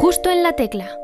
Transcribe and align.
Justo 0.00 0.30
en 0.30 0.44
la 0.44 0.52
tecla. 0.52 0.96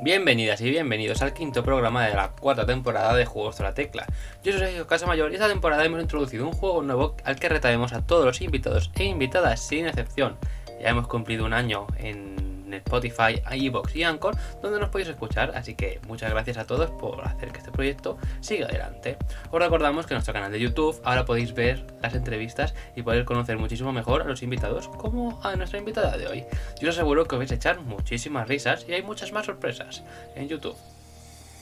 Bienvenidas 0.00 0.60
y 0.60 0.68
bienvenidos 0.70 1.22
al 1.22 1.32
quinto 1.32 1.62
programa 1.62 2.04
de 2.04 2.16
la 2.16 2.32
cuarta 2.32 2.66
temporada 2.66 3.14
de 3.14 3.24
Juegos 3.24 3.56
de 3.58 3.62
la 3.62 3.74
Tecla. 3.74 4.06
Yo 4.42 4.50
soy 4.50 4.62
Sergio 4.62 4.88
Casamayor 4.88 5.30
y 5.30 5.34
esta 5.34 5.46
temporada 5.46 5.84
hemos 5.84 6.02
introducido 6.02 6.48
un 6.48 6.52
juego 6.52 6.82
nuevo 6.82 7.14
al 7.22 7.36
que 7.36 7.48
retaremos 7.48 7.92
a 7.92 8.04
todos 8.04 8.24
los 8.24 8.40
invitados 8.40 8.90
e 8.96 9.04
invitadas 9.04 9.64
sin 9.64 9.86
excepción. 9.86 10.36
Ya 10.80 10.88
hemos 10.88 11.06
cumplido 11.06 11.44
un 11.44 11.52
año 11.52 11.86
en 11.96 12.33
Spotify, 12.72 13.42
iVoox 13.50 13.96
y 13.96 14.04
Anchor, 14.04 14.36
donde 14.62 14.80
nos 14.80 14.90
podéis 14.90 15.10
escuchar. 15.10 15.52
Así 15.54 15.74
que 15.74 16.00
muchas 16.06 16.30
gracias 16.30 16.56
a 16.56 16.66
todos 16.66 16.90
por 16.90 17.26
hacer 17.26 17.50
que 17.52 17.58
este 17.58 17.70
proyecto 17.70 18.18
siga 18.40 18.66
adelante. 18.66 19.16
Os 19.50 19.60
recordamos 19.60 20.06
que 20.06 20.14
en 20.14 20.16
nuestro 20.16 20.34
canal 20.34 20.52
de 20.52 20.60
YouTube 20.60 21.00
ahora 21.04 21.24
podéis 21.24 21.54
ver 21.54 21.84
las 22.02 22.14
entrevistas 22.14 22.74
y 22.96 23.02
poder 23.02 23.24
conocer 23.24 23.58
muchísimo 23.58 23.92
mejor 23.92 24.22
a 24.22 24.24
los 24.24 24.42
invitados, 24.42 24.88
como 24.88 25.40
a 25.42 25.56
nuestra 25.56 25.78
invitada 25.78 26.16
de 26.16 26.26
hoy. 26.26 26.44
Yo 26.80 26.88
os 26.88 26.96
aseguro 26.96 27.26
que 27.26 27.34
os 27.34 27.38
vais 27.40 27.52
a 27.52 27.56
echar 27.56 27.80
muchísimas 27.80 28.48
risas 28.48 28.86
y 28.88 28.94
hay 28.94 29.02
muchas 29.02 29.32
más 29.32 29.46
sorpresas 29.46 30.02
en 30.34 30.48
YouTube. 30.48 30.76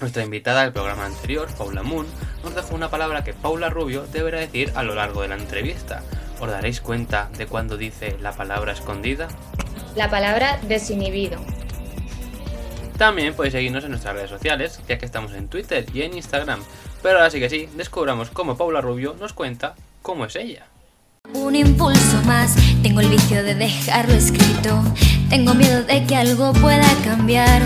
Nuestra 0.01 0.25
invitada 0.25 0.63
del 0.63 0.73
programa 0.73 1.07
anterior, 1.07 1.49
Paula 1.57 1.85
Moon, 1.85 2.07
nos 2.43 2.55
dejó 2.57 2.75
una 2.75 2.91
palabra 2.91 3.23
que 3.23 3.35
Paula 3.35 3.71
Rubio 3.71 4.05
deberá 4.09 4.41
decir 4.41 4.73
a 4.75 4.83
lo 4.83 4.97
largo 4.97 5.23
de 5.23 5.29
la 5.29 5.37
entrevista. 5.37 6.03
¿Os 6.41 6.51
daréis 6.51 6.81
cuenta 6.81 7.31
de 7.39 7.47
cuando 7.47 7.77
dice 7.77 8.17
la 8.21 8.33
palabra 8.33 8.73
escondida? 8.73 9.29
La 9.95 10.09
palabra 10.09 10.59
desinhibido. 10.63 11.39
También 12.97 13.35
podéis 13.35 13.53
seguirnos 13.53 13.85
en 13.85 13.91
nuestras 13.91 14.15
redes 14.15 14.31
sociales, 14.31 14.81
ya 14.89 14.97
que 14.97 15.05
estamos 15.05 15.33
en 15.33 15.49
Twitter 15.49 15.85
y 15.93 16.03
en 16.03 16.17
Instagram. 16.17 16.61
Pero 17.03 17.17
ahora 17.17 17.31
sí 17.31 17.41
que 17.41 17.51
sí, 17.51 17.69
descubramos 17.77 18.31
cómo 18.31 18.57
Paula 18.57 18.81
Rubio 18.81 19.15
nos 19.21 19.35
cuenta 19.35 19.75
cómo 20.01 20.25
es 20.25 20.37
ella. 20.37 20.67
Un 21.35 21.57
impulso 21.57 22.23
más, 22.25 22.55
tengo 22.83 23.01
el 23.01 23.09
vicio 23.09 23.43
de 23.43 23.55
dejarlo 23.55 24.15
escrito, 24.15 24.83
tengo 25.29 25.53
miedo 25.55 25.83
de 25.83 26.07
que 26.07 26.17
algo 26.17 26.53
pueda 26.55 26.89
cambiar. 27.05 27.63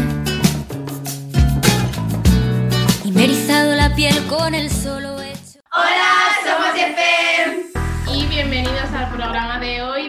Y 3.05 3.13
me 3.13 3.23
he 3.23 3.25
erizado 3.25 3.75
la 3.75 3.95
piel 3.95 4.17
con 4.27 4.55
el 4.55 4.71
solo 4.71 5.21
hecho. 5.21 5.61
Hola, 5.73 6.13
somos 6.45 6.75
FM 6.75 7.67
y 8.13 8.27
bienvenidos 8.27 8.91
al 8.93 9.11
programa 9.11 9.61
de 9.61 9.83
hoy 9.83 10.06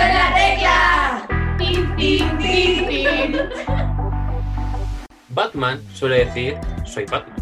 en 0.00 0.14
la 0.14 0.34
tecla. 0.34 1.56
Tin, 1.58 1.96
tin, 1.96 2.38
tin. 2.38 3.36
Batman 5.28 5.80
suele 5.94 6.24
decir 6.24 6.56
soy 6.84 7.04
Batman. 7.04 7.36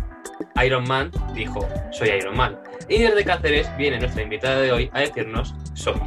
Iron 0.65 0.85
Man 0.89 1.11
dijo 1.35 1.67
soy 1.91 2.11
Iron 2.11 2.37
Man. 2.37 2.59
Y 2.89 2.99
desde 2.99 3.25
Cáceres 3.25 3.71
viene 3.77 3.99
nuestra 3.99 4.23
invitada 4.23 4.61
de 4.61 4.73
hoy 4.73 4.91
a 4.93 5.01
decirnos 5.01 5.55
soy. 5.75 6.01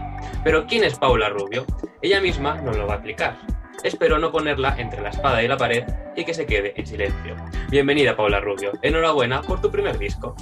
Pero 0.43 0.65
¿quién 0.67 0.83
es 0.83 0.97
Paula 0.97 1.29
Rubio? 1.29 1.65
Ella 2.01 2.19
misma 2.19 2.55
nos 2.61 2.77
lo 2.77 2.87
va 2.87 2.93
a 2.93 2.97
explicar. 2.97 3.37
Espero 3.83 4.19
no 4.19 4.31
ponerla 4.31 4.75
entre 4.77 5.01
la 5.01 5.09
espada 5.09 5.41
y 5.41 5.47
la 5.47 5.57
pared 5.57 5.83
y 6.15 6.23
que 6.23 6.33
se 6.33 6.45
quede 6.45 6.73
en 6.75 6.85
silencio. 6.85 7.35
Bienvenida 7.69 8.15
Paula 8.15 8.39
Rubio. 8.39 8.73
Enhorabuena 8.81 9.41
por 9.41 9.61
tu 9.61 9.71
primer 9.71 9.97
disco. 9.97 10.35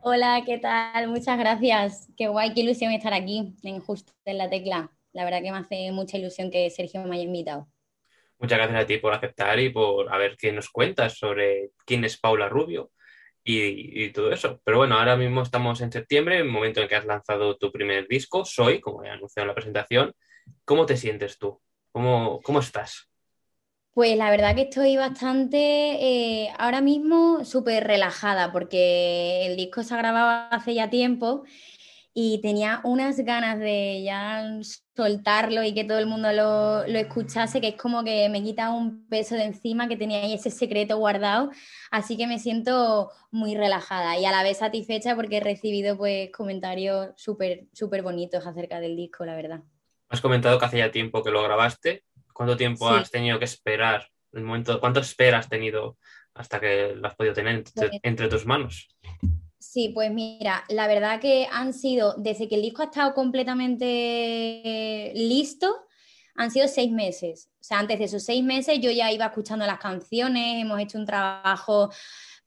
Hola, 0.00 0.42
¿qué 0.46 0.58
tal? 0.58 1.08
Muchas 1.08 1.36
gracias. 1.38 2.08
Qué 2.16 2.28
guay, 2.28 2.54
qué 2.54 2.60
ilusión 2.60 2.92
estar 2.92 3.12
aquí 3.12 3.54
en 3.64 3.80
Justo 3.80 4.12
en 4.24 4.38
la 4.38 4.48
Tecla. 4.48 4.92
La 5.12 5.24
verdad 5.24 5.42
que 5.42 5.50
me 5.50 5.58
hace 5.58 5.90
mucha 5.90 6.16
ilusión 6.16 6.52
que 6.52 6.70
Sergio 6.70 7.02
me 7.02 7.16
haya 7.16 7.24
invitado. 7.24 7.68
Muchas 8.38 8.58
gracias 8.58 8.80
a 8.80 8.86
ti 8.86 8.98
por 8.98 9.12
aceptar 9.12 9.58
y 9.58 9.70
por 9.70 10.12
a 10.12 10.16
ver 10.16 10.36
qué 10.36 10.52
nos 10.52 10.70
cuentas 10.70 11.18
sobre 11.18 11.72
quién 11.84 12.04
es 12.04 12.16
Paula 12.16 12.48
Rubio 12.48 12.92
y, 13.42 14.10
todo 14.10 14.30
eso. 14.30 14.60
Pero 14.62 14.78
bueno, 14.78 14.96
ahora 14.96 15.16
mismo 15.16 15.42
estamos 15.42 15.80
en 15.80 15.90
septiembre, 15.90 16.38
el 16.38 16.44
momento 16.44 16.80
en 16.80 16.86
que 16.86 16.94
has 16.94 17.04
lanzado 17.04 17.56
tu 17.56 17.72
primer 17.72 18.06
disco, 18.06 18.44
Soy, 18.44 18.80
como 18.80 19.02
he 19.02 19.10
anunciado 19.10 19.44
en 19.44 19.48
la 19.48 19.54
presentación. 19.54 20.14
¿Cómo 20.64 20.86
te 20.86 20.96
sientes 20.96 21.38
tú? 21.38 21.60
¿Cómo, 21.90 22.40
cómo 22.42 22.60
estás? 22.60 23.07
Pues 23.92 24.16
la 24.16 24.30
verdad 24.30 24.54
que 24.54 24.62
estoy 24.62 24.96
bastante, 24.96 25.58
eh, 25.58 26.52
ahora 26.58 26.80
mismo 26.80 27.44
súper 27.44 27.84
relajada 27.84 28.52
porque 28.52 29.46
el 29.46 29.56
disco 29.56 29.82
se 29.82 29.94
ha 29.94 29.98
grabado 29.98 30.48
hace 30.52 30.74
ya 30.74 30.88
tiempo 30.88 31.44
y 32.20 32.40
tenía 32.40 32.80
unas 32.82 33.16
ganas 33.20 33.60
de 33.60 34.02
ya 34.02 34.60
soltarlo 34.96 35.62
y 35.62 35.72
que 35.72 35.84
todo 35.84 36.00
el 36.00 36.06
mundo 36.06 36.32
lo, 36.32 36.84
lo, 36.88 36.98
escuchase, 36.98 37.60
que 37.60 37.68
es 37.68 37.76
como 37.76 38.02
que 38.02 38.28
me 38.28 38.42
quita 38.42 38.70
un 38.70 39.06
peso 39.08 39.36
de 39.36 39.44
encima 39.44 39.86
que 39.86 39.96
tenía 39.96 40.22
ahí 40.22 40.34
ese 40.34 40.50
secreto 40.50 40.96
guardado, 40.98 41.50
así 41.92 42.16
que 42.16 42.26
me 42.26 42.40
siento 42.40 43.12
muy 43.30 43.54
relajada 43.54 44.18
y 44.18 44.24
a 44.24 44.32
la 44.32 44.42
vez 44.42 44.58
satisfecha 44.58 45.14
porque 45.14 45.36
he 45.36 45.40
recibido 45.40 45.96
pues 45.96 46.30
comentarios 46.32 47.10
súper, 47.14 47.66
súper 47.72 48.02
bonitos 48.02 48.44
acerca 48.48 48.80
del 48.80 48.96
disco, 48.96 49.24
la 49.24 49.36
verdad. 49.36 49.60
Has 50.08 50.20
comentado 50.20 50.58
que 50.58 50.64
hace 50.64 50.78
ya 50.78 50.90
tiempo 50.90 51.22
que 51.22 51.30
lo 51.30 51.44
grabaste, 51.44 52.02
¿Cuánto 52.38 52.56
tiempo 52.56 52.88
Sí. 52.88 52.94
has 53.00 53.10
tenido 53.10 53.36
que 53.40 53.46
esperar? 53.46 54.06
El 54.32 54.44
momento, 54.44 54.78
¿Cuánto 54.78 55.00
espera 55.00 55.38
has 55.38 55.48
tenido 55.48 55.98
hasta 56.34 56.60
que 56.60 56.94
lo 56.94 57.08
has 57.08 57.16
podido 57.16 57.34
tener 57.34 57.56
entre, 57.56 57.88
Pues- 57.88 58.00
entre 58.04 58.28
tus 58.28 58.46
manos? 58.46 58.86
Sí, 59.58 59.88
pues 59.92 60.12
mira, 60.12 60.62
la 60.68 60.86
verdad 60.86 61.20
que 61.20 61.48
han 61.50 61.74
sido, 61.74 62.14
desde 62.16 62.46
que 62.46 62.54
el 62.54 62.62
disco 62.62 62.82
ha 62.82 62.84
estado 62.84 63.12
completamente 63.12 65.10
listo, 65.16 65.74
han 66.36 66.52
sido 66.52 66.68
seis 66.68 66.92
meses. 66.92 67.50
O 67.60 67.64
sea, 67.64 67.80
antes 67.80 67.98
de 67.98 68.04
esos 68.04 68.22
seis 68.24 68.44
meses 68.44 68.78
yo 68.80 68.92
ya 68.92 69.10
iba 69.10 69.24
escuchando 69.26 69.66
las 69.66 69.80
canciones, 69.80 70.62
hemos 70.62 70.78
hecho 70.80 70.96
un 70.96 71.06
trabajo 71.06 71.90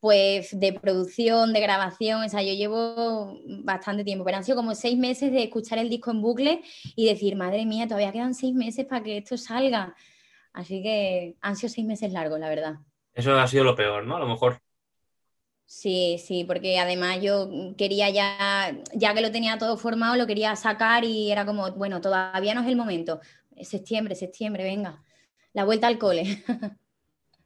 pues 0.02 0.60
de 0.60 0.74
producción, 0.74 1.54
de 1.54 1.62
grabación, 1.62 2.24
o 2.24 2.28
sea, 2.28 2.42
yo 2.42 2.54
llevo 2.54 3.40
bastante 3.64 4.04
tiempo, 4.04 4.26
pero 4.26 4.38
han 4.38 4.44
sido 4.44 4.58
como 4.58 4.74
seis 4.74 4.98
meses 4.98 5.32
de 5.32 5.44
escuchar 5.44 5.78
el 5.78 5.90
disco 5.90 6.10
en 6.10 6.24
bucle 6.24 6.64
y 6.96 7.06
decir, 7.06 7.36
madre 7.36 7.68
mía, 7.68 7.88
todavía 7.88 8.12
quedan 8.12 8.34
seis 8.34 8.56
meses 8.56 8.88
para 8.88 9.04
que 9.04 9.18
esto 9.20 9.38
salga. 9.38 9.96
Así 10.54 10.82
que 10.82 11.36
han 11.40 11.56
sido 11.56 11.72
seis 11.72 11.86
meses 11.86 12.12
largos, 12.12 12.40
la 12.40 12.50
verdad. 12.50 12.76
Eso 13.14 13.40
ha 13.40 13.48
sido 13.48 13.64
lo 13.64 13.76
peor, 13.76 14.04
¿no? 14.08 14.16
A 14.16 14.20
lo 14.20 14.28
mejor. 14.28 14.60
Sí, 15.66 16.18
sí, 16.18 16.46
porque 16.46 16.80
además 16.80 17.22
yo 17.22 17.50
quería 17.78 18.10
ya, 18.10 18.76
ya 18.96 19.14
que 19.14 19.22
lo 19.22 19.32
tenía 19.32 19.60
todo 19.60 19.78
formado, 19.78 20.16
lo 20.16 20.26
quería 20.26 20.56
sacar 20.56 21.06
y 21.06 21.32
era 21.32 21.46
como, 21.46 21.72
bueno, 21.74 22.02
todavía 22.02 22.56
no 22.56 22.62
es 22.62 22.68
el 22.68 22.76
momento. 22.76 23.22
Septiembre, 23.62 24.16
septiembre, 24.16 24.64
venga. 24.64 25.04
La 25.54 25.64
vuelta 25.64 25.86
al 25.86 26.00
cole. 26.00 26.44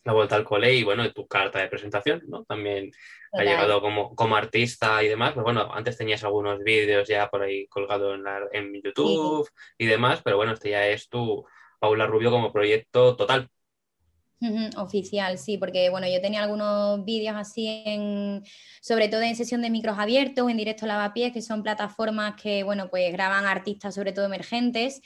La 0.05 0.13
vuelta 0.13 0.35
al 0.37 0.45
cole 0.45 0.73
y 0.73 0.83
bueno, 0.83 1.11
tu 1.13 1.27
carta 1.27 1.59
de 1.59 1.67
presentación, 1.67 2.23
¿no? 2.27 2.45
También 2.45 2.91
ha 3.37 3.43
llegado 3.43 3.81
como, 3.81 4.15
como 4.15 4.35
artista 4.37 5.03
y 5.03 5.09
demás. 5.09 5.33
Pues 5.33 5.43
bueno, 5.43 5.69
antes 5.73 5.97
tenías 5.97 6.23
algunos 6.23 6.59
vídeos 6.63 7.07
ya 7.09 7.29
por 7.29 7.43
ahí 7.43 7.67
colgados 7.67 8.15
en, 8.15 8.23
la- 8.23 8.47
en 8.53 8.73
YouTube 8.83 9.49
y 9.77 9.85
demás, 9.87 10.21
pero 10.23 10.37
bueno, 10.37 10.53
este 10.53 10.71
ya 10.71 10.87
es 10.87 11.09
tu 11.09 11.45
Paula 11.79 12.07
Rubio 12.07 12.31
como 12.31 12.53
proyecto 12.53 13.15
total. 13.17 13.49
Oficial, 14.77 15.39
sí, 15.39 15.57
porque 15.57 15.89
bueno, 15.89 16.07
yo 16.07 16.21
tenía 16.21 16.43
algunos 16.43 17.03
vídeos 17.03 17.35
así 17.35 17.83
en, 17.85 18.43
sobre 18.81 19.07
todo 19.07 19.21
en 19.21 19.35
sesión 19.35 19.61
de 19.63 19.71
micros 19.71 19.97
abiertos, 19.97 20.49
en 20.51 20.57
directo 20.57 20.85
lavapiés, 20.85 21.33
que 21.33 21.41
son 21.41 21.63
plataformas 21.63 22.35
que, 22.39 22.61
bueno, 22.63 22.89
pues 22.89 23.11
graban 23.11 23.45
artistas 23.45 23.95
sobre 23.95 24.11
todo 24.13 24.25
emergentes. 24.25 25.01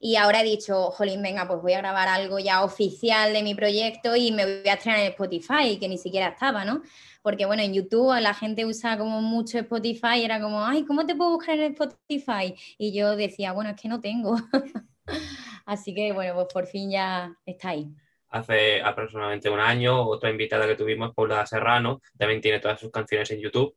Y 0.00 0.16
ahora 0.16 0.40
he 0.40 0.44
dicho, 0.44 0.90
jolín, 0.90 1.22
venga, 1.22 1.46
pues 1.46 1.60
voy 1.62 1.72
a 1.72 1.78
grabar 1.78 2.08
algo 2.08 2.38
ya 2.38 2.62
oficial 2.64 3.32
de 3.32 3.42
mi 3.42 3.54
proyecto 3.54 4.14
y 4.16 4.32
me 4.32 4.44
voy 4.44 4.68
a 4.68 4.74
estrenar 4.74 5.00
en 5.00 5.06
Spotify, 5.12 5.78
que 5.78 5.88
ni 5.88 5.98
siquiera 5.98 6.28
estaba, 6.28 6.64
¿no? 6.64 6.82
Porque 7.22 7.46
bueno, 7.46 7.62
en 7.62 7.72
YouTube 7.72 8.20
la 8.20 8.34
gente 8.34 8.66
usa 8.66 8.98
como 8.98 9.22
mucho 9.22 9.58
Spotify, 9.58 10.18
y 10.18 10.24
era 10.24 10.40
como, 10.40 10.64
ay, 10.64 10.84
¿cómo 10.84 11.06
te 11.06 11.14
puedo 11.14 11.30
buscar 11.30 11.58
en 11.58 11.72
Spotify? 11.72 12.54
Y 12.76 12.92
yo 12.92 13.16
decía, 13.16 13.52
bueno, 13.52 13.70
es 13.70 13.80
que 13.80 13.88
no 13.88 14.00
tengo. 14.00 14.36
Así 15.66 15.94
que 15.94 16.12
bueno, 16.12 16.34
pues 16.34 16.46
por 16.52 16.66
fin 16.66 16.90
ya 16.90 17.34
está 17.46 17.70
ahí. 17.70 17.88
Hace 18.28 18.82
aproximadamente 18.82 19.48
un 19.48 19.60
año, 19.60 20.02
otra 20.06 20.28
invitada 20.28 20.66
que 20.66 20.74
tuvimos, 20.74 21.14
Paula 21.14 21.46
Serrano, 21.46 22.00
también 22.18 22.40
tiene 22.40 22.58
todas 22.58 22.80
sus 22.80 22.90
canciones 22.90 23.30
en 23.30 23.40
YouTube 23.40 23.76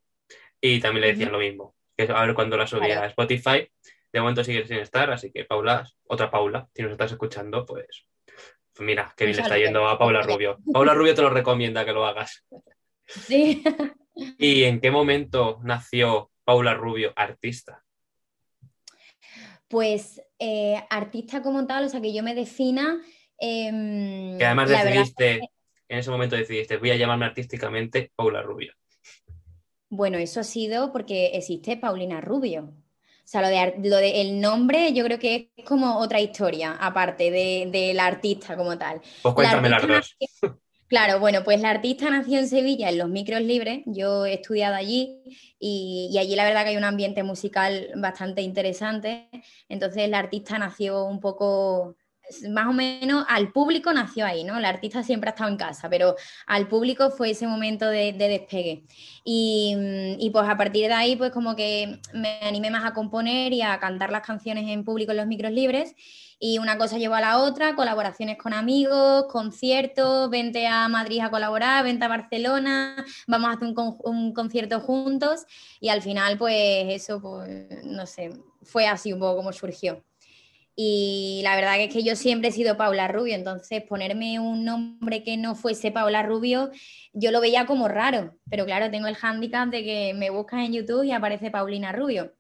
y 0.59 0.79
también 0.79 1.01
le 1.01 1.07
decían 1.09 1.29
Ujú. 1.29 1.38
lo 1.38 1.44
mismo, 1.45 1.75
que 1.95 2.03
a 2.03 2.25
ver 2.25 2.33
cuándo 2.33 2.57
la 2.57 2.66
subía 2.66 2.88
Claro. 2.88 3.01
a 3.03 3.07
Spotify. 3.07 3.69
De 4.17 4.21
momento 4.21 4.43
sigue 4.43 4.65
sin 4.65 4.77
estar, 4.77 5.11
así 5.11 5.31
que 5.31 5.45
Paula, 5.45 5.87
otra 6.07 6.31
Paula, 6.31 6.67
si 6.73 6.81
nos 6.81 6.91
estás 6.93 7.11
escuchando, 7.11 7.63
pues, 7.67 8.07
pues 8.73 8.83
mira, 8.83 9.13
qué 9.15 9.25
bien 9.25 9.37
le 9.37 9.43
está 9.43 9.59
yendo 9.59 9.87
a 9.87 9.99
Paula 9.99 10.23
Rubio. 10.23 10.57
Paula 10.73 10.95
Rubio 10.95 11.13
te 11.13 11.21
lo 11.21 11.29
recomienda 11.29 11.85
que 11.85 11.91
lo 11.93 12.03
hagas. 12.03 12.43
Sí. 13.05 13.63
¿Y 14.39 14.63
en 14.63 14.81
qué 14.81 14.89
momento 14.89 15.59
nació 15.63 16.31
Paula 16.43 16.73
Rubio 16.73 17.13
artista? 17.15 17.83
Pues 19.67 20.19
eh, 20.39 20.83
artista 20.89 21.43
como 21.43 21.67
tal, 21.67 21.85
o 21.85 21.89
sea, 21.89 22.01
que 22.01 22.11
yo 22.11 22.23
me 22.23 22.33
defina. 22.33 22.99
em, 23.37 24.35
Que 24.39 24.45
además 24.45 24.67
decidiste, 24.69 25.31
es 25.35 25.39
que- 25.41 25.47
en 25.89 25.99
ese 25.99 26.09
momento 26.09 26.35
decidiste, 26.35 26.77
voy 26.77 26.89
a 26.89 26.95
llamarme 26.95 27.25
artísticamente 27.27 28.11
Paula 28.15 28.41
Rubio. 28.41 28.73
bueno, 29.89 30.17
eso 30.17 30.39
ha 30.39 30.43
sido 30.43 30.91
porque 30.91 31.27
existe 31.35 31.77
Paulina 31.77 32.19
Rubio. 32.19 32.73
O 33.27 33.29
sea, 33.29 33.41
lo 33.41 33.50
de, 33.50 33.74
lo 33.89 33.97
de 33.97 34.21
el 34.21 34.39
nombre 34.39 34.94
yo 34.94 35.03
creo 35.03 35.19
que 35.19 35.51
es 35.57 35.65
como 35.65 35.97
otra 36.00 36.21
historia, 36.21 36.77
aparte 36.79 37.29
de- 37.29 37.68
del 37.69 38.00
artista 38.00 38.56
como 38.56 38.77
tal. 38.77 39.01
Pues 39.21 39.35
cuéntame 39.35 39.68
La 39.69 39.79
las 39.79 39.88
dos. 39.88 40.15
nació- 40.21 40.59
Claro, 40.88 41.19
bueno, 41.19 41.44
pues 41.44 41.59
la 41.59 41.71
artista 41.71 42.09
nació 42.09 42.39
en 42.39 42.47
Sevilla 42.47 42.88
en 42.88 42.97
los 42.97 43.09
micros 43.09 43.41
libres, 43.41 43.81
yo 43.85 44.25
he 44.25 44.35
estudiado 44.35 44.75
allí 44.75 45.19
y, 45.59 46.09
y, 46.13 46.18
allí 46.18 46.33
la 46.38 46.45
verdad 46.45 46.63
que 46.63 46.69
hay 46.69 46.77
un 46.77 46.85
ambiente 46.85 47.24
musical 47.24 47.89
bastante 47.97 48.41
interesante, 48.41 49.27
entonces 49.68 50.07
la 50.09 50.19
artista 50.19 50.57
nació 50.57 51.03
un 51.03 51.19
poco 51.19 51.97
más 52.50 52.68
o 52.68 52.74
menos 52.74 53.25
al 53.29 53.51
público 53.51 53.94
nació 53.94 54.25
ahí, 54.25 54.44
¿no? 54.44 54.59
La 54.59 54.69
artista 54.69 55.03
siempre 55.03 55.29
ha 55.29 55.33
estado 55.33 55.50
en 55.50 55.57
casa, 55.57 55.89
pero 55.89 56.15
al 56.45 56.68
público 56.68 57.09
fue 57.09 57.31
ese 57.31 57.47
momento 57.47 57.88
de, 57.88 58.13
despegue. 58.13 58.83
Y, 59.24 59.75
y, 60.19 60.29
pues 60.29 60.47
a 60.47 60.57
partir 60.57 60.88
de 60.88 60.94
ahí, 60.94 61.15
pues 61.15 61.31
como 61.31 61.56
que 61.56 62.00
me 62.13 62.39
animé 62.41 62.69
más 62.69 62.85
a 62.85 62.94
componer 62.94 63.53
y 63.53 63.62
a 63.62 63.79
cantar 63.79 64.12
las 64.12 64.25
canciones 64.25 64.68
en 64.68 64.83
público 64.83 65.12
en 65.12 65.18
los 65.18 65.27
micros 65.27 65.51
libres. 65.51 65.95
Y 66.39 66.59
una 66.59 66.77
cosa 66.77 66.97
llevó 66.97 67.15
a 67.15 67.21
la 67.21 67.39
otra, 67.39 67.75
colaboraciones 67.75 68.38
con 68.38 68.53
amigos, 68.53 69.25
conciertos, 69.31 70.29
vente 70.29 70.68
a 70.68 70.88
Madrid 70.88 71.21
a 71.21 71.31
colaborar, 71.31 71.83
vente 71.83 72.06
a 72.06 72.09
Barcelona, 72.09 73.03
vamos 73.25 73.50
a 73.50 73.53
hacer 73.53 73.68
un, 73.68 73.97
un 74.03 74.33
concierto 74.33 74.79
juntos. 74.79 75.45
Y 75.79 75.89
al 75.89 76.03
final, 76.03 76.38
pues 76.38 76.85
eso, 76.89 77.19
pues 77.19 77.83
no 77.85 78.06
sé, 78.06 78.29
fue 78.62 78.88
así 78.88 79.13
un 79.13 79.19
poco 79.19 79.38
como 79.38 79.51
surgió. 79.51 80.03
Y 80.79 81.41
la 81.44 81.56
verdad 81.56 81.81
es 81.81 81.91
que 81.91 82.03
yo 82.03 82.15
siempre 82.15 82.50
he 82.50 82.51
sido 82.51 82.77
Paula 82.77 83.07
Rubio, 83.07 83.33
entonces 83.33 83.81
ponerme 83.81 84.39
un 84.39 84.63
nombre 84.63 85.24
que 85.24 85.35
no 85.35 85.56
fuese 85.56 85.89
Paula 85.89 86.21
Rubio, 86.21 86.69
yo 87.13 87.31
lo 87.31 87.41
veía 87.41 87.65
como 87.65 87.88
raro, 87.88 88.35
pero 88.47 88.63
claro, 88.65 88.91
tengo 88.91 89.07
el 89.07 89.15
hándicap 89.15 89.69
de 89.69 89.83
que 89.83 90.13
me 90.13 90.29
buscas 90.29 90.59
en 90.59 90.74
YouTube 90.74 91.03
y 91.03 91.12
aparece 91.12 91.50
Paulina 91.50 91.91
Rubio. 91.94 92.31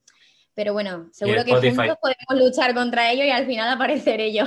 Pero 0.53 0.73
bueno, 0.73 1.09
seguro 1.11 1.43
que 1.43 1.51
juntos 1.51 1.97
podemos 1.99 2.45
luchar 2.45 2.75
contra 2.75 3.11
ellos 3.11 3.25
y 3.25 3.31
al 3.31 3.47
final 3.47 3.73
apareceré 3.73 4.31
yo. 4.31 4.45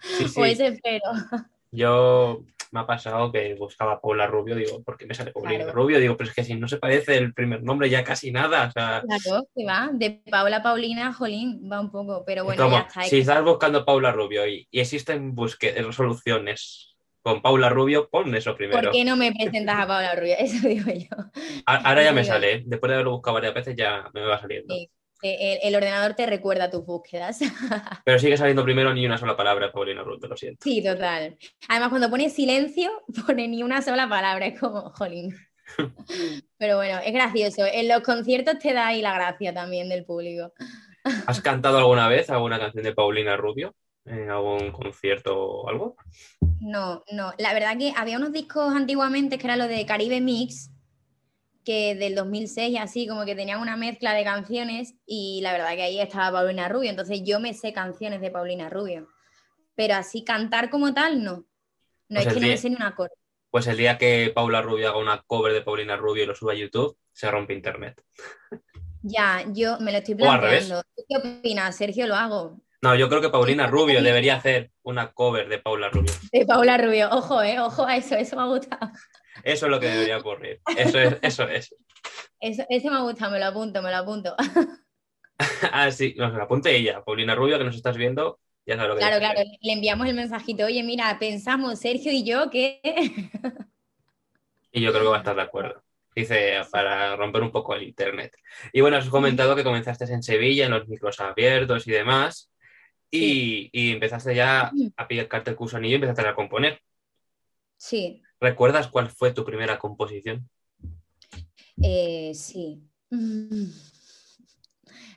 Sí, 0.00 0.24
sí. 0.26 0.34
Pues 0.34 0.58
espero. 0.58 1.12
Yo 1.70 2.42
me 2.76 2.82
ha 2.82 2.86
pasado 2.86 3.32
que 3.32 3.54
buscaba 3.54 4.00
Paula 4.00 4.26
Rubio, 4.26 4.54
digo, 4.54 4.82
¿por 4.84 4.98
qué 4.98 5.06
me 5.06 5.14
sale 5.14 5.32
Paulina 5.32 5.72
Rubio? 5.72 5.98
Digo, 5.98 6.16
pero 6.16 6.28
es 6.28 6.36
que 6.36 6.44
si 6.44 6.54
no 6.54 6.68
se 6.68 6.76
parece 6.76 7.16
el 7.16 7.32
primer 7.32 7.62
nombre 7.62 7.88
ya 7.88 8.04
casi 8.04 8.30
nada. 8.30 8.66
O 8.68 8.70
sea... 8.70 9.02
Claro, 9.06 9.48
que 9.54 9.64
va, 9.64 9.88
de 9.92 10.22
Paula 10.30 10.62
Paulina 10.62 11.12
Jolín, 11.12 11.68
va 11.70 11.80
un 11.80 11.90
poco, 11.90 12.22
pero 12.26 12.44
bueno, 12.44 12.70
ya 12.70 12.80
está. 12.80 13.02
Si 13.04 13.20
estás 13.20 13.42
buscando 13.42 13.84
Paula 13.84 14.12
Rubio 14.12 14.46
y, 14.46 14.68
y 14.70 14.80
existen 14.80 15.34
búsquedas, 15.34 15.84
resoluciones 15.84 16.96
con 17.22 17.42
Paula 17.42 17.70
Rubio, 17.70 18.08
pon 18.08 18.34
eso 18.34 18.54
primero. 18.54 18.80
¿Por 18.82 18.92
qué 18.92 19.04
no 19.04 19.16
me 19.16 19.32
presentas 19.32 19.80
a 19.80 19.86
Paula 19.86 20.14
Rubio? 20.14 20.34
Eso 20.38 20.68
digo 20.68 20.92
yo. 20.92 21.16
Ahora 21.64 22.04
ya 22.04 22.12
me 22.12 22.22
sale, 22.22 22.52
¿eh? 22.52 22.62
después 22.64 22.88
de 22.88 22.94
haberlo 22.94 23.12
buscado 23.12 23.34
varias 23.34 23.54
veces 23.54 23.74
ya 23.74 24.08
me 24.14 24.20
va 24.20 24.40
saliendo. 24.40 24.72
Sí. 24.72 24.90
El, 25.62 25.74
ordenador 25.74 26.14
te 26.14 26.26
recuerda 26.26 26.70
tus 26.70 26.84
búsquedas. 26.84 27.40
Pero 28.04 28.18
sigue 28.18 28.36
saliendo 28.36 28.64
primero 28.64 28.92
ni 28.94 29.06
una 29.06 29.18
sola 29.18 29.36
palabra, 29.36 29.72
Paulina 29.72 30.02
Rubio, 30.02 30.28
lo 30.28 30.36
siento. 30.36 30.60
Sí, 30.62 30.82
total. 30.82 31.36
Además, 31.68 31.88
cuando 31.90 32.10
pone 32.10 32.30
silencio, 32.30 32.90
pone 33.26 33.48
ni 33.48 33.62
una 33.62 33.82
sola 33.82 34.08
palabra, 34.08 34.46
es 34.46 34.58
como, 34.58 34.90
jolín. 34.90 35.34
Pero 36.58 36.76
bueno, 36.76 37.00
es 37.04 37.12
gracioso. 37.12 37.64
En 37.66 37.88
los 37.88 38.02
conciertos 38.02 38.58
te 38.58 38.72
da 38.72 38.88
ahí 38.88 39.02
la 39.02 39.14
gracia 39.14 39.52
también 39.52 39.88
del 39.88 40.04
público. 40.04 40.52
¿Has 41.26 41.40
cantado 41.40 41.78
alguna 41.78 42.08
vez 42.08 42.30
alguna 42.30 42.58
canción 42.58 42.84
de 42.84 42.94
Paulina 42.94 43.36
Rubio? 43.36 43.74
¿En 44.04 44.30
algún 44.30 44.70
concierto 44.70 45.36
o 45.36 45.68
algo? 45.68 45.96
No, 46.60 47.02
no. 47.12 47.32
La 47.38 47.52
verdad 47.52 47.76
que 47.76 47.92
había 47.96 48.16
unos 48.16 48.32
discos 48.32 48.74
antiguamente 48.74 49.38
que 49.38 49.46
era 49.46 49.56
lo 49.56 49.66
de 49.66 49.84
Caribe 49.84 50.20
Mix, 50.20 50.70
que 51.66 51.96
del 51.96 52.14
2006 52.14 52.78
así, 52.80 53.08
como 53.08 53.24
que 53.24 53.34
tenían 53.34 53.60
una 53.60 53.76
mezcla 53.76 54.14
de 54.14 54.22
canciones 54.22 54.94
y 55.04 55.40
la 55.42 55.50
verdad 55.50 55.74
que 55.74 55.82
ahí 55.82 56.00
estaba 56.00 56.38
Paulina 56.38 56.68
Rubio, 56.68 56.88
entonces 56.88 57.22
yo 57.24 57.40
me 57.40 57.54
sé 57.54 57.72
canciones 57.72 58.20
de 58.20 58.30
Paulina 58.30 58.70
Rubio, 58.70 59.08
pero 59.74 59.96
así 59.96 60.22
cantar 60.24 60.70
como 60.70 60.94
tal, 60.94 61.24
no. 61.24 61.44
No 62.08 62.20
pues 62.22 62.26
es 62.28 62.34
que 62.34 62.40
no 62.40 62.46
me 62.46 62.56
sé 62.56 62.70
ni 62.70 62.76
una 62.76 62.88
acorde. 62.88 63.14
Pues 63.50 63.66
el 63.66 63.76
día 63.76 63.98
que 63.98 64.30
Paula 64.32 64.62
Rubio 64.62 64.88
haga 64.88 64.98
una 64.98 65.22
cover 65.26 65.52
de 65.52 65.62
Paulina 65.62 65.96
Rubio 65.96 66.22
y 66.22 66.26
lo 66.26 66.36
suba 66.36 66.52
a 66.52 66.56
YouTube, 66.56 66.96
se 67.12 67.28
rompe 67.30 67.52
internet. 67.52 68.00
Ya, 69.02 69.44
yo 69.52 69.78
me 69.80 69.90
lo 69.90 69.98
estoy 69.98 70.14
planteando. 70.14 70.82
qué 71.08 71.16
opinas, 71.16 71.76
Sergio? 71.76 72.06
Lo 72.06 72.14
hago. 72.14 72.60
No, 72.82 72.94
yo 72.94 73.08
creo 73.08 73.20
que 73.20 73.30
Paulina 73.30 73.66
Rubio 73.66 74.02
debería 74.02 74.36
hacer 74.36 74.70
una 74.82 75.12
cover 75.12 75.48
de 75.48 75.58
Paula 75.58 75.88
Rubio. 75.90 76.12
De 76.30 76.46
Paula 76.46 76.76
Rubio, 76.76 77.08
ojo, 77.10 77.42
eh, 77.42 77.58
ojo 77.58 77.86
a 77.86 77.96
eso, 77.96 78.14
eso 78.14 78.36
me 78.36 78.42
ha 78.42 78.46
gustado. 78.46 78.90
Eso 79.42 79.66
es 79.66 79.70
lo 79.70 79.80
que 79.80 79.88
debería 79.88 80.18
ocurrir. 80.18 80.60
Eso 80.76 80.98
es, 80.98 81.16
eso 81.22 81.48
es. 81.48 81.74
Eso, 82.40 82.64
ese 82.68 82.90
me 82.90 83.00
gusta, 83.02 83.30
me 83.30 83.38
lo 83.38 83.46
apunto, 83.46 83.82
me 83.82 83.90
lo 83.90 83.96
apunto. 83.96 84.34
ah, 85.72 85.90
sí, 85.90 86.14
nos 86.16 86.32
lo 86.32 86.42
apunte 86.42 86.74
ella, 86.74 87.02
Paulina 87.04 87.34
Rubio, 87.34 87.58
que 87.58 87.64
nos 87.64 87.76
estás 87.76 87.96
viendo. 87.96 88.38
Ya 88.66 88.74
lo 88.74 88.94
que 88.94 89.00
claro, 89.00 89.18
claro, 89.18 89.40
le 89.60 89.72
enviamos 89.72 90.08
el 90.08 90.14
mensajito, 90.14 90.64
oye, 90.64 90.82
mira, 90.82 91.16
pensamos 91.20 91.78
Sergio 91.78 92.10
y 92.10 92.24
yo 92.24 92.50
que... 92.50 92.80
y 94.72 94.80
yo 94.80 94.90
creo 94.90 95.04
que 95.04 95.08
va 95.08 95.16
a 95.16 95.18
estar 95.18 95.36
de 95.36 95.42
acuerdo. 95.42 95.84
Dice, 96.16 96.62
para 96.72 97.14
romper 97.14 97.42
un 97.42 97.52
poco 97.52 97.74
el 97.74 97.84
internet. 97.84 98.36
Y 98.72 98.80
bueno, 98.80 98.96
has 98.96 99.08
comentado 99.08 99.54
que 99.54 99.62
comenzaste 99.62 100.04
en 100.06 100.22
Sevilla, 100.22 100.64
en 100.64 100.72
los 100.72 100.88
micros 100.88 101.20
abiertos 101.20 101.86
y 101.86 101.92
demás. 101.92 102.50
Y, 103.08 103.70
y 103.72 103.92
empezaste 103.92 104.34
ya 104.34 104.72
a 104.96 105.06
pillarte 105.06 105.50
el 105.50 105.56
curso 105.56 105.76
anillo 105.76 105.92
y 105.92 105.96
empezaste 105.96 106.26
a 106.26 106.34
componer. 106.34 106.80
Sí. 107.76 108.22
¿Recuerdas 108.40 108.88
cuál 108.88 109.08
fue 109.08 109.32
tu 109.32 109.44
primera 109.44 109.78
composición? 109.78 110.48
Eh, 111.82 112.32
sí. 112.34 112.82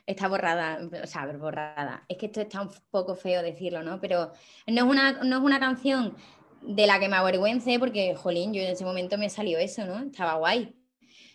Está 0.06 0.28
borrada, 0.28 0.80
o 1.02 1.06
sea, 1.06 1.26
borrada. 1.26 2.04
Es 2.08 2.18
que 2.18 2.26
esto 2.26 2.40
está 2.40 2.62
un 2.62 2.70
poco 2.90 3.14
feo 3.14 3.42
decirlo, 3.42 3.82
¿no? 3.84 4.00
Pero 4.00 4.32
no 4.66 4.74
es 4.74 4.82
una, 4.82 5.12
no 5.22 5.36
es 5.36 5.42
una 5.42 5.60
canción 5.60 6.16
de 6.62 6.86
la 6.86 6.98
que 6.98 7.08
me 7.08 7.16
avergüence 7.16 7.78
porque, 7.78 8.16
jolín, 8.16 8.52
yo 8.52 8.60
en 8.60 8.70
ese 8.70 8.84
momento 8.84 9.18
me 9.18 9.30
salió 9.30 9.58
eso, 9.58 9.86
¿no? 9.86 10.00
Estaba 10.00 10.34
guay. 10.34 10.74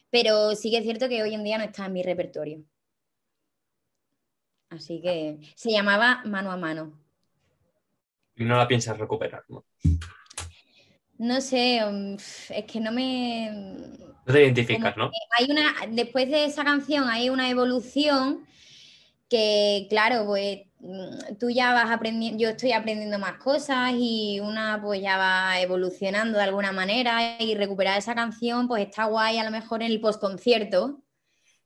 Pero 0.10 0.56
sí 0.56 0.72
que 0.72 0.80
es 0.80 0.84
cierto 0.84 1.08
que 1.08 1.24
hoy 1.24 1.34
en 1.34 1.46
día 1.46 1.58
no 1.58 1.64
está 1.64 1.86
en 1.86 1.94
mi 1.94 2.04
repertorio. 2.04 2.66
Así 4.70 5.02
que 5.02 5.40
se 5.56 5.72
llamaba 5.72 6.22
Mano 6.26 6.52
a 6.52 6.58
Mano. 6.58 7.00
Y 8.36 8.44
no 8.44 8.58
la 8.58 8.68
piensas 8.68 8.98
recuperar, 8.98 9.44
¿no? 9.48 9.64
No 11.18 11.40
sé, 11.40 11.82
um, 11.86 12.16
es 12.16 12.66
que 12.66 12.80
no 12.80 12.92
me. 12.92 13.50
No 14.26 14.34
te 14.34 14.44
identificas, 14.44 14.98
¿no? 14.98 15.12
Hay 15.38 15.50
una, 15.50 15.74
después 15.90 16.30
de 16.30 16.46
esa 16.46 16.64
canción 16.64 17.08
hay 17.10 17.30
una 17.30 17.50
evolución 17.50 18.46
que, 19.30 19.88
claro, 19.90 20.26
pues 20.26 20.62
mm, 20.80 21.38
tú 21.40 21.50
ya 21.50 21.74
vas 21.74 21.92
aprendiendo, 21.92 22.40
yo 22.40 22.50
estoy 22.50 22.74
aprendiendo 22.74 23.18
más 23.20 23.38
cosas 23.38 23.94
y 23.96 24.40
una 24.42 24.82
pues 24.82 25.02
ya 25.02 25.18
va 25.18 25.60
evolucionando 25.60 26.38
de 26.38 26.44
alguna 26.44 26.72
manera 26.72 27.38
y 27.40 27.56
recuperar 27.56 27.98
esa 27.98 28.16
canción 28.16 28.68
pues 28.68 28.86
está 28.86 29.06
guay 29.06 29.38
a 29.38 29.44
lo 29.44 29.52
mejor 29.52 29.84
en 29.84 29.92
el 29.92 30.02
postconcierto, 30.02 31.02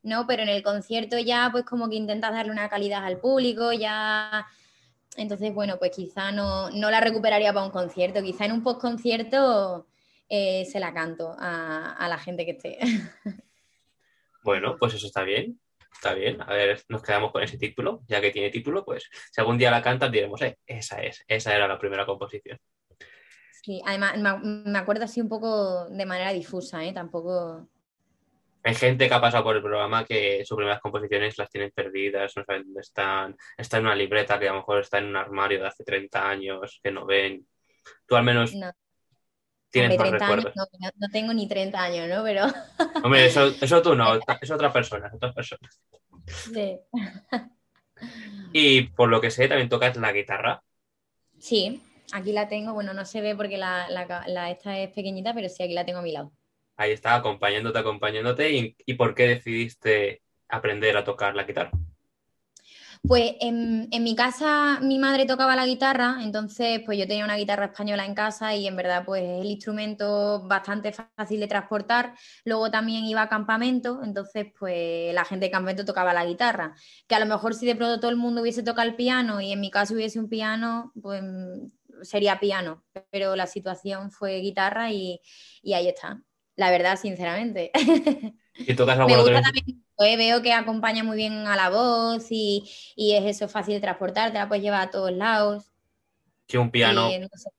¿no? 0.04 0.28
Pero 0.28 0.44
en 0.44 0.50
el 0.50 0.64
concierto 0.64 1.18
ya 1.18 1.50
pues 1.52 1.64
como 1.66 1.90
que 1.90 1.96
intentas 1.96 2.34
darle 2.34 2.52
una 2.52 2.70
calidad 2.70 3.06
al 3.06 3.20
público, 3.20 3.74
ya 3.74 4.46
entonces, 5.20 5.54
bueno, 5.54 5.78
pues 5.78 5.92
quizá 5.92 6.32
no, 6.32 6.70
la 6.72 7.00
recuperaría 7.00 7.54
para 7.54 7.66
un 7.66 7.72
concierto, 7.72 8.24
quizá 8.24 8.46
en 8.46 8.54
un 8.54 8.64
post-concierto 8.64 9.88
eh, 10.30 10.66
se 10.66 10.80
la 10.80 10.94
canto 10.94 11.36
a, 11.38 12.08
la 12.08 12.18
gente 12.18 12.46
que 12.46 12.52
esté. 12.52 12.80
Bueno, 14.42 14.78
pues 14.80 14.94
eso 14.94 15.06
está 15.06 15.24
bien, 15.24 15.60
está 15.94 16.14
bien. 16.14 16.42
A 16.42 16.54
ver, 16.54 16.82
nos 16.88 17.04
quedamos 17.04 17.34
con 17.34 17.44
ese 17.44 17.58
título, 17.58 18.04
ya 18.08 18.22
que 18.22 18.32
tiene 18.32 18.50
título, 18.50 18.86
pues 18.86 19.10
si 19.32 19.42
algún 19.42 19.58
día 19.58 19.70
la 19.70 19.82
cantas 19.82 20.10
diremos, 20.10 20.42
eh, 20.42 20.58
esa 20.66 21.04
es, 21.04 21.26
esa 21.28 21.54
era 21.54 21.68
la 21.68 21.78
primera 21.78 22.06
composición. 22.06 22.58
Sí, 23.62 23.82
además 23.86 24.42
me 24.42 24.80
acuerdo 24.80 25.04
así 25.04 25.20
un 25.20 25.28
poco 25.28 25.90
de 25.90 26.06
manera 26.06 26.32
difusa, 26.32 26.86
¿eh? 26.86 26.94
Tampoco 26.94 27.68
hay 28.64 28.76
gente 28.76 29.08
que 29.08 29.14
ha 29.14 29.22
pasado 29.22 29.44
por 29.44 29.56
el 29.56 29.62
programa 29.62 30.06
que 30.06 30.44
sus 30.46 30.56
primeras 30.56 30.82
composiciones 30.82 31.38
las 31.38 31.50
tienen 31.50 31.72
perdidas, 31.72 32.36
no 32.36 32.44
saben 32.44 32.64
dónde 32.66 32.82
están, 32.82 33.38
está 33.58 33.78
en 33.78 33.86
una 33.86 33.96
libreta 33.96 34.40
que 34.40 34.50
a 34.50 34.52
lo 34.52 34.60
mejor 34.60 34.82
está 34.82 34.98
en 34.98 35.06
un 35.06 35.16
armario 35.16 35.62
de 35.62 35.68
hace 35.68 35.84
30 35.84 36.30
años, 36.30 36.80
que 36.84 36.92
no 36.92 37.06
ven. 37.06 37.48
Tú 38.06 38.16
al 38.16 38.24
menos 38.24 38.52
tienes 39.70 39.98
más 39.98 40.12
recuerdos. 40.12 40.54
no, 40.56 41.08
tengo 41.12 41.34
ni 41.34 41.48
30 41.48 41.82
años, 41.82 42.10
¿no? 42.10 42.24
Pero... 42.24 42.46
Hombre, 43.04 43.26
eso, 43.26 43.48
eso 43.62 43.82
tú 43.82 43.96
no, 43.96 44.20
es 44.42 44.52
otra 44.52 44.74
persona, 44.74 45.10
otras 45.14 45.34
personas. 45.34 45.82
Sí. 46.26 46.78
Y 48.52 48.84
por 48.90 49.10
lo 49.10 49.22
que 49.22 49.32
sé, 49.32 49.48
también 49.48 49.70
tocas 49.70 49.96
la 49.98 50.12
guitarra. 50.12 50.62
Sí, 51.38 51.82
aquí 52.12 52.34
la 52.34 52.50
tengo, 52.50 52.74
bueno, 52.74 52.94
no 52.94 53.06
se 53.06 53.22
ve 53.22 53.36
porque 53.36 53.58
la, 53.58 53.88
la 53.90 54.52
esta 54.52 54.78
es 54.80 54.90
pequeñita, 54.90 55.34
pero 55.34 55.48
sí, 55.48 55.64
aquí 55.64 55.74
la 55.74 55.86
tengo 55.86 56.00
a 56.00 56.02
mi 56.04 56.12
lado 56.12 56.34
ahí 56.80 56.94
está, 56.94 57.16
acompañándote, 57.16 57.78
acompañándote. 57.78 58.76
¿Y, 58.86 58.94
por 58.94 59.14
qué 59.14 59.28
decidiste 59.28 60.22
aprender 60.48 60.96
a 60.98 61.04
tocar 61.04 61.36
la 61.36 61.44
guitarra? 61.44 61.72
Pues 63.06 63.34
en, 63.40 63.90
mi 63.92 64.16
casa 64.16 64.80
mi 64.82 65.00
madre 65.00 65.26
tocaba 65.26 65.56
la 65.56 65.66
guitarra, 65.66 66.18
entonces 66.22 66.82
pues 66.86 66.98
yo 66.98 67.08
tenía 67.08 67.24
una 67.24 67.38
guitarra 67.38 67.66
española 67.66 68.06
en 68.06 68.14
casa 68.14 68.56
y 68.56 68.68
en 68.68 68.76
verdad 68.76 69.04
pues 69.06 69.24
es 69.24 69.42
el 69.42 69.48
instrumento 69.48 70.46
bastante 70.48 70.92
fácil 70.92 71.40
de 71.40 71.48
transportar. 71.48 72.14
Luego 72.46 72.72
también 72.72 73.06
iba 73.06 73.22
a 73.22 73.30
campamento, 73.30 74.02
entonces 74.04 74.48
pues 74.58 75.14
la 75.14 75.26
gente 75.26 75.46
de 75.46 75.52
campamento 75.52 75.86
tocaba 75.86 76.14
la 76.14 76.26
guitarra. 76.26 76.76
Que 77.08 77.16
a 77.16 77.20
lo 77.20 77.26
mejor 77.26 77.56
si 77.56 77.66
de 77.66 77.76
pronto 77.76 78.00
todo 78.00 78.12
el 78.12 78.18
mundo 78.18 78.42
hubiese 78.42 78.64
tocado 78.64 78.88
el 78.88 78.96
piano 78.96 79.42
y 79.42 79.52
en 79.52 79.60
mi 79.60 79.72
caso 79.72 79.94
hubiese 79.96 80.20
un 80.20 80.30
piano, 80.30 80.92
pues 81.02 81.22
sería 82.04 82.40
piano, 82.40 82.86
pero 83.12 83.36
la 83.36 83.48
situación 83.48 84.12
fue 84.12 84.40
guitarra 84.40 84.92
y, 84.92 85.22
y 85.62 85.74
ahí 85.74 85.88
está. 85.90 86.22
La 86.60 86.72
verdad, 86.72 87.00
sinceramente. 87.00 87.72
¿Y 88.54 88.76
tocas 88.76 88.98
Me 88.98 89.04
algún 89.04 89.20
otro 89.20 89.34
gusta 89.34 89.50
también, 89.50 89.82
eh, 90.00 90.18
veo 90.18 90.42
que 90.42 90.52
acompaña 90.52 91.06
muy 91.06 91.16
bien 91.16 91.48
a 91.48 91.56
la 91.56 91.70
voz 91.70 92.28
y, 92.32 92.70
y 92.98 93.14
es 93.14 93.24
eso 93.24 93.48
fácil 93.48 93.76
de 93.76 93.80
transportar, 93.80 94.34
te 94.34 94.40
la 94.40 94.50
puedes 94.50 94.62
llevar 94.62 94.82
a 94.82 94.92
todos 94.92 95.14
lados. 95.14 95.72
Sí, 96.50 96.58
un 96.58 96.70
piano. 96.70 97.04
No 97.04 97.30
sé, 97.34 97.50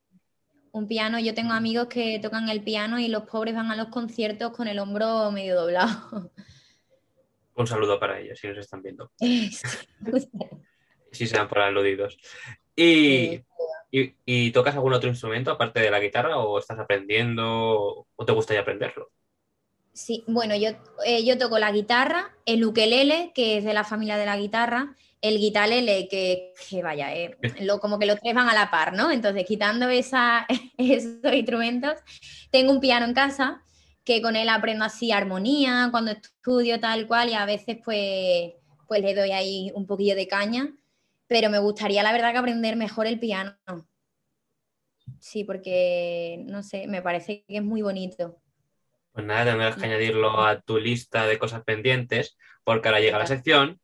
un 0.71 0.87
piano, 0.87 1.19
yo 1.19 1.33
tengo 1.33 1.51
amigos 1.51 1.87
que 1.87 2.19
tocan 2.19 2.47
el 2.49 2.63
piano 2.63 2.99
y 2.99 3.07
los 3.07 3.23
pobres 3.23 3.55
van 3.55 3.71
a 3.71 3.75
los 3.75 3.87
conciertos 3.87 4.55
con 4.55 4.67
el 4.67 4.77
hombro 4.77 5.31
medio 5.31 5.59
doblado. 5.59 6.31
Un 7.55 7.65
saludo 7.65 7.99
para 7.99 8.19
ellos 8.19 8.37
si 8.39 8.49
nos 8.49 8.59
están 8.59 8.83
viendo. 8.83 9.11
Si 11.11 11.27
se 11.27 11.35
dan 11.35 11.49
por 11.49 11.59
aludidos. 11.59 12.17
Y, 12.73 13.41
y, 13.91 14.15
y 14.25 14.51
tocas 14.51 14.75
algún 14.75 14.93
otro 14.93 15.09
instrumento 15.09 15.51
aparte 15.51 15.79
de 15.81 15.91
la 15.91 15.99
guitarra 15.99 16.37
o 16.37 16.59
estás 16.59 16.79
aprendiendo 16.79 18.07
o 18.15 18.25
te 18.25 18.31
gustaría 18.31 18.61
aprenderlo? 18.61 19.11
Sí, 19.93 20.23
bueno, 20.27 20.55
yo, 20.55 20.69
eh, 21.05 21.25
yo 21.25 21.37
toco 21.37 21.59
la 21.59 21.71
guitarra, 21.71 22.33
el 22.45 22.63
ukelele, 22.63 23.31
que 23.35 23.57
es 23.57 23.65
de 23.65 23.73
la 23.73 23.83
familia 23.83 24.15
de 24.17 24.25
la 24.25 24.37
guitarra, 24.37 24.95
el 25.19 25.37
guitarlele, 25.37 26.07
que, 26.07 26.53
que 26.69 26.81
vaya, 26.81 27.13
eh, 27.13 27.37
lo, 27.61 27.79
como 27.79 27.99
que 27.99 28.05
los 28.05 28.19
tres 28.19 28.33
van 28.33 28.47
a 28.49 28.53
la 28.53 28.71
par, 28.71 28.93
¿no? 28.93 29.11
Entonces, 29.11 29.45
quitando 29.45 29.89
esa, 29.89 30.47
esos 30.77 31.33
instrumentos, 31.33 31.95
tengo 32.51 32.71
un 32.71 32.79
piano 32.79 33.05
en 33.05 33.13
casa, 33.13 33.63
que 34.05 34.21
con 34.21 34.35
él 34.35 34.49
aprendo 34.49 34.85
así 34.85 35.11
armonía, 35.11 35.89
cuando 35.91 36.11
estudio 36.11 36.79
tal 36.79 37.05
cual, 37.07 37.29
y 37.29 37.33
a 37.33 37.45
veces 37.45 37.77
pues, 37.83 38.53
pues 38.87 39.01
le 39.01 39.13
doy 39.13 39.31
ahí 39.31 39.71
un 39.75 39.85
poquillo 39.87 40.15
de 40.15 40.27
caña, 40.27 40.73
pero 41.31 41.49
me 41.49 41.59
gustaría 41.59 42.03
la 42.03 42.11
verdad 42.11 42.33
que 42.33 42.39
aprender 42.39 42.75
mejor 42.75 43.07
el 43.07 43.17
piano. 43.17 43.55
Sí, 45.17 45.45
porque, 45.45 46.43
no 46.45 46.61
sé, 46.61 46.87
me 46.87 47.01
parece 47.01 47.45
que 47.47 47.55
es 47.55 47.63
muy 47.63 47.81
bonito. 47.81 48.41
Pues 49.13 49.25
nada, 49.25 49.45
tendrás 49.45 49.77
que 49.77 49.85
añadirlo 49.85 50.41
a 50.41 50.59
tu 50.59 50.77
lista 50.77 51.25
de 51.27 51.39
cosas 51.39 51.63
pendientes, 51.63 52.37
porque 52.65 52.89
ahora 52.89 52.99
llega 52.99 53.17
la 53.17 53.27
sección. 53.27 53.79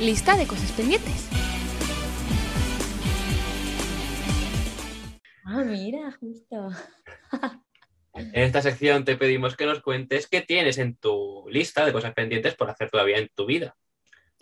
Lista 0.00 0.34
de 0.34 0.46
cosas 0.46 0.72
pendientes. 0.72 1.28
Ah, 5.44 5.62
mira, 5.62 6.10
justo. 6.18 6.70
En 8.14 8.30
esta 8.44 8.62
sección 8.62 9.04
te 9.04 9.18
pedimos 9.18 9.56
que 9.58 9.66
nos 9.66 9.82
cuentes 9.82 10.26
qué 10.26 10.40
tienes 10.40 10.78
en 10.78 10.96
tu 10.96 11.44
lista 11.50 11.84
de 11.84 11.92
cosas 11.92 12.14
pendientes 12.14 12.54
por 12.54 12.70
hacer 12.70 12.88
todavía 12.88 13.18
en 13.18 13.28
tu 13.34 13.44
vida. 13.44 13.76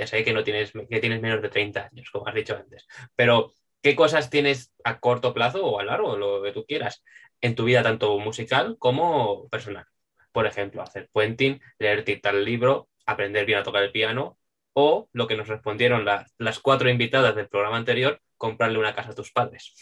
Ya 0.01 0.07
sé 0.07 0.25
que 0.25 0.33
no 0.33 0.43
tienes, 0.43 0.73
que 0.73 0.99
tienes 1.01 1.21
menos 1.21 1.43
de 1.43 1.51
30 1.51 1.91
años, 1.93 2.09
como 2.11 2.27
has 2.27 2.35
dicho 2.35 2.57
antes, 2.57 2.87
pero 3.15 3.53
¿qué 3.83 3.95
cosas 3.95 4.31
tienes 4.31 4.73
a 4.83 4.99
corto 4.99 5.35
plazo 5.35 5.63
o 5.63 5.79
a 5.79 5.85
largo, 5.85 6.17
lo 6.17 6.43
que 6.43 6.53
tú 6.53 6.65
quieras, 6.65 7.03
en 7.43 7.55
tu 7.55 7.65
vida 7.65 7.83
tanto 7.83 8.19
musical 8.19 8.77
como 8.79 9.47
personal? 9.51 9.85
Por 10.33 10.47
ejemplo, 10.47 10.81
hacer 10.81 11.11
puenting, 11.13 11.61
leerte 11.79 12.17
tal 12.17 12.47
libro, 12.47 12.89
aprender 13.05 13.45
bien 13.45 13.59
a 13.59 13.63
tocar 13.63 13.83
el 13.83 13.93
piano 13.93 14.39
o 14.73 15.11
lo 15.13 15.27
que 15.27 15.37
nos 15.37 15.49
respondieron 15.49 16.07
la- 16.07 16.27
las 16.39 16.61
cuatro 16.61 16.89
invitadas 16.89 17.37
del 17.37 17.49
programa 17.51 17.77
anterior, 17.77 18.23
comprarle 18.39 18.79
una 18.79 18.95
casa 18.95 19.11
a 19.11 19.15
tus 19.15 19.33
padres. 19.33 19.75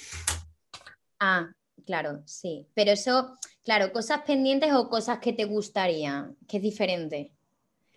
Ah, 1.21 1.47
claro, 1.87 2.23
sí. 2.27 2.67
Pero 2.75 2.91
eso, 2.91 3.39
claro, 3.63 3.93
cosas 3.93 4.23
pendientes 4.27 4.73
o 4.73 4.89
cosas 4.89 5.21
que 5.21 5.33
te 5.33 5.45
gustaría, 5.45 6.29
que 6.49 6.57
es 6.57 6.63
diferente. 6.65 7.38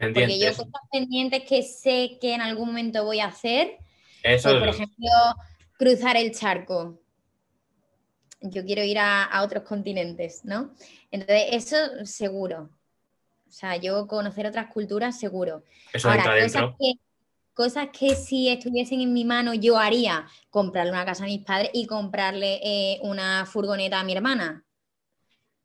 Porque 0.01 0.39
yo 0.39 0.47
cosas 0.49 0.81
pendientes 0.91 1.43
que 1.43 1.61
sé 1.63 2.17
que 2.19 2.33
en 2.33 2.41
algún 2.41 2.67
momento 2.67 3.05
voy 3.05 3.19
a 3.19 3.27
hacer, 3.27 3.77
Eso 4.23 4.49
pues, 4.49 4.59
por 4.59 4.69
es- 4.69 4.75
ejemplo, 4.75 5.09
cruzar 5.77 6.17
el 6.17 6.31
charco. 6.31 6.99
Yo 8.41 8.65
quiero 8.65 8.83
ir 8.83 8.97
a, 8.97 9.23
a 9.23 9.43
otros 9.43 9.63
continentes, 9.63 10.43
¿no? 10.43 10.71
Entonces, 11.11 11.43
eso 11.51 11.75
seguro. 12.05 12.71
O 13.47 13.51
sea, 13.51 13.75
yo 13.75 14.07
conocer 14.07 14.47
otras 14.47 14.67
culturas 14.73 15.19
seguro. 15.19 15.63
eso 15.93 16.09
Ahora, 16.09 16.23
cosas 16.23 16.39
dentro. 16.53 16.75
que, 16.79 16.93
cosas 17.53 17.87
que 17.97 18.15
si 18.15 18.49
estuviesen 18.49 19.01
en 19.01 19.13
mi 19.13 19.25
mano 19.25 19.53
yo 19.53 19.77
haría, 19.77 20.25
comprarle 20.49 20.91
una 20.91 21.05
casa 21.05 21.25
a 21.25 21.27
mis 21.27 21.43
padres 21.43 21.69
y 21.73 21.85
comprarle 21.85 22.59
eh, 22.63 22.99
una 23.03 23.45
furgoneta 23.45 23.99
a 23.99 24.03
mi 24.03 24.13
hermana. 24.13 24.65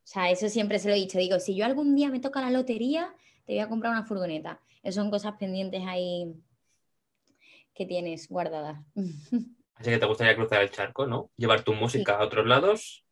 O 0.04 0.08
sea, 0.08 0.30
eso 0.30 0.48
siempre 0.50 0.78
se 0.78 0.88
lo 0.88 0.94
he 0.94 0.98
dicho. 0.98 1.16
Digo, 1.18 1.40
si 1.40 1.54
yo 1.56 1.64
algún 1.64 1.94
día 1.96 2.10
me 2.10 2.20
toca 2.20 2.40
la 2.42 2.50
lotería, 2.50 3.14
te 3.46 3.52
voy 3.54 3.60
a 3.60 3.68
comprar 3.68 3.92
una 3.92 4.04
furgoneta. 4.04 4.60
Esas 4.82 4.96
son 4.96 5.10
cosas 5.10 5.34
pendientes 5.38 5.82
ahí 5.86 6.34
que 7.74 7.86
tienes 7.86 8.28
guardadas. 8.28 8.78
Así 9.74 9.90
que 9.90 9.98
te 9.98 10.06
gustaría 10.06 10.34
cruzar 10.36 10.62
el 10.62 10.70
charco, 10.70 11.06
¿no? 11.06 11.30
Llevar 11.36 11.62
tu 11.62 11.74
música 11.74 12.16
a 12.16 12.24
otros 12.24 12.46
lados 12.46 13.04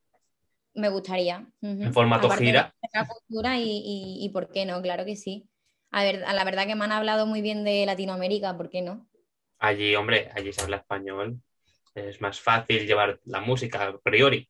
Me 0.75 0.89
gustaría. 0.89 1.47
en 1.63 1.93
formato 1.93 2.27
Aparte 2.27 2.45
de 2.45 2.51
gira. 2.51 2.75
la 2.93 3.07
cultura 3.07 3.59
y, 3.59 3.65
y- 3.65 4.25
y 4.25 4.29
por 4.31 4.51
qué 4.51 4.65
no, 4.67 4.81
claro 4.83 5.05
que 5.05 5.17
sí. 5.17 5.49
A 5.91 6.03
ver, 6.03 6.25
a 6.25 6.33
la 6.33 6.45
verdad 6.45 6.67
que 6.67 6.75
me 6.75 6.85
han 6.85 6.93
hablado 6.93 7.27
muy 7.27 7.41
bien 7.43 7.65
de 7.65 7.87
Latinoamérica, 7.87 8.57
¿por 8.57 8.71
qué 8.71 8.83
no? 8.83 9.07
Allí, 9.59 9.95
hombre, 9.95 10.31
allí 10.35 10.53
se 10.53 10.63
habla 10.63 10.79
español. 10.79 11.41
Es 11.95 12.21
más 12.21 12.41
fácil 12.41 12.87
llevar 12.87 13.21
la 13.25 13.41
música 13.41 13.87
a 13.89 13.99
priori. 13.99 14.49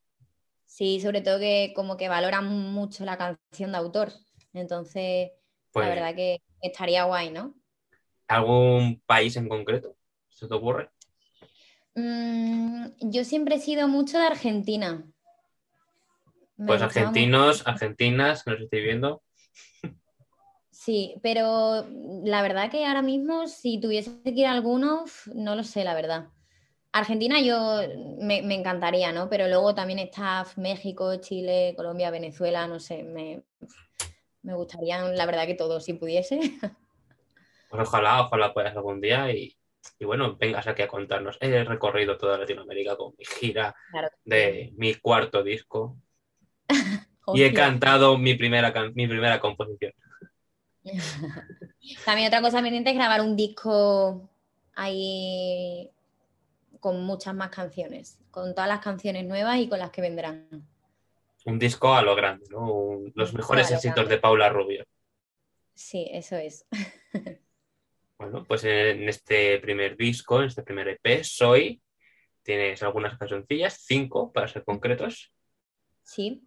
Sí, 0.67 1.01
sobre 1.01 1.21
todo 1.21 1.39
que 1.39 1.73
como 1.75 1.97
que 1.97 2.09
valoran 2.09 2.47
mucho 2.49 3.05
la 3.05 3.17
canción 3.19 3.73
de 3.73 3.79
autor. 3.79 4.13
Entonces, 4.53 5.31
Pues, 5.75 5.89
la 5.89 5.95
verdad 5.95 6.15
que 6.15 6.41
estaría 6.63 7.03
guay, 7.03 7.31
¿no? 7.33 7.53
¿Algún 8.29 9.03
país 9.05 9.37
en 9.37 9.49
concreto? 9.49 9.97
¿Se 10.29 10.47
te 10.47 10.55
ocurre? 10.55 10.89
Mm, 11.97 12.87
yo 13.01 13.25
siempre 13.25 13.57
he 13.57 13.59
sido 13.59 13.89
mucho 13.89 14.19
de 14.19 14.27
Argentina. 14.27 15.05
Me 16.57 16.67
Pues 16.69 16.81
argentinos, 16.81 17.59
mucho. 17.59 17.69
argentinas, 17.69 18.45
que 18.45 18.53
nos 18.53 18.61
estoy 18.61 18.83
viendo. 18.83 19.23
Sí, 20.71 21.17
pero 21.23 21.85
la 22.25 22.43
verdad 22.43 22.71
que 22.71 22.87
ahora 22.87 23.03
mismo, 23.03 23.49
si 23.49 23.81
tuviese 23.81 24.23
que 24.23 24.31
ir 24.31 24.47
a 24.47 24.53
alguno, 24.53 25.07
no 25.35 25.57
lo 25.57 25.65
sé, 25.65 25.83
la 25.83 25.95
verdad. 25.95 26.29
Argentina 26.93 27.41
yo 27.41 27.81
me, 28.21 28.43
me 28.43 28.55
encantaría, 28.55 29.11
¿no? 29.11 29.29
Pero 29.29 29.49
luego 29.49 29.75
también 29.75 29.99
está 29.99 30.47
México, 30.57 31.17
Chile, 31.17 31.75
Colombia, 31.77 32.13
Venezuela, 32.13 32.69
no 32.69 32.79
sé, 32.79 33.03
me, 33.03 33.43
me 34.45 34.55
gustaría, 34.55 35.03
la 35.03 35.27
verdad 35.27 35.47
que 35.47 35.55
todo, 35.55 35.81
si 35.81 35.95
pudiese. 35.95 36.39
Pues 37.69 37.89
ojalá, 37.89 38.23
ojalá 38.23 38.55
puedas 38.55 38.77
algún 38.77 39.01
día 39.01 39.33
y, 39.33 39.57
y 39.99 40.05
bueno, 40.05 40.37
vengas 40.37 40.65
aquí 40.69 40.83
a 40.83 40.87
contarnos. 40.87 41.37
He 41.41 41.65
recorrido 41.65 42.17
toda 42.17 42.39
Latinoamérica 42.39 42.97
con 42.97 43.15
mi 43.19 43.25
gira 43.25 43.75
Claro. 43.91 44.09
de 44.25 44.73
mi 44.77 44.95
cuarto 44.95 45.43
disco 45.43 45.97
y 47.35 47.43
he 47.43 47.53
cantado 47.53 48.17
mi 48.17 48.35
primera, 48.35 48.73
can- 48.73 48.93
mi 48.95 49.09
primera 49.09 49.41
composición. 49.41 49.93
También 52.05 52.29
otra 52.29 52.43
cosa 52.43 52.63
pendiente 52.63 52.91
es 52.91 52.97
grabar 52.97 53.21
un 53.23 53.35
disco 53.35 54.31
ahí 54.77 55.91
con 56.79 57.03
muchas 57.03 57.35
más 57.35 57.49
canciones, 57.51 58.19
con 58.31 58.55
todas 58.55 58.69
las 58.69 58.81
canciones 58.81 59.25
nuevas 59.25 59.59
y 59.59 59.69
con 59.69 59.81
las 59.81 59.91
que 59.91 60.03
vendrán. 60.03 60.47
Un 61.45 61.59
disco 61.59 61.95
a 61.95 62.03
lo 62.03 62.15
grande, 62.15 62.47
¿no? 62.51 62.73
Un- 62.73 63.13
los 63.15 63.35
mejores 63.35 63.71
éxitos 63.71 64.09
de 64.09 64.19
Paula 64.19 64.49
Rubio. 64.49 64.85
Sí, 65.75 66.09
eso 66.13 66.37
es. 66.37 66.67
Bueno, 68.17 68.45
pues 68.45 68.63
en 68.63 69.09
este 69.09 69.59
primer 69.59 69.97
disco, 69.97 70.39
en 70.41 70.47
este 70.47 70.63
primer 70.63 70.87
EP, 70.89 71.25
Soy, 71.25 71.83
tienes 72.45 72.81
algunas 72.85 73.19
cancioncillas, 73.19 73.83
cinco 73.85 74.33
para 74.33 74.47
ser 74.47 74.63
concretos. 74.65 75.33
Sí. 76.05 76.41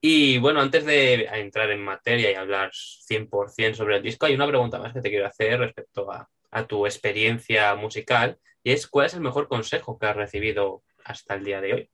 Y 0.00 0.38
bueno, 0.38 0.60
antes 0.60 0.86
de 0.86 1.26
entrar 1.26 1.70
en 1.70 1.84
materia 1.84 2.32
y 2.32 2.34
hablar 2.34 2.70
100% 2.72 3.76
sobre 3.76 3.96
el 3.98 4.02
disco, 4.02 4.26
hay 4.26 4.34
una 4.34 4.48
pregunta 4.48 4.78
más 4.78 4.94
que 4.94 5.02
te 5.02 5.10
quiero 5.10 5.26
hacer 5.26 5.60
respecto 5.60 6.10
a, 6.10 6.28
a 6.50 6.66
tu 6.66 6.86
experiencia 6.86 7.74
musical, 7.74 8.38
y 8.62 8.72
es 8.72 8.86
¿cuál 8.88 9.06
es 9.06 9.14
el 9.14 9.20
mejor 9.20 9.46
consejo 9.46 9.98
que 9.98 10.06
has 10.06 10.16
recibido 10.16 10.82
hasta 11.04 11.34
el 11.34 11.44
día 11.44 11.60
de 11.60 11.74
hoy? 11.74 11.90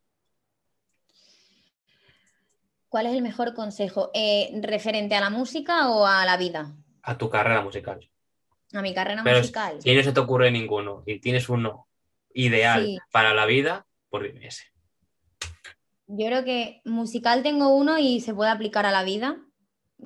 ¿Cuál 2.94 3.06
es 3.06 3.14
el 3.14 3.22
mejor 3.22 3.54
consejo? 3.54 4.12
Eh, 4.14 4.52
¿Referente 4.62 5.16
a 5.16 5.20
la 5.20 5.28
música 5.28 5.90
o 5.90 6.06
a 6.06 6.24
la 6.24 6.36
vida? 6.36 6.76
A 7.02 7.18
tu 7.18 7.28
carrera 7.28 7.60
musical. 7.60 8.08
A 8.72 8.82
mi 8.82 8.94
carrera 8.94 9.24
Pero 9.24 9.38
musical. 9.38 9.82
si 9.82 9.92
no 9.92 10.00
se 10.04 10.12
te 10.12 10.20
ocurre 10.20 10.52
ninguno 10.52 11.02
y 11.04 11.18
tienes 11.18 11.48
uno 11.48 11.88
ideal 12.34 12.84
Sí. 12.84 12.98
para 13.10 13.34
la 13.34 13.46
vida, 13.46 13.84
pues 14.10 14.32
dime 14.32 14.46
ese. 14.46 14.66
Yo 16.06 16.26
creo 16.26 16.44
que 16.44 16.82
musical 16.84 17.42
tengo 17.42 17.74
uno 17.74 17.98
y 17.98 18.20
se 18.20 18.32
puede 18.32 18.52
aplicar 18.52 18.86
a 18.86 18.92
la 18.92 19.02
vida, 19.02 19.38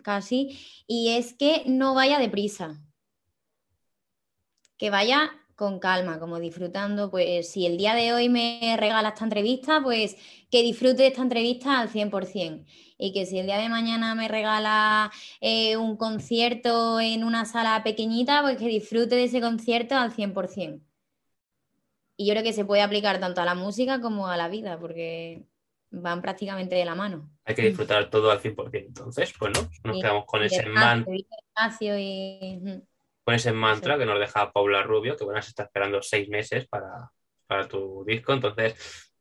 casi, 0.03 0.59
y 0.87 1.11
es 1.11 1.35
que 1.35 1.65
no 1.67 1.93
vaya 1.95 2.19
deprisa. 2.19 2.79
Que 4.79 4.89
vaya 4.89 5.31
con 5.59 5.79
calma, 5.81 6.19
como 6.21 6.39
disfrutando, 6.39 7.11
pues 7.11 7.51
si 7.51 7.67
el 7.67 7.77
día 7.77 7.95
de 7.95 8.13
hoy 8.15 8.29
me 8.29 8.77
regala 8.79 9.11
esta 9.11 9.25
entrevista, 9.25 9.83
pues 9.83 10.17
que 10.51 10.63
disfrute 10.63 11.03
de 11.03 11.09
esta 11.09 11.23
entrevista 11.23 11.81
al 11.81 11.89
100%. 11.91 12.65
Y 12.97 13.13
que 13.13 13.27
si 13.27 13.39
el 13.39 13.47
día 13.47 13.59
de 13.59 13.69
mañana 13.69 14.15
me 14.15 14.29
regala 14.29 15.11
eh, 15.41 15.77
un 15.77 15.97
concierto 15.97 17.01
en 17.01 17.25
una 17.25 17.45
sala 17.45 17.83
pequeñita, 17.85 18.43
pues 18.43 18.57
que 18.59 18.69
disfrute 18.69 19.17
de 19.17 19.25
ese 19.25 19.41
concierto 19.41 19.97
al 19.97 20.13
100%. 20.13 20.81
y 22.17 22.27
yo 22.27 22.33
creo 22.35 22.43
que 22.43 22.53
se 22.53 22.65
puede 22.65 22.83
aplicar 22.83 23.21
tanto 23.21 23.41
a 23.41 23.45
la 23.45 23.55
música 23.55 24.01
como 24.01 24.27
a 24.29 24.37
la 24.37 24.49
vida, 24.49 24.79
porque 24.79 25.45
van 25.91 26.21
prácticamente 26.23 26.75
de 26.75 26.85
la 26.85 26.95
mano. 26.95 27.31
Hay 27.45 27.55
que 27.55 27.63
disfrutar 27.63 28.11
todo 28.11 28.31
al 28.31 28.41
100%. 28.41 29.03
Entonces, 29.03 29.33
bueno, 29.39 29.61
nos 29.85 30.01
quedamos 30.01 30.25
con 30.27 30.43
ese, 30.43 30.69
man- 30.71 31.07
y... 31.99 32.83
con 33.29 33.35
ese 33.35 33.53
mantra 33.53 33.99
que 33.99 34.07
nos 34.07 34.19
deja 34.19 34.51
Paula 34.55 34.83
Rubio, 34.83 35.15
que 35.15 35.23
bueno, 35.23 35.43
se 35.43 35.51
está 35.51 35.65
esperando 35.65 36.01
seis 36.01 36.31
meses 36.31 36.67
para, 36.67 37.11
para 37.47 37.69
tu 37.69 38.03
disco. 38.07 38.33
Entonces, 38.33 39.13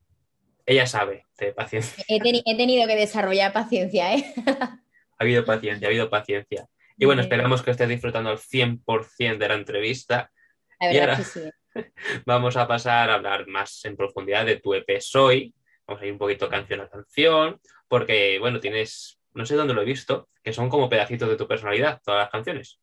ella 0.65 0.85
sabe 0.87 1.25
de 1.37 1.51
paciencia. 1.51 2.05
He, 2.07 2.17
teni- 2.21 2.41
he 2.45 2.55
tenido 2.55 2.87
que 2.87 2.95
desarrollar 2.95 3.51
paciencia, 3.51 4.15
¿eh? 4.15 4.33
Ha 4.47 4.79
habido 5.19 5.43
paciencia, 5.43 5.87
ha 5.87 5.89
habido 5.89 6.09
paciencia. 6.09 6.67
Y 6.97 7.03
bueno, 7.03 7.21
Sí. 7.21 7.25
esperamos 7.25 7.61
que 7.61 7.71
estés 7.71 7.89
disfrutando 7.89 8.29
al 8.29 8.37
100% 8.37 9.39
de 9.39 9.47
la 9.49 9.55
entrevista. 9.55 10.31
La 10.79 10.93
Y 10.93 10.99
ahora- 10.99 11.17
sí. 11.21 11.41
Vamos 12.25 12.55
a 12.55 12.65
pasar 12.65 13.09
a 13.09 13.15
hablar 13.15 13.45
más 13.47 13.83
en 13.83 13.97
profundidad 13.97 14.45
de 14.45 14.55
tu 14.55 14.73
EP 14.73 15.01
Soy. 15.01 15.53
Vamos 15.85 16.01
a 16.01 16.05
ir 16.05 16.13
un 16.13 16.17
poquito 16.17 16.47
canción 16.47 16.79
a 16.79 16.87
canción, 16.87 17.59
porque, 17.89 18.39
bueno, 18.39 18.61
tienes, 18.61 19.19
no 19.33 19.45
sé 19.45 19.55
dónde 19.55 19.73
lo 19.73 19.81
he 19.81 19.85
visto, 19.85 20.29
que 20.41 20.53
son 20.53 20.69
como 20.69 20.87
pedacitos 20.87 21.27
de 21.27 21.35
tu 21.35 21.45
personalidad, 21.45 21.99
todas 22.05 22.21
las 22.21 22.29
canciones. 22.29 22.79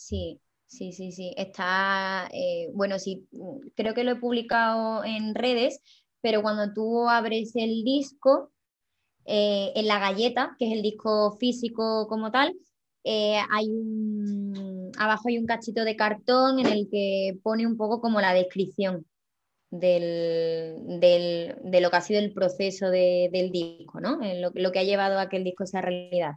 Sí, 0.00 0.40
sí, 0.66 0.92
sí, 0.92 1.12
sí. 1.12 1.34
Está, 1.36 2.28
eh, 2.32 2.70
bueno, 2.72 2.98
sí, 2.98 3.26
mm, 3.32 3.68
creo 3.74 3.94
que 3.94 4.04
lo 4.04 4.12
he 4.12 4.16
publicado 4.16 5.04
en 5.04 5.34
redes, 5.34 5.80
pero 6.20 6.42
cuando 6.42 6.72
tú 6.72 7.08
abres 7.08 7.52
el 7.56 7.82
disco, 7.84 8.52
eh, 9.26 9.72
en 9.76 9.88
la 9.88 10.00
galleta, 10.00 10.56
que 10.58 10.66
es 10.68 10.72
el 10.74 10.82
disco 10.82 11.36
físico 11.38 12.08
como 12.08 12.30
tal, 12.32 12.54
eh, 13.04 13.38
hay 13.52 13.68
un, 13.70 14.92
abajo 14.98 15.28
hay 15.28 15.38
un 15.38 15.46
cachito 15.46 15.84
de 15.84 15.96
cartón 15.96 16.60
en 16.60 16.66
el 16.68 16.88
que 16.90 17.38
pone 17.42 17.66
un 17.66 17.76
poco 17.76 18.00
como 18.00 18.20
la 18.20 18.34
descripción 18.34 19.06
del, 19.70 21.00
del- 21.00 21.56
de 21.64 21.80
lo 21.80 21.90
que 21.90 21.96
ha 21.96 22.00
sido 22.02 22.20
el 22.20 22.32
proceso 22.34 22.90
de- 22.90 23.30
del 23.32 23.52
disco, 23.52 24.00
¿no? 24.00 24.18
Lo, 24.40 24.50
lo 24.54 24.72
que 24.72 24.80
ha 24.80 24.84
llevado 24.84 25.18
a 25.20 25.28
que 25.28 25.38
el 25.38 25.44
disco 25.44 25.66
sea 25.66 25.82
realidad. 25.82 26.32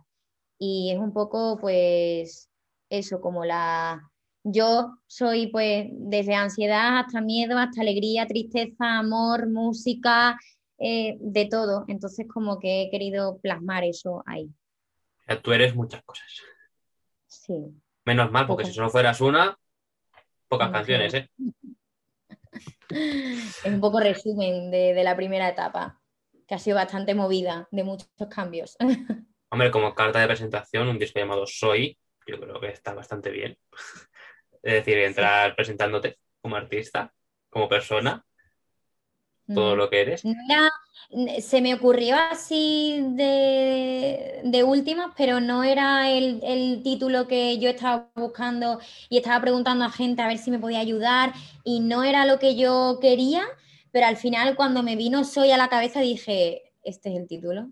Y 0.59 0.91
es 0.93 0.99
un 0.99 1.13
poco, 1.13 1.57
pues, 1.61 2.50
eso, 2.91 3.19
como 3.21 3.45
la... 3.45 4.07
Yo 4.43 4.97
soy, 5.07 5.47
pues, 5.47 5.87
desde 5.91 6.33
ansiedad 6.35 6.99
hasta 6.99 7.21
miedo, 7.21 7.57
hasta 7.57 7.81
alegría, 7.81 8.27
tristeza, 8.27 8.99
amor, 8.99 9.47
música, 9.47 10.37
eh, 10.79 11.17
de 11.19 11.45
todo. 11.45 11.85
Entonces, 11.87 12.27
como 12.27 12.59
que 12.59 12.83
he 12.83 12.89
querido 12.89 13.39
plasmar 13.39 13.83
eso 13.83 14.23
ahí. 14.25 14.45
O 14.45 15.23
sea, 15.25 15.41
tú 15.41 15.51
eres 15.53 15.75
muchas 15.75 16.03
cosas. 16.03 16.27
Sí. 17.27 17.53
Menos 18.05 18.31
mal, 18.31 18.47
porque 18.47 18.63
Pocas. 18.63 18.67
si 18.69 18.73
solo 18.73 18.89
fueras 18.89 19.21
una, 19.21 19.55
pocas 20.47 20.71
canciones, 20.71 21.13
¿eh? 21.13 21.29
Es 22.89 23.63
un 23.65 23.79
poco 23.79 24.01
resumen 24.01 24.69
de, 24.69 24.93
de 24.93 25.03
la 25.03 25.15
primera 25.15 25.47
etapa, 25.47 26.01
que 26.45 26.55
ha 26.55 26.59
sido 26.59 26.75
bastante 26.75 27.15
movida, 27.15 27.67
de 27.71 27.83
muchos 27.85 28.09
cambios. 28.29 28.75
Hombre, 29.49 29.71
como 29.71 29.93
carta 29.93 30.19
de 30.19 30.27
presentación, 30.27 30.87
un 30.87 30.99
disco 30.99 31.19
llamado 31.19 31.45
Soy, 31.45 31.97
yo 32.27 32.39
creo 32.39 32.59
que 32.59 32.69
está 32.69 32.93
bastante 32.93 33.29
bien. 33.31 33.57
Es 34.63 34.73
decir, 34.73 34.97
entrar 34.99 35.55
presentándote 35.55 36.19
como 36.41 36.55
artista, 36.55 37.11
como 37.49 37.67
persona, 37.67 38.23
todo 39.53 39.75
Mm. 39.75 39.77
lo 39.77 39.89
que 39.89 40.01
eres. 40.01 40.23
Se 41.41 41.61
me 41.61 41.73
ocurrió 41.73 42.15
así 42.15 43.03
de, 43.15 44.41
de 44.43 44.63
últimas, 44.63 45.13
pero 45.17 45.39
no 45.41 45.63
era 45.63 46.09
el, 46.09 46.39
el 46.43 46.83
título 46.83 47.27
que 47.27 47.57
yo 47.57 47.69
estaba 47.69 48.09
buscando 48.15 48.79
y 49.09 49.17
estaba 49.17 49.41
preguntando 49.41 49.83
a 49.83 49.89
gente 49.91 50.21
a 50.21 50.27
ver 50.27 50.37
si 50.37 50.51
me 50.51 50.59
podía 50.59 50.79
ayudar 50.79 51.33
y 51.63 51.79
no 51.81 52.03
era 52.03 52.25
lo 52.25 52.39
que 52.39 52.55
yo 52.55 52.99
quería, 53.01 53.43
pero 53.91 54.05
al 54.05 54.15
final 54.15 54.55
cuando 54.55 54.83
me 54.83 54.95
vino 54.95 55.23
Soy 55.23 55.51
a 55.51 55.57
la 55.57 55.67
cabeza 55.69 55.99
dije, 56.01 56.71
este 56.83 57.09
es 57.09 57.15
el 57.19 57.27
título. 57.27 57.69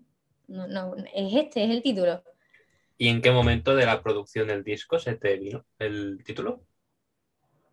No, 0.48 0.66
no, 0.66 0.96
es 1.14 1.34
este, 1.34 1.64
es 1.64 1.70
el 1.70 1.82
título. 1.82 2.22
¿Y 3.00 3.08
en 3.08 3.22
qué 3.22 3.30
momento 3.30 3.74
de 3.74 3.86
la 3.86 4.02
producción 4.02 4.48
del 4.48 4.62
disco 4.62 4.98
se 4.98 5.14
te 5.14 5.38
vino 5.38 5.64
el 5.78 6.22
título? 6.22 6.60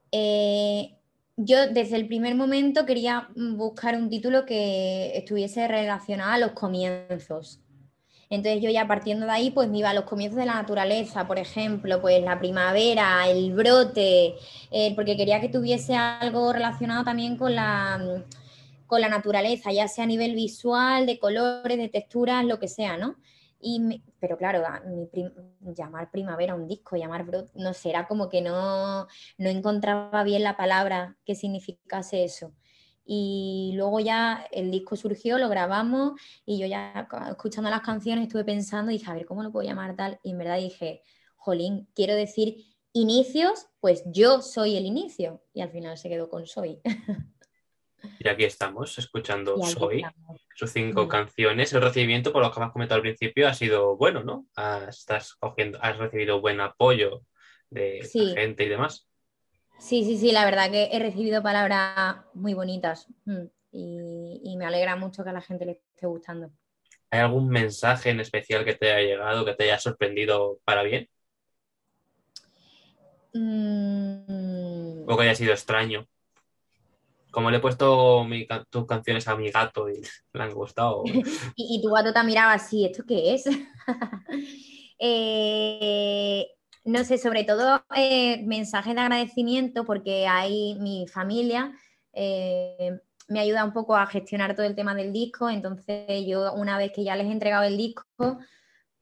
Eh, 0.09 0.95
yo 1.35 1.67
desde 1.67 1.97
el 1.97 2.07
primer 2.07 2.33
momento 2.33 2.85
quería 2.85 3.27
buscar 3.35 3.97
un 3.97 4.09
título 4.09 4.45
que 4.45 5.17
estuviese 5.17 5.67
relacionado 5.67 6.31
a 6.31 6.37
los 6.37 6.51
comienzos. 6.51 7.59
Entonces 8.29 8.63
yo 8.63 8.69
ya 8.69 8.87
partiendo 8.87 9.25
de 9.25 9.33
ahí, 9.33 9.51
pues 9.51 9.67
me 9.67 9.79
iba 9.79 9.89
a 9.89 9.93
los 9.93 10.05
comienzos 10.05 10.39
de 10.39 10.45
la 10.45 10.53
naturaleza, 10.53 11.27
por 11.27 11.39
ejemplo, 11.39 11.99
pues 11.99 12.23
la 12.23 12.39
primavera, 12.39 13.27
el 13.27 13.51
brote, 13.51 14.35
porque 14.95 15.17
quería 15.17 15.41
que 15.41 15.49
tuviese 15.49 15.93
algo 15.93 16.53
relacionado 16.53 17.03
también 17.03 17.35
con 17.35 17.53
la, 17.53 18.23
con 18.85 19.01
la 19.01 19.09
naturaleza, 19.09 19.73
ya 19.73 19.89
sea 19.89 20.05
a 20.05 20.07
nivel 20.07 20.35
visual, 20.35 21.05
de 21.05 21.19
colores, 21.19 21.77
de 21.77 21.89
texturas, 21.89 22.45
lo 22.45 22.59
que 22.59 22.69
sea, 22.69 22.95
¿no? 22.95 23.17
Pero 24.19 24.37
claro, 24.37 24.63
a 24.65 24.81
llamar 25.75 26.11
primavera 26.11 26.55
un 26.55 26.67
disco, 26.67 26.95
llamar 26.95 27.25
brote, 27.25 27.51
no 27.55 27.73
sé, 27.73 27.89
era 27.89 28.07
como 28.07 28.29
que 28.29 28.41
no, 28.41 29.07
no 29.37 29.49
encontraba 29.49 30.23
bien 30.23 30.43
la 30.43 30.57
palabra 30.57 31.17
que 31.25 31.35
significase 31.35 32.23
eso. 32.23 32.53
Y 33.05 33.71
luego 33.75 33.99
ya 34.01 34.45
el 34.51 34.69
disco 34.69 34.95
surgió, 34.95 35.37
lo 35.37 35.49
grabamos 35.49 36.19
y 36.45 36.59
yo 36.59 36.67
ya 36.67 37.07
escuchando 37.29 37.69
las 37.69 37.81
canciones 37.81 38.27
estuve 38.27 38.43
pensando 38.43 38.91
dije, 38.91 39.09
a 39.09 39.13
ver, 39.13 39.25
¿cómo 39.25 39.43
lo 39.43 39.51
puedo 39.51 39.67
llamar 39.67 39.95
tal? 39.95 40.19
Y 40.23 40.31
en 40.31 40.37
verdad 40.39 40.57
dije, 40.57 41.01
jolín, 41.37 41.87
quiero 41.95 42.15
decir 42.15 42.65
inicios, 42.91 43.67
pues 43.79 44.03
yo 44.07 44.41
soy 44.41 44.75
el 44.75 44.85
inicio. 44.85 45.41
Y 45.53 45.61
al 45.61 45.71
final 45.71 45.97
se 45.97 46.09
quedó 46.09 46.29
con 46.29 46.45
soy. 46.45 46.81
Y 48.19 48.27
aquí 48.27 48.43
estamos, 48.43 48.97
escuchando 48.97 49.55
aquí 49.55 49.71
Soy, 49.71 49.97
estamos. 49.97 50.41
sus 50.55 50.71
cinco 50.71 51.07
canciones. 51.07 51.73
El 51.73 51.81
recibimiento, 51.81 52.31
por 52.31 52.41
lo 52.41 52.51
que 52.51 52.59
me 52.59 52.65
has 52.67 52.71
comentado 52.71 52.97
al 52.97 53.01
principio, 53.01 53.47
ha 53.47 53.53
sido 53.53 53.97
bueno, 53.97 54.23
¿no? 54.23 54.45
Has, 54.55 54.99
estás 54.99 55.35
cogiendo, 55.35 55.79
has 55.81 55.97
recibido 55.97 56.41
buen 56.41 56.61
apoyo 56.61 57.23
de 57.69 58.07
la 58.13 58.33
gente 58.33 58.63
y 58.63 58.69
demás. 58.69 59.07
Sí, 59.79 60.03
sí, 60.03 60.17
sí, 60.17 60.31
la 60.31 60.45
verdad 60.45 60.71
que 60.71 60.89
he 60.91 60.99
recibido 60.99 61.43
palabras 61.43 62.17
muy 62.33 62.53
bonitas 62.53 63.07
mm, 63.25 63.45
y, 63.71 64.41
y 64.43 64.57
me 64.57 64.65
alegra 64.65 64.95
mucho 64.95 65.23
que 65.23 65.29
a 65.29 65.33
la 65.33 65.41
gente 65.41 65.65
le 65.65 65.71
esté 65.73 66.07
gustando. 66.07 66.51
¿Hay 67.09 67.19
algún 67.19 67.47
mensaje 67.47 68.09
en 68.09 68.19
especial 68.19 68.65
que 68.65 68.73
te 68.73 68.91
haya 68.91 69.07
llegado, 69.07 69.45
que 69.45 69.53
te 69.53 69.65
haya 69.65 69.79
sorprendido 69.79 70.59
para 70.65 70.83
bien? 70.83 71.07
Mm, 73.33 75.03
¿O 75.07 75.17
que 75.17 75.23
haya 75.23 75.35
sido 75.35 75.53
extraño? 75.53 76.07
Como 77.31 77.51
le 77.51 77.57
he 77.57 77.59
puesto 77.59 78.25
tus 78.69 78.85
canciones 78.85 79.27
a 79.27 79.35
mi 79.35 79.51
gato 79.51 79.89
y 79.89 80.01
le 80.33 80.43
han 80.43 80.53
gustado. 80.53 81.03
Y, 81.55 81.81
tu 81.81 81.89
gato 81.89 82.13
te 82.13 82.23
miraba 82.23 82.53
así, 82.53 82.85
¿esto 82.85 83.03
qué 83.07 83.33
es? 83.33 83.45
Eh, 84.99 86.47
no 86.83 87.03
sé, 87.03 87.19
sobre 87.19 87.43
todo 87.43 87.85
eh, 87.95 88.41
mensajes 88.47 88.95
de 88.95 89.01
agradecimiento 89.01 89.85
porque 89.85 90.25
hay 90.25 90.73
mi 90.79 91.05
familia 91.07 91.71
eh, 92.19 92.99
me 93.27 93.39
ayuda 93.39 93.63
un 93.63 93.73
poco 93.73 93.95
a 93.95 94.07
gestionar 94.07 94.55
todo 94.55 94.65
el 94.65 94.75
tema 94.75 94.95
del 94.95 95.13
disco, 95.13 95.49
entonces 95.49 96.25
yo 96.25 96.51
una 96.53 96.77
vez 96.77 96.91
que 96.93 97.03
ya 97.03 97.15
les 97.15 97.27
he 97.27 97.31
entregado 97.31 97.63
el 97.63 97.77
disco, 97.77 98.39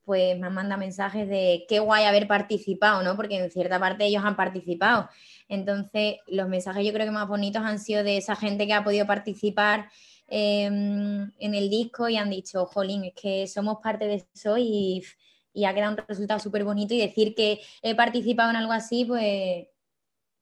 pues 0.06 0.38
me 0.38 0.48
manda 0.50 0.76
mensajes 0.76 1.28
de 1.28 1.66
qué 1.68 1.80
guay 1.80 2.04
haber 2.04 2.28
participado, 2.28 3.02
¿no? 3.02 3.16
Porque 3.16 3.36
en 3.36 3.50
cierta 3.50 3.80
parte 3.80 4.06
ellos 4.06 4.24
han 4.24 4.36
participado. 4.36 5.10
Entonces, 5.48 6.18
los 6.28 6.48
mensajes 6.48 6.86
yo 6.86 6.92
creo 6.92 7.06
que 7.06 7.12
más 7.12 7.26
bonitos 7.26 7.62
han 7.62 7.80
sido 7.80 8.04
de 8.04 8.16
esa 8.16 8.36
gente 8.36 8.68
que 8.68 8.72
ha 8.72 8.84
podido 8.84 9.04
participar 9.04 9.90
eh, 10.28 10.66
en 10.66 11.54
el 11.54 11.68
disco 11.68 12.08
y 12.08 12.16
han 12.16 12.30
dicho, 12.30 12.66
jolín, 12.66 13.04
es 13.04 13.14
que 13.14 13.48
somos 13.48 13.78
parte 13.82 14.06
de 14.06 14.24
eso 14.32 14.56
y, 14.56 15.04
y 15.52 15.64
ha 15.64 15.74
quedado 15.74 15.96
un 15.96 16.04
resultado 16.06 16.38
súper 16.38 16.62
bonito 16.62 16.94
y 16.94 17.00
decir 17.00 17.34
que 17.34 17.60
he 17.82 17.96
participado 17.96 18.50
en 18.50 18.56
algo 18.56 18.72
así, 18.72 19.04
pues, 19.04 19.66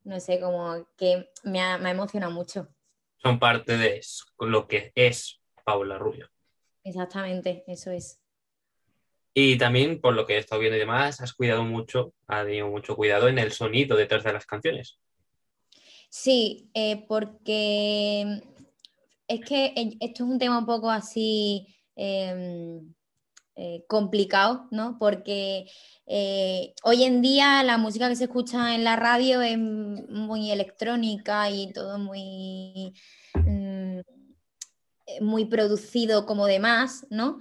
no 0.04 0.20
sé, 0.20 0.40
como 0.40 0.86
que 0.98 1.30
me 1.42 1.62
ha, 1.62 1.78
me 1.78 1.88
ha 1.88 1.92
emocionado 1.92 2.32
mucho. 2.32 2.68
Son 3.16 3.38
parte 3.38 3.78
de 3.78 4.02
lo 4.40 4.68
que 4.68 4.92
es 4.94 5.40
Paula 5.64 5.96
Rubio. 5.96 6.28
Exactamente, 6.82 7.64
eso 7.66 7.90
es. 7.90 8.23
Y 9.34 9.58
también, 9.58 10.00
por 10.00 10.14
lo 10.14 10.26
que 10.26 10.34
he 10.34 10.38
estado 10.38 10.60
viendo 10.60 10.76
y 10.76 10.80
demás, 10.80 11.20
has 11.20 11.34
cuidado 11.34 11.64
mucho, 11.64 12.14
has 12.28 12.44
tenido 12.44 12.68
mucho 12.68 12.94
cuidado 12.94 13.28
en 13.28 13.38
el 13.38 13.50
sonido 13.52 13.96
detrás 13.96 14.22
de 14.22 14.32
las 14.32 14.46
canciones. 14.46 14.98
Sí, 16.08 16.70
eh, 16.72 17.04
porque 17.08 18.40
es 19.26 19.40
que 19.40 19.72
esto 20.00 20.24
es 20.24 20.30
un 20.30 20.38
tema 20.38 20.58
un 20.58 20.66
poco 20.66 20.88
así 20.88 21.66
eh, 21.96 22.80
eh, 23.56 23.84
complicado, 23.86 24.66
¿no? 24.72 24.98
Porque 24.98 25.70
eh, 26.06 26.74
hoy 26.82 27.04
en 27.04 27.22
día 27.22 27.62
la 27.62 27.78
música 27.78 28.08
que 28.08 28.16
se 28.16 28.24
escucha 28.24 28.74
en 28.74 28.82
la 28.82 28.96
radio 28.96 29.42
es 29.42 29.56
muy 29.56 30.50
electrónica 30.50 31.48
y 31.50 31.72
todo 31.72 31.98
muy, 31.98 32.94
mm, 33.34 34.00
muy 35.20 35.44
producido 35.44 36.26
como 36.26 36.46
demás, 36.46 37.06
¿no? 37.10 37.38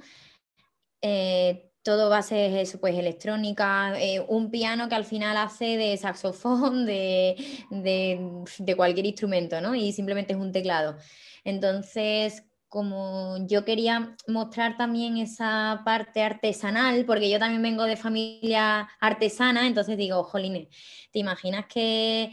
Eh, 1.85 1.89
todo 1.91 2.21
ser 2.21 2.53
eso, 2.57 2.79
pues 2.79 2.95
electrónica, 2.97 3.93
eh, 4.01 4.19
un 4.27 4.49
piano 4.51 4.87
que 4.89 4.95
al 4.95 5.05
final 5.05 5.37
hace 5.37 5.77
de 5.77 5.97
saxofón, 5.97 6.85
de, 6.85 7.35
de, 7.69 8.19
de 8.59 8.75
cualquier 8.75 9.05
instrumento, 9.05 9.59
¿no? 9.61 9.75
Y 9.75 9.91
simplemente 9.93 10.33
es 10.33 10.39
un 10.39 10.51
teclado. 10.51 10.97
Entonces, 11.43 12.43
como 12.69 13.37
yo 13.47 13.65
quería 13.65 14.15
mostrar 14.27 14.77
también 14.77 15.17
esa 15.17 15.81
parte 15.85 16.23
artesanal, 16.23 17.05
porque 17.05 17.29
yo 17.29 17.37
también 17.39 17.61
vengo 17.61 17.83
de 17.83 17.97
familia 17.97 18.89
artesana, 18.99 19.67
entonces 19.67 19.97
digo, 19.97 20.23
jolines, 20.23 20.69
¿te 21.11 21.19
imaginas 21.19 21.65
que, 21.67 22.31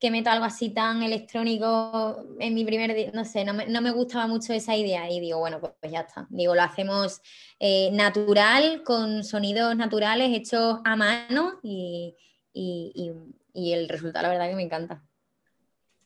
que 0.00 0.10
meto 0.10 0.30
algo 0.30 0.44
así 0.44 0.70
tan 0.70 1.02
electrónico 1.02 2.24
en 2.38 2.54
mi 2.54 2.64
primer 2.64 2.94
día? 2.94 3.10
No 3.14 3.24
sé, 3.24 3.44
no 3.44 3.54
me, 3.54 3.66
no 3.66 3.80
me 3.80 3.90
gustaba 3.90 4.26
mucho 4.26 4.52
esa 4.52 4.76
idea 4.76 5.10
y 5.10 5.20
digo, 5.20 5.38
bueno, 5.40 5.60
pues, 5.60 5.72
pues 5.80 5.92
ya 5.92 6.00
está. 6.00 6.26
Digo, 6.30 6.54
lo 6.54 6.62
hacemos 6.62 7.20
eh, 7.60 7.90
natural, 7.92 8.82
con 8.84 9.24
sonidos 9.24 9.76
naturales 9.76 10.30
hechos 10.36 10.80
a 10.84 10.96
mano 10.96 11.60
y, 11.62 12.16
y- 12.52 12.92
y- 12.94 13.12
y 13.54 13.72
el 13.72 13.88
resultado, 13.88 14.22
la 14.24 14.28
verdad 14.30 14.48
que 14.50 14.56
me 14.56 14.62
encanta. 14.62 15.04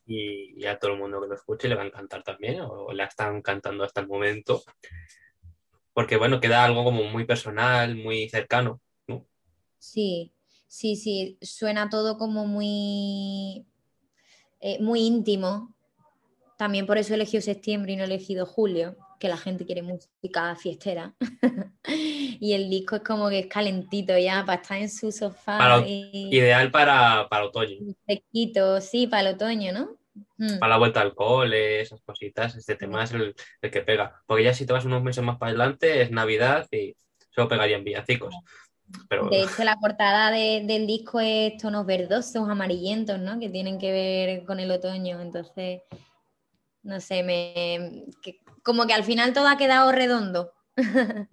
Y, 0.06 0.64
a 0.66 0.78
todo 0.78 0.92
el 0.92 0.98
mundo 0.98 1.20
que 1.20 1.28
lo 1.28 1.34
escuche 1.34 1.68
le 1.68 1.74
va 1.74 1.82
a 1.82 1.86
encantar 1.86 2.22
también, 2.22 2.60
o 2.60 2.92
le 2.92 3.04
están 3.04 3.40
cantando 3.42 3.84
hasta 3.84 4.00
el 4.00 4.08
momento. 4.08 4.62
Porque 5.94 6.16
bueno, 6.18 6.40
queda 6.40 6.64
algo 6.64 6.84
como 6.84 7.04
muy 7.04 7.24
personal, 7.24 7.96
muy 7.96 8.28
cercano. 8.28 8.80
Sí, 9.78 10.32
sí, 10.68 10.96
sí, 10.96 11.38
suena 11.42 11.88
todo 11.90 12.16
como 12.18 12.46
muy, 12.46 13.66
eh, 14.62 14.78
muy 14.80 15.00
íntimo. 15.02 15.74
También 16.58 16.86
por 16.86 16.98
eso 16.98 17.12
he 17.12 17.16
elegido 17.16 17.42
septiembre 17.42 17.92
y 17.92 17.96
no 17.96 18.02
he 18.02 18.06
elegido 18.06 18.46
julio, 18.46 18.96
que 19.18 19.28
la 19.28 19.36
gente 19.36 19.66
quiere 19.66 19.82
música 19.82 20.54
fiestera. 20.56 21.14
Y 21.84 22.54
el 22.54 22.70
disco 22.70 22.96
es 22.96 23.02
como 23.02 23.28
que 23.28 23.40
es 23.40 23.46
calentito 23.46 24.16
ya 24.18 24.44
para 24.44 24.60
estar 24.62 24.78
en 24.78 24.88
su 24.90 25.12
sofá 25.12 25.58
Para- 25.58 25.84
y 25.86 26.28
Ideal 26.32 26.70
para, 26.70 27.28
para 27.28 27.44
otoño, 27.44 27.94
fresquito, 28.04 28.80
sí, 28.80 29.06
para 29.06 29.28
el 29.28 29.34
otoño, 29.36 29.72
¿no? 29.72 29.96
Mm, 30.38 30.58
para 30.58 30.70
la 30.70 30.78
vuelta 30.78 31.00
al 31.00 31.14
cole, 31.14 31.80
esas 31.80 32.00
cositas. 32.02 32.56
Este 32.56 32.76
tema 32.76 33.04
es 33.04 33.12
el, 33.12 33.34
el 33.60 33.70
que 33.70 33.82
pega. 33.82 34.22
Porque 34.26 34.44
ya 34.44 34.54
si 34.54 34.66
te 34.66 34.72
vas 34.72 34.84
unos 34.84 35.02
meses 35.02 35.22
más 35.24 35.38
para 35.38 35.50
adelante, 35.50 36.02
es 36.02 36.10
Navidad 36.10 36.66
y 36.70 36.96
solo 37.30 37.48
pegarían 37.48 37.84
villancicos. 37.84 38.34
Pero 39.08 39.28
De 39.28 39.42
hecho, 39.42 39.64
la 39.64 39.76
portada 39.78 40.30
de- 40.30 40.62
del 40.66 40.86
disco 40.86 41.20
es 41.20 41.56
tonos 41.56 41.86
verdosos, 41.86 42.48
amarillentos, 42.48 43.18
¿no? 43.18 43.38
Que 43.38 43.48
tienen 43.48 43.78
que 43.78 43.92
ver 43.92 44.44
con 44.44 44.60
el 44.60 44.70
otoño. 44.70 45.20
Entonces, 45.20 45.82
no 46.82 47.00
sé, 47.00 47.22
me 47.22 48.04
que- 48.22 48.40
como 48.62 48.86
que 48.86 48.94
al 48.94 49.04
final 49.04 49.32
todo 49.32 49.48
ha 49.48 49.56
quedado 49.56 49.92
redondo. 49.92 50.52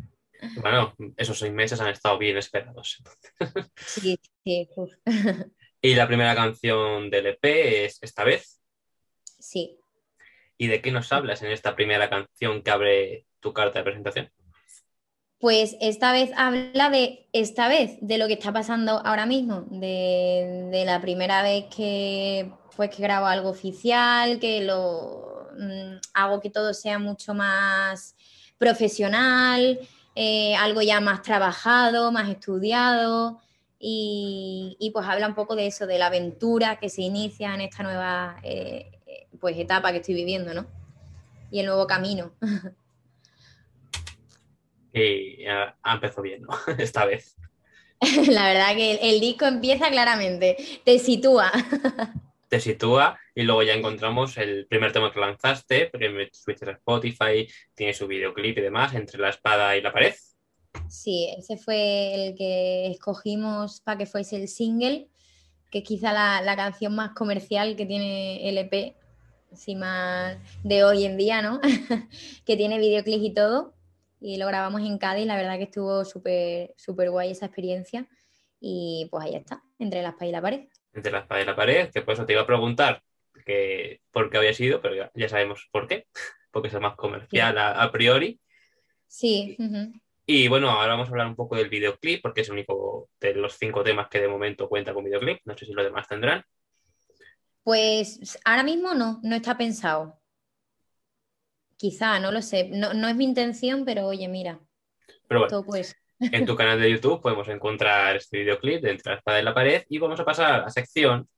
bueno, 0.62 0.94
esos 1.18 1.38
seis 1.40 1.54
meses 1.54 1.80
han 1.82 1.90
estado 1.90 2.18
bien 2.18 2.38
esperados. 2.38 3.02
Sí, 3.86 4.20
sí, 4.44 4.70
uf, 4.76 4.92
Y 5.82 5.96
la 5.96 6.08
primera 6.08 6.36
canción 6.36 7.10
del 7.10 7.28
EP 7.28 7.86
es 7.86 8.00
Esta 8.02 8.24
vez. 8.24 8.62
sí. 9.40 9.76
¿Y 10.58 10.68
de 10.68 10.82
qué 10.82 10.92
nos 10.92 11.14
hablas 11.14 11.42
en 11.42 11.52
esta 11.52 11.74
primera 11.74 12.10
canción 12.10 12.62
que 12.62 12.70
abre 12.72 13.26
tu 13.40 13.54
carta 13.54 13.80
de 13.80 13.86
presentación? 13.86 14.30
Pues 15.40 15.78
esta 15.80 16.12
vez 16.12 16.32
habla 16.36 16.90
de 16.90 17.26
esta 17.32 17.70
vez, 17.70 17.98
de 18.02 18.18
lo 18.18 18.28
que 18.28 18.34
está 18.34 18.52
pasando 18.52 19.02
ahora 19.06 19.26
mismo, 19.26 19.64
de, 19.70 20.84
la 20.86 21.00
primera 21.00 21.42
vez 21.44 21.66
que 21.74 22.52
pues 22.76 22.90
que 22.90 23.02
grabo 23.02 23.26
algo 23.26 23.50
oficial, 23.50 24.40
que 24.40 24.62
lo 24.64 25.48
mm, 25.58 25.98
hago 26.14 26.42
que 26.42 26.50
todo 26.50 26.74
sea 26.74 27.00
mucho 27.00 27.34
más 27.34 28.16
profesional, 28.58 29.80
eh, 30.16 30.56
algo 30.56 30.82
ya 30.82 31.00
más 31.00 31.22
trabajado, 31.22 32.12
más 32.12 32.30
estudiado. 32.30 33.40
Y, 33.80 34.92
pues 34.94 35.08
habla 35.08 35.28
un 35.28 35.36
poco 35.36 35.56
de 35.56 35.68
eso, 35.68 35.88
de 35.88 35.98
la 36.00 36.08
aventura 36.08 36.80
que 36.80 36.90
se 36.90 37.02
inicia 37.02 37.54
en 37.54 37.62
esta 37.62 37.84
nueva 37.84 38.38
eh, 38.44 38.92
pues 39.40 39.58
etapa 39.58 39.92
que 39.92 40.00
estoy 40.00 40.16
viviendo, 40.16 40.54
¿no? 40.54 40.66
Y 41.50 41.60
el 41.62 41.66
nuevo 41.66 41.88
camino. 41.88 42.34
Y 44.94 45.46
ha, 45.46 45.76
ha 45.82 45.94
empezado 45.94 46.24
bien, 46.24 46.44
¿no? 46.44 46.50
Esta 46.78 47.06
vez. 47.06 47.36
La 48.30 48.48
verdad 48.48 48.76
que 48.76 48.92
el, 48.92 49.00
el 49.02 49.20
disco 49.20 49.46
empieza 49.46 49.90
claramente, 49.90 50.58
te 50.84 51.00
sitúa. 51.00 51.52
Te 52.48 52.60
sitúa 52.60 53.20
y 53.36 53.44
luego 53.44 53.62
ya 53.62 53.74
encontramos 53.74 54.38
el 54.38 54.66
primer 54.68 54.92
tema 54.92 55.12
que 55.12 55.20
lanzaste, 55.20 55.88
porque 55.88 56.30
subiste 56.32 56.70
a 56.70 56.74
Spotify, 56.74 57.48
tiene 57.76 57.94
su 57.94 58.08
videoclip 58.08 58.58
y 58.58 58.62
demás, 58.62 58.96
entre 58.96 59.20
la 59.20 59.30
espada 59.30 59.78
y 59.78 59.82
la 59.82 59.94
pared. 59.94 60.16
Sí, 60.88 61.34
ese 61.38 61.58
fue 61.58 62.30
el 62.30 62.36
que 62.36 62.88
escogimos 62.88 63.82
para 63.82 64.00
que 64.00 64.06
fuese 64.06 64.38
el 64.38 64.48
single, 64.48 65.08
que 65.70 65.80
es 65.80 65.84
quizá 65.84 66.12
la, 66.12 66.42
la 66.42 66.56
canción 66.56 66.96
más 66.96 67.12
comercial 67.12 67.76
que 67.76 67.86
tiene 67.86 68.50
el 68.50 68.58
EP, 68.58 68.96
más 69.76 70.38
de 70.64 70.84
hoy 70.84 71.06
en 71.06 71.18
día, 71.18 71.42
¿no? 71.42 71.60
que 72.46 72.58
tiene 72.58 72.80
videoclip 72.80 73.22
y 73.22 73.34
todo. 73.34 73.74
Y 74.20 74.38
lo 74.38 74.48
grabamos 74.48 74.82
en 74.82 74.98
Cádiz, 74.98 75.26
la 75.26 75.36
verdad 75.36 75.58
que 75.58 75.64
estuvo 75.64 76.04
súper 76.06 76.74
súper 76.78 77.10
guay 77.10 77.32
esa 77.32 77.46
experiencia. 77.46 78.08
Y 78.60 79.08
pues 79.10 79.26
ahí 79.26 79.36
está, 79.36 79.64
entre 79.78 80.02
la 80.02 80.10
espada 80.10 80.28
y 80.28 80.32
la 80.32 80.42
pared. 80.42 80.68
Entre 80.94 81.12
la 81.12 81.20
espada 81.20 81.42
y 81.42 81.46
la 81.46 81.56
pared, 81.56 81.90
que 81.92 82.02
por 82.02 82.14
eso 82.14 82.26
te 82.26 82.34
iba 82.34 82.42
a 82.42 82.48
preguntar 82.48 83.02
que 83.46 84.02
por 84.12 84.30
qué 84.30 84.38
había 84.38 84.54
sido, 84.54 84.82
pero 84.82 84.96
ya, 84.96 85.12
ya 85.16 85.30
sabemos 85.30 85.70
por 85.72 85.88
qué, 85.88 86.08
porque 86.52 86.68
es 86.68 86.74
el 86.74 86.82
más 86.82 86.96
comercial 86.96 87.58
a, 87.58 87.82
a 87.82 87.92
priori. 87.92 88.40
Sí, 89.08 89.56
ujú. 89.58 89.94
Y 90.26 90.48
bueno, 90.48 90.70
ahora 90.70 90.94
vamos 90.94 91.08
a 91.08 91.12
hablar 91.12 91.26
un 91.26 91.36
poco 91.36 91.56
del 91.56 91.70
videoclip, 91.70 92.22
porque 92.22 92.42
es 92.42 92.48
el 92.50 92.54
único 92.54 93.10
de 93.20 93.34
los 93.34 93.58
cinco 93.58 93.84
temas 93.84 94.10
que 94.10 94.20
de 94.20 94.28
momento 94.28 94.70
cuenta 94.70 94.94
con 94.94 95.04
videoclip. 95.04 95.40
No 95.46 95.58
sé 95.58 95.66
si 95.66 95.74
los 95.74 95.84
demás 95.84 96.08
tendrán. 96.08 96.44
Pues 97.64 98.38
ahora 98.46 98.62
mismo 98.62 98.94
no, 98.94 99.20
no 99.24 99.36
está 99.36 99.58
pensado. 99.58 100.19
Quizá, 101.80 102.20
no 102.20 102.34
lo 102.34 102.42
sé. 102.42 102.68
No, 102.70 102.94
no 102.94 103.08
es 103.08 103.16
mi 103.16 103.24
intención, 103.24 103.86
pero 103.86 104.06
oye, 104.06 104.28
mira, 104.28 104.60
Pero 105.30 105.40
bueno, 105.40 105.48
todo 105.50 105.64
pues. 105.64 105.96
en 106.20 106.46
tu 106.46 106.54
canal 106.54 106.78
de 106.78 106.92
YouTube 106.92 107.22
podemos 107.22 107.48
encontrar 107.48 108.18
este 108.18 108.40
videoclip 108.40 108.82
de 108.82 108.92
Entre 108.92 109.14
la 109.14 109.18
espada 109.18 109.40
y 109.40 109.44
la 109.44 109.54
pared 109.54 109.84
y 109.88 109.98
vamos 109.98 110.20
a 110.20 110.26
pasar 110.26 110.52
a 110.54 110.58
la 110.64 110.70
sección 110.70 111.30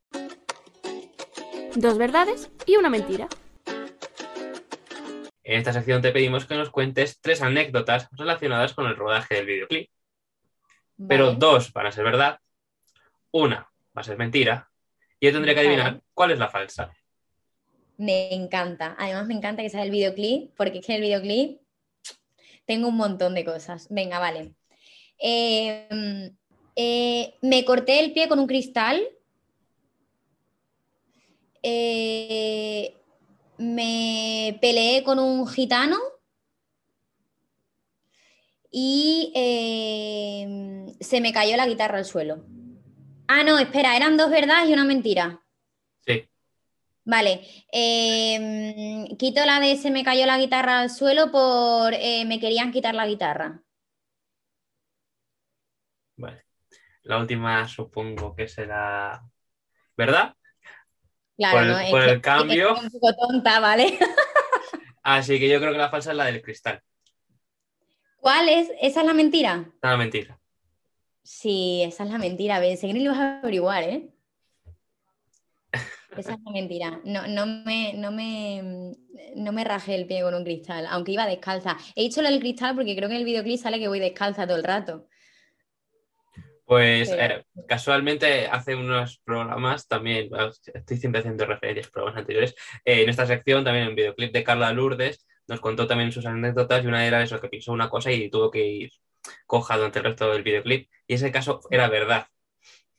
Dos 1.76 1.98
verdades 2.00 2.52
y 2.66 2.76
una 2.76 2.90
mentira. 2.90 3.28
En 5.44 5.60
esta 5.60 5.74
sección 5.74 6.02
te 6.02 6.12
pedimos 6.12 6.46
que 6.46 6.56
nos 6.56 6.72
cuentes 6.72 7.22
tres 7.22 7.44
anécdotas 7.44 8.10
relacionadas 8.12 8.74
con 8.74 8.88
el 8.88 8.96
rodaje 8.96 9.36
del 9.36 9.46
videoclip. 9.46 9.92
Pero 11.08 11.34
dos 11.34 11.72
van 11.72 11.86
a 11.86 11.92
ser 11.92 12.04
verdad, 12.04 12.40
una 13.30 13.70
va 13.96 14.02
a 14.02 14.04
ser 14.04 14.18
mentira 14.18 14.72
y 15.20 15.28
yo 15.28 15.34
tendré 15.34 15.54
que 15.54 15.60
adivinar 15.60 15.86
Vale. 15.86 16.04
cuál 16.16 16.32
es 16.32 16.40
la 16.40 16.50
falsa. 16.50 16.92
Me 17.98 18.34
encanta. 18.34 18.96
Además, 18.98 19.28
me 19.28 19.36
encanta 19.36 19.62
que 19.62 19.70
sea 19.70 19.84
el 19.84 19.92
videoclip, 19.92 20.52
porque 20.56 20.80
es 20.80 20.86
que 20.86 20.96
el 20.96 21.02
videoclip 21.02 21.62
tengo 22.66 22.88
un 22.88 22.98
montón 22.98 23.36
de 23.36 23.46
cosas. 23.46 23.88
Venga, 23.90 24.20
vale. 24.20 24.54
Eh, 25.20 26.32
eh, 26.76 27.36
me 27.42 27.64
corté 27.66 28.00
el 28.00 28.14
pie 28.14 28.28
con 28.28 28.40
un 28.40 28.48
cristal. 28.48 29.02
Eh, 31.62 32.96
me 33.58 34.58
peleé 34.62 35.04
con 35.04 35.20
un 35.20 35.48
gitano. 35.48 35.98
Y 38.72 39.32
se 41.02 41.20
me 41.20 41.34
cayó 41.34 41.58
la 41.58 41.68
guitarra 41.68 41.98
al 41.98 42.06
suelo. 42.06 42.46
Ah, 43.28 43.44
no, 43.44 43.60
espera, 43.60 43.98
eran 43.98 44.16
dos 44.16 44.30
verdades 44.30 44.70
y 44.70 44.74
una 44.74 44.86
mentira. 44.86 45.42
Vale, 47.04 47.42
em, 47.72 49.08
quito 49.18 49.44
la 49.46 49.60
de 49.60 49.76
se 49.76 49.90
me 49.92 50.04
cayó 50.04 50.26
la 50.26 50.38
guitarra 50.38 50.80
al 50.82 50.90
suelo 50.90 51.32
por 51.32 51.94
eh, 51.96 52.26
me 52.26 52.40
querían 52.40 52.72
quitar 52.72 52.94
la 52.96 53.08
guitarra. 53.08 53.62
vale. 56.18 56.46
La 57.04 57.18
última 57.18 57.68
supongo 57.68 58.36
que 58.36 58.48
será 58.48 59.24
verdad. 59.98 60.36
Claro, 61.38 61.58
Por 61.58 61.64
el- 61.64 61.72
¿no? 61.72 61.80
Es 61.80 61.90
por 61.90 62.00
que- 62.02 62.06
el 62.06 62.12
es 62.12 62.16
que 62.18 62.22
cambio. 62.22 62.76
un 62.80 62.90
poco 62.92 63.14
tonta, 63.16 63.60
¿vale? 63.60 63.98
Así 65.04 65.40
que 65.40 65.50
yo 65.50 65.60
creo 65.60 65.72
que 65.72 65.80
la 65.80 65.90
falsa 65.90 66.12
es 66.12 66.18
la 66.18 66.26
del 66.26 66.42
cristal. 66.44 66.82
¿Cuál 68.18 68.50
es? 68.50 68.70
¿Esa 68.80 69.02
es 69.02 69.08
la 69.08 69.14
mentira? 69.16 69.66
Nada, 69.82 69.98
mentira. 69.98 70.40
Sí, 71.24 71.82
esa 71.84 72.04
es 72.04 72.10
la 72.12 72.20
mentira. 72.20 72.60
Pensé 72.60 72.86
que 72.86 72.94
no 72.94 73.00
lo 73.00 73.06
ibas 73.06 73.18
a 73.18 73.40
averiguar, 73.40 73.84
¿eh? 73.84 74.14
Esa 76.18 76.34
es 76.34 76.40
la 76.44 76.52
mentira. 76.52 77.00
No, 77.06 77.28
no 77.28 77.46
me, 77.46 77.94
no 77.94 78.12
me, 78.12 78.94
no 79.36 79.52
me 79.52 79.64
rajé 79.64 79.96
el 79.96 80.08
pie 80.08 80.22
con 80.22 80.34
un 80.34 80.44
cristal, 80.44 80.86
aunque 80.90 81.14
iba 81.14 81.26
descalza. 81.26 81.78
He 81.96 82.04
dicho 82.04 82.22
lo 82.22 82.30
del 82.30 82.40
cristal 82.40 82.76
porque 82.76 82.96
creo 82.96 83.08
que 83.08 83.16
en 83.16 83.22
el 83.22 83.26
videoclip 83.26 83.60
sale 83.60 83.80
que 83.80 83.88
voy 83.88 84.00
descalza 84.00 84.46
todo 84.46 84.58
el 84.58 84.64
rato. 84.64 85.08
Pues 86.66 87.10
Pero- 87.10 87.36
eh, 87.36 87.46
casualmente 87.68 88.48
hace 88.48 88.76
unos 88.76 89.20
programas 89.26 89.88
también, 89.88 90.30
estoy 90.74 90.98
siempre 90.98 91.20
haciendo 91.20 91.46
referencias 91.46 91.88
a 91.88 91.92
programas 91.92 92.20
anteriores, 92.20 92.56
eh, 92.86 93.02
en 93.04 93.10
esta 93.10 93.26
sección 93.26 93.64
también 93.64 93.84
en 93.84 93.90
el 93.90 93.96
videoclip 93.96 94.32
de 94.32 94.44
Carla 94.44 94.72
Lourdes 94.72 95.26
nos 95.48 95.60
contó 95.60 95.86
también 95.86 96.14
sus 96.14 96.26
anécdotas 96.26 96.84
y 96.84 96.88
una 96.88 97.06
era 97.06 97.22
eso, 97.22 97.42
que 97.42 97.50
pisó 97.50 97.74
una 97.74 97.90
cosa 97.90 98.12
y 98.12 98.30
tuvo 98.30 98.50
que 98.50 98.66
ir 98.66 98.92
coja 99.46 99.76
durante 99.76 100.00
el 100.00 100.06
resto 100.06 100.32
del 100.32 100.44
videoclip. 100.44 100.90
Y 101.08 101.16
ese 101.16 101.32
caso 101.32 101.60
era 101.70 101.90
verdad. 101.90 102.28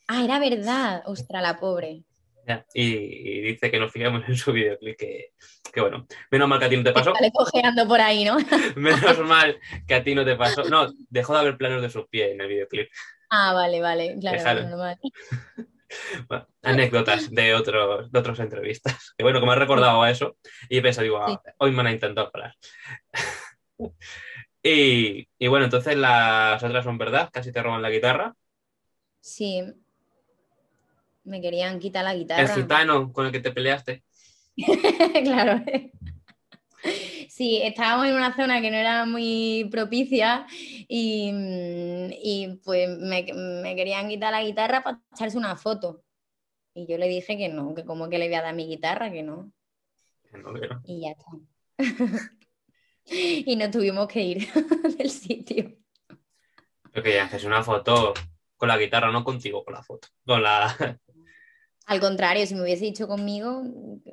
Ah, 0.06 0.22
era 0.22 0.38
verdad. 0.38 1.02
Ostra, 1.06 1.40
la 1.40 1.58
pobre. 1.58 2.04
Ya, 2.46 2.66
Y, 2.74 3.40
dice 3.40 3.70
que 3.70 3.78
nos 3.78 3.92
fijamos 3.92 4.28
en 4.28 4.36
su 4.36 4.52
videoclip, 4.52 4.98
que, 4.98 5.32
que 5.72 5.80
bueno, 5.80 6.06
menos 6.30 6.48
mal 6.48 6.58
que 6.58 6.64
a 6.64 6.68
ti 6.68 6.76
no 6.76 6.82
te 6.82 6.92
pasó. 6.92 7.14
Sale 7.14 7.30
cojeando 7.32 7.86
por 7.86 8.00
ahí, 8.00 8.24
¿no? 8.24 8.36
Menos 8.76 9.18
mal 9.20 9.58
que 9.86 9.94
a 9.94 10.02
ti 10.02 10.14
no 10.14 10.24
te 10.24 10.34
pasó. 10.34 10.64
No, 10.64 10.92
dejó 11.08 11.34
de 11.34 11.40
haber 11.40 11.56
planos 11.56 11.82
de 11.82 11.90
sus 11.90 12.06
pies 12.08 12.32
en 12.32 12.40
el 12.40 12.48
videoclip. 12.48 12.90
Ah, 13.30 13.52
vale, 13.54 13.80
vale, 13.80 14.16
claro, 14.20 14.38
Déjalo. 14.38 14.68
normal. 14.68 14.98
Bueno, 16.26 16.48
anécdotas 16.62 17.30
de, 17.30 17.54
otros 17.54 18.10
de 18.10 18.18
otras 18.18 18.40
entrevistas. 18.40 19.12
Que 19.14 19.24
bueno, 19.24 19.40
que 19.40 19.46
me 19.46 19.52
ha 19.52 19.56
recordado 19.56 20.02
a 20.02 20.10
eso 20.10 20.38
y 20.70 20.78
he 20.78 20.80
pensado, 20.82 21.04
digo, 21.04 21.18
ah, 21.18 21.42
hoy 21.58 21.70
me 21.70 21.82
han 21.82 21.92
intentado 21.92 22.30
parar. 22.30 22.54
y, 24.62 25.28
y 25.38 25.46
bueno, 25.48 25.66
entonces 25.66 25.94
las 25.94 26.62
otras 26.62 26.84
son 26.84 26.96
verdad, 26.96 27.28
casi 27.30 27.52
te 27.52 27.62
roban 27.62 27.82
la 27.82 27.90
guitarra. 27.90 28.34
Sí. 29.20 29.62
Me 31.24 31.40
querían 31.40 31.78
quitar 31.78 32.04
la 32.04 32.12
El 32.12 32.20
guitarra. 32.20 32.54
gitano 32.54 33.12
con 33.12 33.26
el 33.26 33.32
que 33.32 33.40
te 33.40 33.52
peleaste. 33.52 34.02
claro. 35.24 35.62
Sí, 37.28 37.60
estábamos 37.62 38.06
en 38.06 38.14
una 38.14 38.34
zona 38.34 38.60
que 38.60 38.70
no 38.70 38.76
era 38.76 39.06
muy 39.06 39.68
propicia 39.70 40.46
y, 40.88 41.30
y, 42.22 42.60
pues 42.64 42.88
me, 42.98 43.24
me 43.62 43.76
querían 43.76 44.08
quitar 44.08 44.32
la 44.32 44.42
guitarra 44.42 44.82
para 44.82 45.00
echarse 45.12 45.38
una 45.38 45.56
foto. 45.56 46.02
Y 46.74 46.86
yo 46.86 46.98
le 46.98 47.08
dije 47.08 47.36
que 47.36 47.48
no, 47.48 47.74
que 47.74 47.84
como 47.84 48.08
que 48.08 48.18
le 48.18 48.26
voy 48.26 48.34
a 48.34 48.42
dar 48.42 48.54
mi 48.54 48.66
guitarra, 48.66 49.10
que 49.10 49.22
no. 49.22 49.52
No, 50.32 50.54
que 50.54 50.68
no. 50.68 50.82
Y 50.84 51.02
ya 51.02 51.10
está. 51.10 51.30
y 53.04 53.56
nos 53.56 53.70
tuvimos 53.70 54.08
que 54.08 54.22
ir 54.22 54.52
del 54.98 55.10
sitio. 55.10 55.76
Pero 56.90 57.02
que 57.02 57.20
haces 57.20 57.44
una 57.44 57.62
foto 57.62 58.14
con 58.56 58.68
la 58.68 58.78
guitarra, 58.78 59.10
no 59.10 59.24
contigo 59.24 59.64
con 59.64 59.74
la 59.74 59.82
foto. 59.82 60.08
Con 60.24 60.42
la. 60.42 60.98
Al 61.86 62.00
contrario, 62.00 62.46
si 62.46 62.54
me 62.54 62.62
hubiese 62.62 62.84
dicho 62.84 63.08
conmigo, 63.08 63.62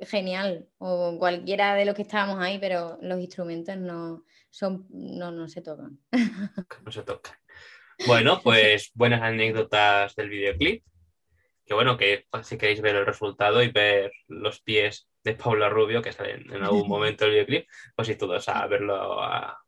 genial. 0.01 0.67
O 0.79 1.17
cualquiera 1.19 1.75
de 1.75 1.85
los 1.85 1.95
que 1.95 2.01
estábamos 2.01 2.39
ahí, 2.39 2.57
pero 2.59 2.97
los 3.01 3.19
instrumentos 3.19 3.77
no, 3.77 4.23
son, 4.49 4.87
no, 4.89 5.31
no 5.31 5.47
se 5.47 5.61
tocan. 5.61 5.99
no 6.85 6.91
se 6.91 7.03
toca. 7.03 7.39
Bueno, 8.07 8.41
pues 8.43 8.91
buenas 8.93 9.21
anécdotas 9.21 10.15
del 10.15 10.29
videoclip. 10.29 10.83
Que 11.65 11.73
bueno, 11.75 11.97
que 11.97 12.25
si 12.43 12.57
queréis 12.57 12.81
ver 12.81 12.95
el 12.95 13.05
resultado 13.05 13.61
y 13.61 13.71
ver 13.71 14.11
los 14.27 14.61
pies 14.61 15.07
de 15.23 15.35
Paula 15.35 15.69
Rubio, 15.69 16.01
que 16.01 16.11
salen 16.11 16.51
en 16.51 16.63
algún 16.63 16.87
momento 16.87 17.25
del 17.25 17.33
videoclip, 17.33 17.67
pues 17.95 18.09
ir 18.09 18.17
todos 18.17 18.49
a 18.49 18.65
verlo 18.65 19.21
a, 19.21 19.61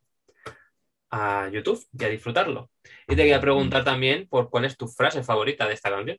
a 1.11 1.49
YouTube 1.49 1.85
y 1.97 2.03
a 2.03 2.09
disfrutarlo. 2.09 2.71
Y 3.07 3.15
te 3.15 3.17
quería 3.17 3.39
preguntar 3.39 3.83
también 3.83 4.27
por 4.27 4.49
cuál 4.49 4.65
es 4.65 4.77
tu 4.77 4.87
frase 4.87 5.23
favorita 5.23 5.67
de 5.67 5.73
esta 5.73 5.91
canción. 5.91 6.17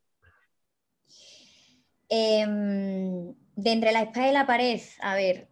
Em, 2.14 3.32
de 3.56 3.72
entre 3.72 3.90
la 3.90 4.02
espada 4.02 4.28
y 4.28 4.32
la 4.34 4.46
pared, 4.46 4.82
a 5.00 5.14
ver, 5.14 5.48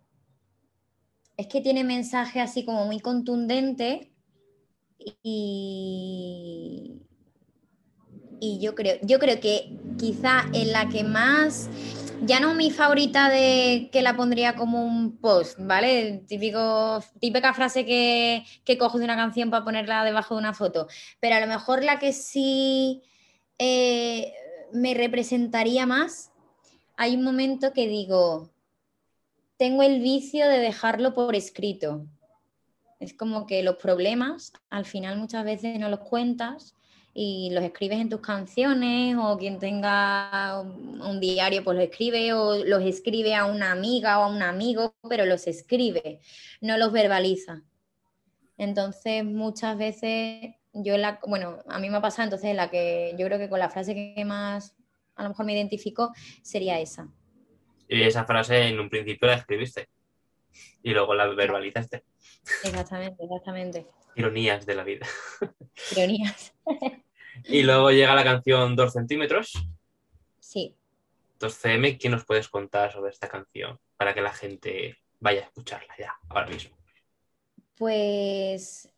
es 1.38 1.46
que 1.46 1.62
tiene 1.62 1.84
mensaje 1.84 2.38
así 2.38 2.66
como 2.66 2.84
muy 2.84 3.00
contundente 3.00 4.12
y, 5.22 7.00
y 8.40 8.58
yo 8.60 8.74
creo, 8.74 8.98
yo 9.00 9.18
creo 9.18 9.40
que 9.40 9.74
quizá 9.98 10.42
en 10.52 10.72
la 10.72 10.86
que 10.90 11.02
más, 11.02 11.70
ya 12.26 12.40
no 12.40 12.54
mi 12.54 12.70
favorita 12.70 13.30
de 13.30 13.88
que 13.90 14.02
la 14.02 14.14
pondría 14.14 14.54
como 14.54 14.84
un 14.84 15.16
post, 15.16 15.56
¿vale? 15.60 16.24
Típico, 16.28 17.02
típica 17.20 17.54
frase 17.54 17.86
que, 17.86 18.44
que 18.66 18.76
cojo 18.76 18.98
de 18.98 19.04
una 19.04 19.16
canción 19.16 19.48
para 19.48 19.64
ponerla 19.64 20.04
debajo 20.04 20.34
de 20.34 20.40
una 20.40 20.52
foto, 20.52 20.88
pero 21.20 21.36
a 21.36 21.40
lo 21.40 21.46
mejor 21.46 21.82
la 21.82 21.98
que 21.98 22.12
sí 22.12 23.00
eh, 23.58 24.34
me 24.74 24.92
representaría 24.92 25.86
más 25.86 26.30
hay 27.00 27.16
un 27.16 27.22
momento 27.22 27.72
que 27.72 27.88
digo, 27.88 28.50
tengo 29.56 29.82
el 29.82 30.02
vicio 30.02 30.46
de 30.46 30.58
dejarlo 30.58 31.14
por 31.14 31.34
escrito. 31.34 32.04
Es 32.98 33.14
como 33.14 33.46
que 33.46 33.62
los 33.62 33.76
problemas 33.76 34.52
al 34.68 34.84
final 34.84 35.16
muchas 35.16 35.46
veces 35.46 35.78
no 35.78 35.88
los 35.88 36.00
cuentas 36.00 36.74
y 37.14 37.48
los 37.52 37.64
escribes 37.64 38.00
en 38.00 38.10
tus 38.10 38.20
canciones 38.20 39.16
o 39.18 39.38
quien 39.38 39.58
tenga 39.58 40.60
un 40.60 41.20
diario 41.20 41.64
pues 41.64 41.78
lo 41.78 41.82
escribe 41.82 42.34
o 42.34 42.62
los 42.66 42.82
escribe 42.82 43.34
a 43.34 43.46
una 43.46 43.72
amiga 43.72 44.18
o 44.18 44.24
a 44.24 44.28
un 44.28 44.42
amigo, 44.42 44.94
pero 45.08 45.24
los 45.24 45.46
escribe, 45.46 46.20
no 46.60 46.76
los 46.76 46.92
verbaliza. 46.92 47.62
Entonces 48.58 49.24
muchas 49.24 49.78
veces 49.78 50.54
yo 50.74 50.98
la, 50.98 51.18
bueno, 51.26 51.60
a 51.66 51.78
mí 51.78 51.88
me 51.88 51.96
ha 51.96 52.02
pasado 52.02 52.24
entonces 52.24 52.54
la 52.54 52.68
que 52.68 53.14
yo 53.18 53.24
creo 53.24 53.38
que 53.38 53.48
con 53.48 53.58
la 53.58 53.70
frase 53.70 53.94
que 53.94 54.22
más 54.26 54.74
a 55.20 55.22
lo 55.22 55.28
mejor 55.28 55.44
me 55.44 55.52
identifico 55.52 56.12
sería 56.42 56.80
esa. 56.80 57.06
Y 57.88 58.02
esa 58.02 58.24
frase 58.24 58.68
en 58.68 58.80
un 58.80 58.88
principio 58.88 59.28
la 59.28 59.34
escribiste 59.34 59.88
y 60.82 60.92
luego 60.92 61.14
la 61.14 61.26
verbalizaste. 61.26 62.04
Exactamente, 62.64 63.22
exactamente. 63.22 63.86
Ironías 64.16 64.64
de 64.64 64.74
la 64.74 64.84
vida. 64.84 65.06
Ironías. 65.92 66.54
Y 67.44 67.62
luego 67.62 67.90
llega 67.90 68.14
la 68.14 68.24
canción 68.24 68.74
2 68.76 68.92
centímetros. 68.92 69.52
Sí. 70.38 70.74
2CM, 71.38 71.98
¿qué 71.98 72.08
nos 72.08 72.24
puedes 72.24 72.48
contar 72.48 72.92
sobre 72.92 73.10
esta 73.10 73.28
canción? 73.28 73.78
Para 73.98 74.14
que 74.14 74.22
la 74.22 74.32
gente 74.32 74.96
vaya 75.20 75.42
a 75.42 75.44
escucharla 75.44 75.94
ya, 75.98 76.14
ahora 76.28 76.46
mismo. 76.46 76.76
Pues 77.76 78.90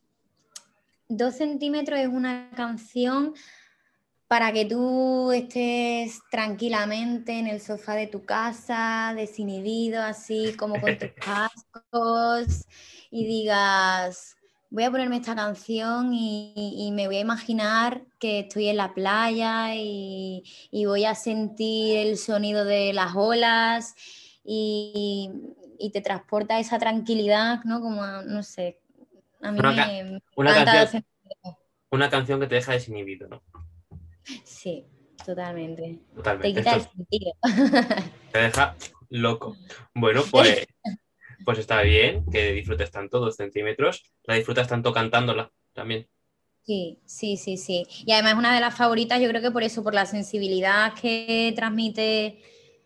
Dos 1.08 1.34
centímetros 1.34 1.98
es 2.00 2.08
una 2.08 2.48
canción 2.56 3.34
para 4.32 4.50
que 4.52 4.64
tú 4.64 5.30
estés 5.32 6.20
tranquilamente 6.30 7.38
en 7.38 7.46
el 7.48 7.60
sofá 7.60 7.94
de 7.96 8.06
tu 8.06 8.24
casa, 8.24 9.12
desinhibido, 9.14 10.02
así 10.02 10.56
como 10.58 10.80
con 10.80 10.96
tus 10.98 11.10
cascos, 11.20 12.66
y 13.10 13.26
digas, 13.26 14.36
voy 14.70 14.84
a 14.84 14.90
ponerme 14.90 15.16
esta 15.18 15.34
canción 15.36 16.14
y, 16.14 16.54
y 16.56 16.92
me 16.92 17.06
voy 17.08 17.16
a 17.16 17.20
imaginar 17.20 18.06
que 18.18 18.40
estoy 18.40 18.68
en 18.68 18.78
la 18.78 18.94
playa 18.94 19.74
y, 19.76 20.44
y 20.70 20.86
voy 20.86 21.04
a 21.04 21.14
sentir 21.14 21.98
el 21.98 22.16
sonido 22.16 22.64
de 22.64 22.92
las 22.94 23.12
olas 23.14 23.94
y, 24.44 25.30
y 25.78 25.90
te 25.92 26.00
transporta 26.00 26.58
esa 26.58 26.78
tranquilidad, 26.78 27.64
¿no? 27.64 27.80
Como, 27.82 28.02
a- 28.02 28.22
no 28.24 28.42
sé, 28.42 28.80
a 29.42 29.52
mí 29.52 29.62
Una 29.62 29.72
me, 29.74 30.04
me 30.04 30.18
una 30.36 30.52
encanta 30.52 30.72
canción-. 30.72 31.04
Una 31.92 32.10
canción 32.10 32.40
que 32.40 32.48
te 32.48 32.56
deja 32.56 32.72
desinhibido, 32.72 33.28
¿no? 33.28 33.40
Sí, 34.44 34.84
totalmente. 35.24 36.00
Te 36.40 36.54
quita 36.54 36.74
el 36.74 36.82
sentido. 36.82 37.32
te 38.32 38.38
deja 38.38 38.76
loco. 39.08 39.56
Bueno, 39.94 40.22
pues, 40.30 40.66
pues 41.44 41.58
está 41.58 41.82
bien 41.82 42.24
que 42.30 42.52
disfrutes 42.52 42.90
tanto, 42.90 43.20
2 43.20 43.36
centímetros. 43.36 44.04
La 44.24 44.34
disfrutas 44.34 44.68
tanto 44.68 44.92
cantándola 44.92 45.50
también. 45.72 46.08
Sí, 46.62 47.00
sí, 47.04 47.36
sí, 47.36 47.56
sí. 47.56 47.86
Y 48.06 48.12
además 48.12 48.32
es 48.32 48.38
una 48.38 48.54
de 48.54 48.60
las 48.60 48.76
favoritas, 48.76 49.20
yo 49.20 49.28
creo 49.28 49.42
que 49.42 49.50
por 49.50 49.64
eso, 49.64 49.82
por 49.82 49.94
la 49.94 50.06
sensibilidad 50.06 50.94
que 50.94 51.52
transmite. 51.56 52.40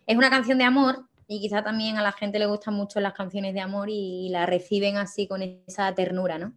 Es 0.07 0.16
una 0.16 0.31
canción 0.31 0.57
de 0.59 0.64
amor 0.64 1.07
y 1.29 1.40
quizá 1.40 1.62
también 1.62 1.99
a 1.99 2.03
la 2.03 2.12
gente 2.12 2.38
le 2.38 2.46
gustan 2.46 2.75
mucho 2.75 3.01
las 3.01 3.12
canciones 3.12 3.53
de 3.53 3.61
amor 3.61 3.88
y 3.90 4.29
la 4.31 4.46
reciben 4.46 4.96
así 4.96 5.27
con 5.27 5.42
esa 5.42 5.94
ternura, 5.94 6.38
¿no? 6.38 6.55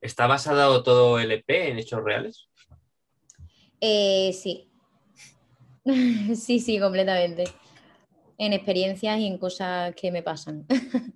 ¿Está 0.00 0.26
basado 0.26 0.82
todo 0.82 1.20
el 1.20 1.30
EP 1.30 1.68
en 1.68 1.78
hechos 1.78 2.02
reales? 2.02 2.48
Eh, 3.82 4.32
sí. 4.32 4.66
Sí, 6.36 6.60
sí, 6.60 6.78
completamente. 6.78 7.44
En 8.38 8.52
experiencias 8.52 9.18
y 9.18 9.26
en 9.26 9.38
cosas 9.38 9.94
que 9.94 10.10
me 10.12 10.22
pasan. 10.22 10.66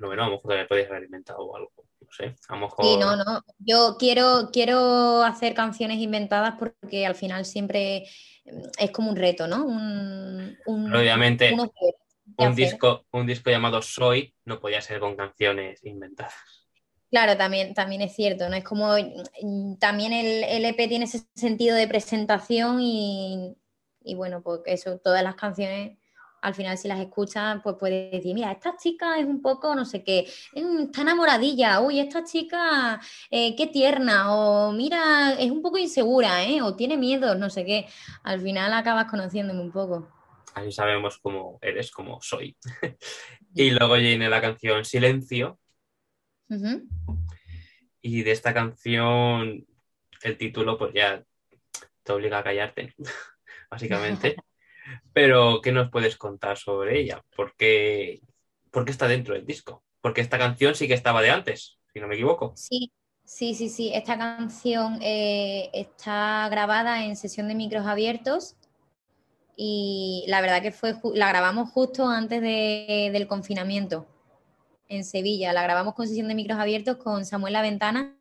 No, 0.00 0.08
bueno, 0.08 0.24
a 0.24 0.26
lo 0.26 0.32
mejor 0.32 0.48
también 0.50 0.66
podías 0.68 0.90
haber 0.90 1.04
inventado 1.04 1.56
algo. 1.56 1.70
No 2.00 2.08
sé, 2.10 2.34
a 2.48 2.54
lo 2.54 2.60
mejor. 2.62 2.86
Sí, 2.86 2.96
no, 2.96 3.16
no. 3.16 3.42
Yo 3.58 3.96
quiero, 3.98 4.50
quiero 4.52 5.22
hacer 5.22 5.54
canciones 5.54 5.98
inventadas 5.98 6.54
porque 6.58 7.06
al 7.06 7.14
final 7.14 7.44
siempre 7.44 8.04
mm, 8.44 8.62
es 8.78 8.90
como 8.90 9.10
un 9.10 9.16
reto, 9.16 9.46
¿no? 9.46 9.64
Un, 9.64 10.56
un- 10.66 10.84
Pero 10.86 10.98
obviamente, 10.98 11.56
un 12.36 12.54
disco, 12.56 13.06
un 13.12 13.26
disco 13.26 13.50
llamado 13.50 13.80
Soy 13.82 14.34
no 14.44 14.60
podía 14.60 14.80
ser 14.80 15.00
con 15.00 15.16
canciones 15.16 15.82
inventadas. 15.84 16.63
Claro, 17.14 17.36
también, 17.36 17.74
también 17.74 18.02
es 18.02 18.12
cierto, 18.12 18.48
¿no? 18.48 18.56
Es 18.56 18.64
como 18.64 18.88
mm, 19.40 19.76
también 19.76 20.12
el, 20.12 20.42
el 20.42 20.64
EP 20.64 20.88
tiene 20.88 21.04
ese 21.04 21.20
sentido 21.36 21.76
de 21.76 21.86
presentación 21.86 22.80
y, 22.80 23.54
y 24.02 24.16
bueno, 24.16 24.42
pues 24.42 24.62
eso, 24.66 24.98
todas 24.98 25.22
las 25.22 25.36
canciones, 25.36 25.96
al 26.42 26.56
final 26.56 26.76
si 26.76 26.88
las 26.88 26.98
escuchas, 26.98 27.60
pues 27.62 27.76
puedes 27.78 28.10
decir, 28.10 28.34
mira, 28.34 28.50
esta 28.50 28.76
chica 28.76 29.16
es 29.16 29.26
un 29.26 29.42
poco, 29.42 29.76
no 29.76 29.84
sé 29.84 30.02
qué, 30.02 30.28
mm, 30.56 30.86
está 30.86 31.02
enamoradilla, 31.02 31.78
uy, 31.82 32.00
esta 32.00 32.24
chica, 32.24 33.00
eh, 33.30 33.54
qué 33.54 33.68
tierna, 33.68 34.34
o 34.34 34.72
mira, 34.72 35.34
es 35.38 35.52
un 35.52 35.62
poco 35.62 35.78
insegura, 35.78 36.42
¿eh? 36.42 36.62
O 36.62 36.74
tiene 36.74 36.96
miedo, 36.96 37.36
no 37.36 37.48
sé 37.48 37.64
qué. 37.64 37.86
Al 38.24 38.40
final 38.40 38.72
acabas 38.72 39.08
conociéndome 39.08 39.60
un 39.60 39.70
poco. 39.70 40.08
Así 40.54 40.72
sabemos 40.72 41.18
cómo 41.18 41.60
eres, 41.62 41.92
cómo 41.92 42.20
soy. 42.20 42.56
y 43.54 43.70
luego 43.70 43.94
viene 43.94 44.28
la 44.28 44.40
canción 44.40 44.84
Silencio. 44.84 45.60
Y 48.00 48.22
de 48.22 48.32
esta 48.32 48.52
canción, 48.52 49.66
el 50.22 50.36
título, 50.36 50.78
pues 50.78 50.92
ya 50.94 51.24
te 52.02 52.12
obliga 52.12 52.38
a 52.38 52.44
callarte, 52.44 52.94
básicamente. 53.70 54.36
Pero, 55.12 55.60
¿qué 55.62 55.72
nos 55.72 55.90
puedes 55.90 56.16
contar 56.16 56.58
sobre 56.58 57.00
ella? 57.00 57.22
¿Por 57.34 57.54
qué, 57.56 58.20
por 58.70 58.84
qué 58.84 58.90
está 58.90 59.08
dentro 59.08 59.34
del 59.34 59.46
disco? 59.46 59.82
Porque 60.00 60.20
esta 60.20 60.38
canción 60.38 60.74
sí 60.74 60.86
que 60.86 60.94
estaba 60.94 61.22
de 61.22 61.30
antes, 61.30 61.78
si 61.92 62.00
no 62.00 62.06
me 62.06 62.14
equivoco. 62.14 62.52
Sí, 62.56 62.92
sí, 63.24 63.54
sí, 63.54 63.70
sí. 63.70 63.92
Esta 63.94 64.18
canción 64.18 64.98
eh, 65.00 65.70
está 65.72 66.48
grabada 66.50 67.04
en 67.04 67.16
sesión 67.16 67.48
de 67.48 67.54
micros 67.54 67.86
abiertos 67.86 68.56
y 69.56 70.24
la 70.28 70.40
verdad 70.40 70.60
que 70.60 70.72
fue 70.72 70.96
la 71.14 71.28
grabamos 71.28 71.70
justo 71.70 72.08
antes 72.08 72.42
de, 72.42 73.10
del 73.12 73.26
confinamiento 73.26 74.06
en 74.88 75.04
Sevilla. 75.04 75.52
La 75.52 75.62
grabamos 75.62 75.94
con 75.94 76.06
sesión 76.08 76.28
de 76.28 76.34
micros 76.34 76.58
abiertos 76.58 76.96
con 76.96 77.24
Samuel 77.24 77.52
La 77.52 77.62
Ventana 77.62 78.14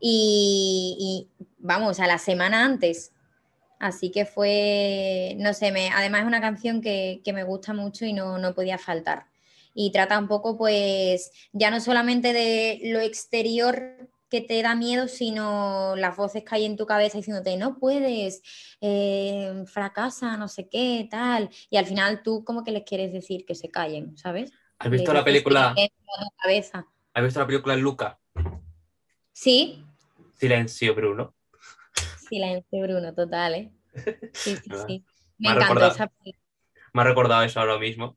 y, 0.00 1.28
vamos, 1.58 2.00
a 2.00 2.06
la 2.06 2.18
semana 2.18 2.64
antes. 2.64 3.12
Así 3.78 4.10
que 4.10 4.24
fue, 4.24 5.36
no 5.38 5.54
sé, 5.54 5.70
me, 5.70 5.90
además 5.90 6.22
es 6.22 6.26
una 6.26 6.40
canción 6.40 6.80
que, 6.80 7.22
me 7.32 7.44
gusta 7.44 7.72
mucho 7.72 8.04
y 8.04 8.12
no, 8.12 8.38
no 8.38 8.54
podía 8.54 8.78
faltar. 8.78 9.26
Y 9.74 9.92
trata 9.92 10.18
un 10.18 10.28
poco, 10.28 10.56
pues, 10.58 11.30
ya 11.52 11.70
no 11.70 11.80
solamente 11.80 12.32
de 12.32 12.80
lo 12.84 13.00
exterior 13.00 14.08
que 14.28 14.40
te 14.40 14.60
da 14.62 14.74
miedo, 14.74 15.08
sino 15.08 15.96
las 15.96 16.16
voces 16.16 16.44
que 16.44 16.54
hay 16.54 16.64
en 16.64 16.76
tu 16.76 16.86
cabeza 16.86 17.18
diciéndote, 17.18 17.56
no 17.56 17.78
puedes, 17.78 18.42
eh, 18.80 19.64
fracasa, 19.66 20.36
no 20.36 20.48
sé 20.48 20.68
qué, 20.68 21.06
tal. 21.10 21.50
Y 21.70 21.76
al 21.76 21.86
final 21.86 22.22
tú 22.22 22.44
como 22.44 22.64
que 22.64 22.72
les 22.72 22.84
quieres 22.84 23.12
decir 23.12 23.44
que 23.46 23.54
se 23.54 23.70
callen, 23.70 24.16
¿sabes? 24.18 24.52
¿Has 24.78 24.90
visto 24.90 25.12
la 25.12 25.24
película? 25.24 25.74
¿Has 27.14 27.24
visto 27.24 27.40
la 27.40 27.46
película 27.46 27.74
Luca? 27.76 28.18
Sí. 29.32 29.84
Silencio, 30.34 30.94
Bruno. 30.94 31.34
Silencio, 32.28 32.82
Bruno, 32.82 33.12
total, 33.12 33.54
¿eh? 33.54 33.72
Sí, 34.34 34.56
sí, 34.56 34.70
sí. 34.86 35.04
Me, 35.38 35.50
encantó 35.50 35.86
esa 35.86 36.06
película. 36.06 36.44
Me 36.92 37.02
ha 37.02 37.04
recordado 37.04 37.42
eso 37.42 37.58
ahora 37.58 37.78
mismo. 37.78 38.16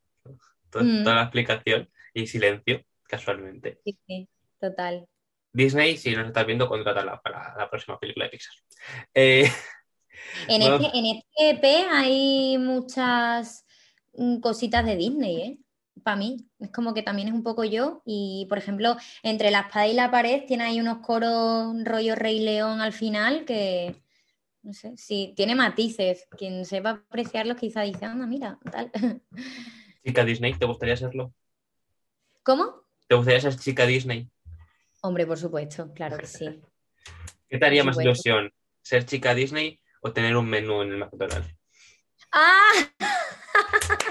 Mm. 0.73 1.03
Toda, 1.03 1.15
la 1.15 1.23
explicación 1.23 1.89
y 2.13 2.27
silencio, 2.27 2.83
casualmente. 3.03 3.79
Sí, 3.83 3.97
sí, 4.07 4.29
total. 4.59 5.07
Disney, 5.53 5.97
si 5.97 6.15
nos 6.15 6.27
estás 6.27 6.45
viendo, 6.45 6.69
contrátala 6.69 7.19
para 7.21 7.55
la 7.57 7.69
próxima 7.69 7.99
película 7.99 8.25
de 8.25 8.31
Pixar. 8.31 8.53
Eh, 9.13 9.51
en, 10.47 10.61
este, 10.61 10.97
en 10.97 11.05
este 11.07 11.49
EP 11.49 11.87
hay 11.89 12.57
muchas 12.59 13.65
mm, 14.13 14.39
cositas 14.39 14.85
de 14.85 14.95
Disney, 14.95 15.41
¿eh? 15.41 15.57
Para 16.03 16.17
mí, 16.17 16.37
es 16.59 16.71
como 16.71 16.93
que 16.93 17.03
también 17.03 17.27
es 17.27 17.33
un 17.33 17.43
poco 17.43 17.63
yo. 17.63 18.01
Y 18.05 18.45
por 18.49 18.57
ejemplo, 18.57 18.97
entre 19.23 19.51
la 19.51 19.61
espada 19.61 19.87
y 19.87 19.93
la 19.93 20.11
pared 20.11 20.43
tiene 20.47 20.63
ahí 20.63 20.79
unos 20.79 20.99
coros 20.99 21.73
rollo 21.83 22.15
Rey 22.15 22.39
León 22.39 22.81
al 22.81 22.93
final 22.93 23.45
que, 23.45 23.95
no 24.63 24.73
sé, 24.73 24.95
sí, 24.97 25.33
tiene 25.35 25.55
matices. 25.55 26.27
Quien 26.37 26.65
sepa 26.65 27.03
apreciarlos 27.07 27.57
quizá 27.57 27.81
dice, 27.81 28.05
anda, 28.05 28.25
mira, 28.25 28.59
tal. 28.71 28.91
Chica 30.03 30.25
Disney, 30.25 30.53
¿te 30.53 30.65
gustaría 30.65 30.97
serlo? 30.97 31.33
¿Cómo? 32.43 32.83
¿Te 33.07 33.15
gustaría 33.15 33.41
ser 33.41 33.55
chica 33.55 33.85
Disney? 33.85 34.29
Hombre, 35.01 35.27
por 35.27 35.37
supuesto, 35.37 35.93
claro 35.93 36.17
que 36.17 36.25
sí. 36.25 36.61
¿Qué 37.49 37.57
te 37.57 37.65
haría 37.65 37.83
más 37.83 37.99
ilusión? 37.99 38.51
¿Ser 38.81 39.05
chica 39.05 39.35
Disney 39.35 39.79
o 40.01 40.11
tener 40.11 40.35
un 40.35 40.49
menú 40.49 40.81
en 40.81 40.93
el 40.93 40.97
McDonald's? 40.97 41.53
¡Ah! 42.31 42.71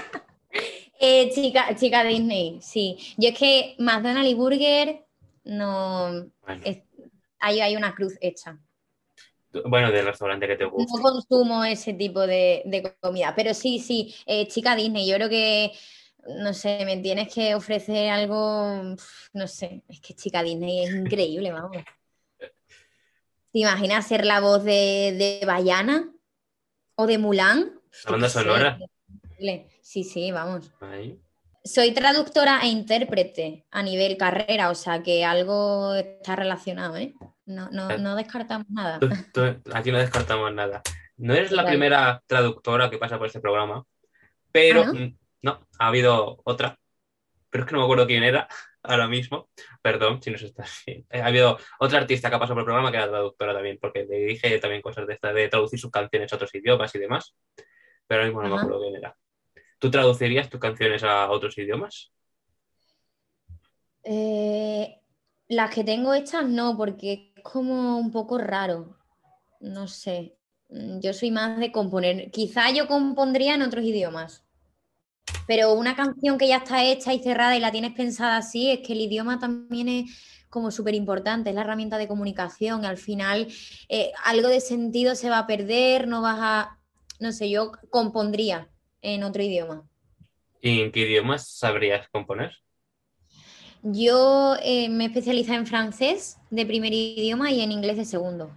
Eh, 1.03 1.31
chica, 1.33 1.75
chica 1.75 2.03
Disney, 2.03 2.59
sí. 2.61 2.95
Yo 3.17 3.29
es 3.29 3.37
que 3.37 3.75
McDonald's 3.79 4.29
y 4.29 4.33
Burger 4.35 5.05
no. 5.43 6.27
ahí 7.39 7.59
hay 7.59 7.75
una 7.75 7.95
cruz 7.95 8.17
hecha. 8.21 8.59
Bueno, 9.65 9.91
del 9.91 10.05
restaurante 10.05 10.47
que 10.47 10.57
te 10.57 10.65
gusta. 10.65 10.93
No 10.95 11.01
consumo 11.01 11.63
ese 11.63 11.93
tipo 11.93 12.25
de, 12.27 12.95
comida, 13.01 13.33
pero 13.35 13.53
sí, 13.55 13.79
sí, 13.79 14.13
eh, 14.27 14.47
chica 14.47 14.75
Disney, 14.75 15.09
yo 15.09 15.15
creo 15.15 15.27
que 15.27 15.71
no 16.39 16.53
sé, 16.53 16.85
me 16.85 16.97
tienes 16.97 17.33
que 17.33 17.55
ofrecer 17.55 18.09
algo, 18.09 18.95
no 19.33 19.47
sé, 19.47 19.81
es 19.89 19.99
que 20.01 20.13
chica 20.13 20.43
Disney 20.43 20.83
es 20.85 20.93
increíble, 20.93 21.51
vamos. 21.51 21.83
¿Te 22.39 23.59
imaginas 23.59 24.07
ser 24.07 24.23
la 24.23 24.39
voz 24.39 24.63
de, 24.63 25.15
de 25.17 25.45
Bayana 25.45 26.09
o 26.95 27.07
de 27.07 27.17
Mulan? 27.17 27.81
La 28.05 28.11
banda 28.11 28.29
sonora. 28.29 28.79
Sí, 29.81 30.03
sí, 30.03 30.31
vamos. 30.31 30.71
Soy 31.63 31.93
traductora 31.93 32.61
e 32.63 32.67
intérprete 32.67 33.65
a 33.71 33.83
nivel 33.83 34.17
carrera, 34.17 34.69
o 34.69 34.75
sea 34.75 35.03
que 35.03 35.23
algo 35.23 35.93
está 35.93 36.35
relacionado, 36.35 36.97
¿eh? 36.97 37.13
No, 37.45 37.69
no, 37.71 37.97
no 37.97 38.15
descartamos 38.15 38.67
nada. 38.69 38.99
aquí 39.73 39.91
no 39.91 39.99
descartamos 39.99 40.53
nada. 40.53 40.81
No 41.17 41.35
eres 41.35 41.51
la 41.51 41.65
primera 41.65 42.23
traductora 42.25 42.89
que 42.89 42.97
pasa 42.97 43.17
por 43.17 43.27
este 43.27 43.39
programa, 43.39 43.85
pero 44.51 44.83
¿Ah, 44.83 45.09
no, 45.43 45.67
ha 45.77 45.87
habido 45.87 46.41
otra, 46.45 46.79
pero 47.49 47.63
es 47.63 47.69
que 47.69 47.73
no 47.73 47.79
me 47.79 47.85
acuerdo 47.85 48.07
quién 48.07 48.23
era 48.23 48.47
ahora 48.83 49.07
mismo. 49.07 49.49
Perdón 49.81 50.21
si 50.21 50.31
no 50.31 50.37
se 50.37 50.47
está 50.47 50.65
bien. 50.85 51.05
Ha 51.11 51.27
habido 51.27 51.59
otra 51.79 51.99
artista 51.99 52.29
que 52.29 52.35
ha 52.35 52.39
pasado 52.39 52.55
por 52.55 52.61
el 52.61 52.65
programa 52.65 52.91
que 52.91 52.97
era 52.97 53.09
traductora 53.09 53.53
también, 53.53 53.77
porque 53.79 54.05
le 54.05 54.17
dije 54.25 54.57
también 54.59 54.81
cosas 54.81 55.05
de 55.05 55.13
esta, 55.13 55.31
de 55.31 55.47
traducir 55.47 55.79
sus 55.79 55.91
canciones 55.91 56.31
a 56.31 56.35
otros 56.35 56.55
idiomas 56.55 56.93
y 56.95 56.99
demás. 56.99 57.35
Pero 58.07 58.21
ahora 58.21 58.25
mismo 58.25 58.41
no 58.41 58.49
me 58.49 58.55
acuerdo 58.55 58.81
quién 58.81 58.95
era. 58.95 59.15
¿Tú 59.81 59.89
traducirías 59.89 60.47
tus 60.47 60.59
canciones 60.59 61.03
a 61.03 61.31
otros 61.31 61.57
idiomas? 61.57 62.11
Eh, 64.03 65.01
las 65.47 65.73
que 65.73 65.83
tengo 65.83 66.13
hechas 66.13 66.47
no, 66.47 66.77
porque 66.77 67.33
es 67.35 67.43
como 67.43 67.97
un 67.97 68.11
poco 68.11 68.37
raro. 68.37 68.95
No 69.59 69.87
sé. 69.87 70.37
Yo 70.69 71.13
soy 71.13 71.31
más 71.31 71.57
de 71.57 71.71
componer. 71.71 72.29
Quizá 72.29 72.69
yo 72.69 72.87
compondría 72.87 73.55
en 73.55 73.63
otros 73.63 73.83
idiomas. 73.83 74.45
Pero 75.47 75.73
una 75.73 75.95
canción 75.95 76.37
que 76.37 76.47
ya 76.47 76.57
está 76.57 76.83
hecha 76.83 77.11
y 77.15 77.23
cerrada 77.23 77.57
y 77.57 77.59
la 77.59 77.71
tienes 77.71 77.95
pensada 77.95 78.37
así, 78.37 78.69
es 78.69 78.85
que 78.85 78.93
el 78.93 79.01
idioma 79.01 79.39
también 79.39 79.89
es 79.89 80.45
como 80.51 80.69
súper 80.69 80.93
importante, 80.93 81.49
es 81.49 81.55
la 81.55 81.61
herramienta 81.61 81.97
de 81.97 82.07
comunicación. 82.07 82.85
Al 82.85 82.97
final, 82.97 83.47
eh, 83.89 84.11
algo 84.25 84.47
de 84.47 84.59
sentido 84.59 85.15
se 85.15 85.31
va 85.31 85.39
a 85.39 85.47
perder, 85.47 86.07
no 86.07 86.21
vas 86.21 86.37
a, 86.39 86.79
no 87.19 87.31
sé, 87.31 87.49
yo 87.49 87.71
compondría 87.89 88.70
en 89.01 89.23
otro 89.23 89.41
idioma. 89.43 89.87
¿Y 90.61 90.81
en 90.81 90.91
qué 90.91 91.01
idiomas 91.01 91.49
sabrías 91.49 92.07
componer? 92.09 92.55
Yo 93.83 94.55
eh, 94.61 94.89
me 94.89 95.05
he 95.05 95.53
en 95.53 95.65
francés 95.65 96.37
de 96.51 96.65
primer 96.65 96.93
idioma 96.93 97.51
y 97.51 97.61
en 97.61 97.71
inglés 97.71 97.97
de 97.97 98.05
segundo. 98.05 98.51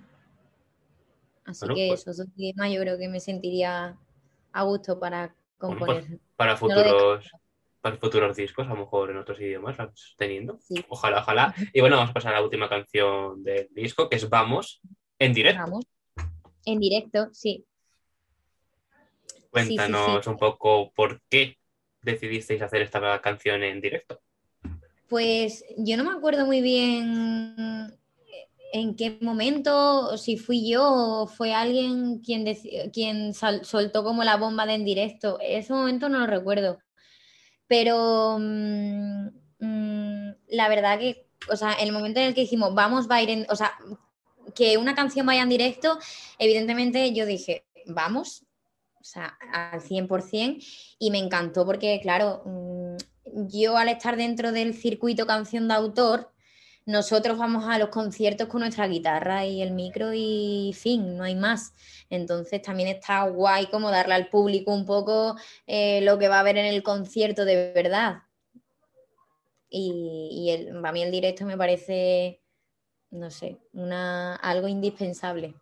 Así 1.47 1.67
que 1.75 1.89
pues 1.89 2.01
esos 2.01 2.19
dos 2.19 2.27
idiomas 2.37 2.73
yo 2.73 2.81
creo 2.81 2.99
que 2.99 3.09
me 3.09 3.21
sentiría 3.21 3.99
a 4.53 4.63
gusto 4.63 4.99
para 4.99 5.35
componer. 5.57 6.19
para 6.37 6.57
futuros, 6.57 7.31
para 7.81 7.97
futuros 7.97 8.37
discos, 8.37 8.67
a 8.67 8.71
lo 8.71 8.81
mejor 8.81 9.11
en 9.11 9.19
otros 9.19 9.41
idiomas, 9.41 9.77
teniendo. 10.17 10.59
Ojalá, 10.89 11.21
ojalá. 11.21 11.55
Y 11.73 11.81
bueno, 11.81 11.97
vamos 11.97 12.11
a 12.11 12.15
pasar 12.15 12.35
a 12.35 12.39
la 12.39 12.45
última 12.45 12.69
canción 12.69 13.43
del 13.43 13.69
disco, 13.73 14.09
que 14.09 14.17
es 14.17 14.29
Vamos, 14.29 14.81
en 15.19 15.33
directo. 15.33 15.63
Vamos. 15.63 15.87
En 16.67 16.81
directo, 16.81 17.29
sí. 17.33 17.65
Cuéntanos 19.55 20.27
un 20.27 20.37
poco 20.37 20.93
por 20.95 21.23
qué 21.31 21.59
decidisteis 22.03 22.61
hacer 22.61 22.83
esta 22.83 23.21
canción 23.21 23.63
en 23.63 23.81
directo. 23.81 24.21
Pues 25.09 25.65
yo 25.79 25.97
no 25.97 26.03
me 26.03 26.11
acuerdo 26.11 26.45
muy 26.45 26.61
bien 26.61 27.89
en 28.73 28.97
qué 28.97 29.17
momento, 29.21 30.19
si 30.19 30.37
fui 30.37 30.69
yo 30.69 30.83
o 30.85 31.27
fue 31.29 31.55
alguien 31.55 32.19
quien, 32.19 32.45
quien 32.93 33.33
soltó 33.33 34.03
como 34.03 34.25
la 34.25 34.37
bomba 34.37 34.67
de 34.67 34.75
en 34.75 34.85
directo. 34.85 35.39
Ese 35.41 35.73
momento 35.73 36.09
no 36.09 36.19
lo 36.19 36.27
recuerdo. 36.27 36.79
Pero 37.69 38.37
mm, 38.41 39.29
mm, 39.61 40.35
la 40.49 40.69
verdad 40.69 40.99
que, 40.99 41.29
o 41.49 41.57
sea, 41.57 41.75
en 41.75 41.87
el 41.87 41.93
momento 41.93 42.19
en 42.19 42.27
el 42.27 42.35
que 42.35 42.41
dijimos, 42.41 42.75
vamos, 42.75 43.09
va 43.09 43.17
a 43.17 43.23
ir 43.23 43.31
en, 43.31 43.47
o 43.49 43.55
sea, 43.55 43.79
que 44.57 44.77
una 44.79 44.97
canción 44.97 45.27
vaya 45.27 45.43
en 45.43 45.49
directo, 45.49 45.97
evidentemente 46.41 47.15
yo 47.15 47.27
dije, 47.27 47.65
vamos, 47.87 48.44
o 49.05 49.07
sea, 49.07 49.37
al 49.53 49.83
100%, 49.83 50.65
y 50.99 51.11
me 51.11 51.19
encantó 51.19 51.67
porque, 51.67 52.01
claro, 52.01 52.43
mm, 52.47 52.97
yo 53.49 53.77
al 53.77 53.91
estar 53.91 54.17
dentro 54.17 54.51
del 54.51 54.73
circuito 54.73 55.27
canción 55.27 55.69
de 55.69 55.75
autor, 55.75 56.33
nosotros 56.87 57.37
vamos 57.37 57.67
a 57.69 57.79
los 57.79 57.91
conciertos 57.91 58.49
con 58.49 58.63
nuestra 58.63 58.89
guitarra 58.89 59.45
y 59.45 59.61
el 59.61 59.73
micro 59.73 60.13
y 60.15 60.75
fin, 60.75 61.19
no 61.19 61.25
hay 61.25 61.35
más. 61.35 61.75
Entonces 62.09 62.63
también 62.63 62.89
está 62.89 63.29
guay 63.29 63.67
como 63.67 63.91
darle 63.91 64.15
al 64.15 64.31
público 64.31 64.73
un 64.73 64.87
poco 64.87 65.37
eh, 65.67 66.01
lo 66.01 66.19
que 66.19 66.29
va 66.29 66.41
a 66.41 66.43
ver 66.43 66.57
en 66.57 66.67
el 66.67 66.83
concierto 66.83 67.45
de 67.45 67.73
verdad. 67.75 68.23
Y, 69.69 70.51
el, 70.51 70.85
a 70.85 70.93
mí 70.93 71.03
el 71.03 71.11
directo 71.11 71.45
me 71.45 71.59
parece, 71.59 72.41
no 73.11 73.31
sé, 73.31 73.59
una, 73.73 74.37
algo 74.37 74.69
indispensable. 74.69 75.57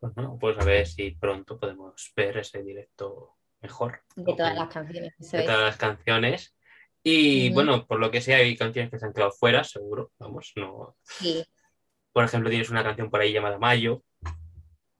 Bueno, 0.00 0.38
pues 0.40 0.56
a 0.58 0.64
ver 0.64 0.86
si 0.86 1.10
pronto 1.12 1.58
podemos 1.58 2.12
ver 2.14 2.38
ese 2.38 2.62
directo 2.62 3.36
mejor. 3.60 4.02
De 4.16 4.34
todas 4.34 4.54
las 4.54 4.68
canciones. 4.72 5.14
De 5.18 5.42
todas 5.42 5.60
las 5.60 5.76
canciones. 5.76 6.54
Y 7.02 7.50
bueno, 7.50 7.86
por 7.86 7.98
lo 8.00 8.10
que 8.10 8.20
sea, 8.20 8.38
hay 8.38 8.56
canciones 8.56 8.90
que 8.90 8.98
se 8.98 9.06
han 9.06 9.12
quedado 9.12 9.32
fuera, 9.32 9.64
seguro. 9.64 10.12
Vamos, 10.18 10.52
no. 10.56 10.96
Sí, 11.02 11.44
Por 12.12 12.24
ejemplo, 12.24 12.50
tienes 12.50 12.70
una 12.70 12.82
canción 12.84 13.10
por 13.10 13.20
ahí 13.20 13.32
llamada 13.32 13.58
Mayo. 13.58 14.02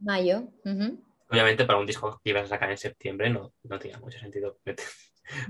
mayo. 0.00 0.48
Obviamente, 1.30 1.64
para 1.64 1.78
un 1.78 1.86
disco 1.86 2.20
que 2.24 2.30
ibas 2.30 2.44
a 2.44 2.48
sacar 2.48 2.70
en 2.70 2.78
septiembre, 2.78 3.28
no, 3.30 3.52
no 3.64 3.78
tenía 3.78 3.98
mucho 3.98 4.18
sentido 4.18 4.58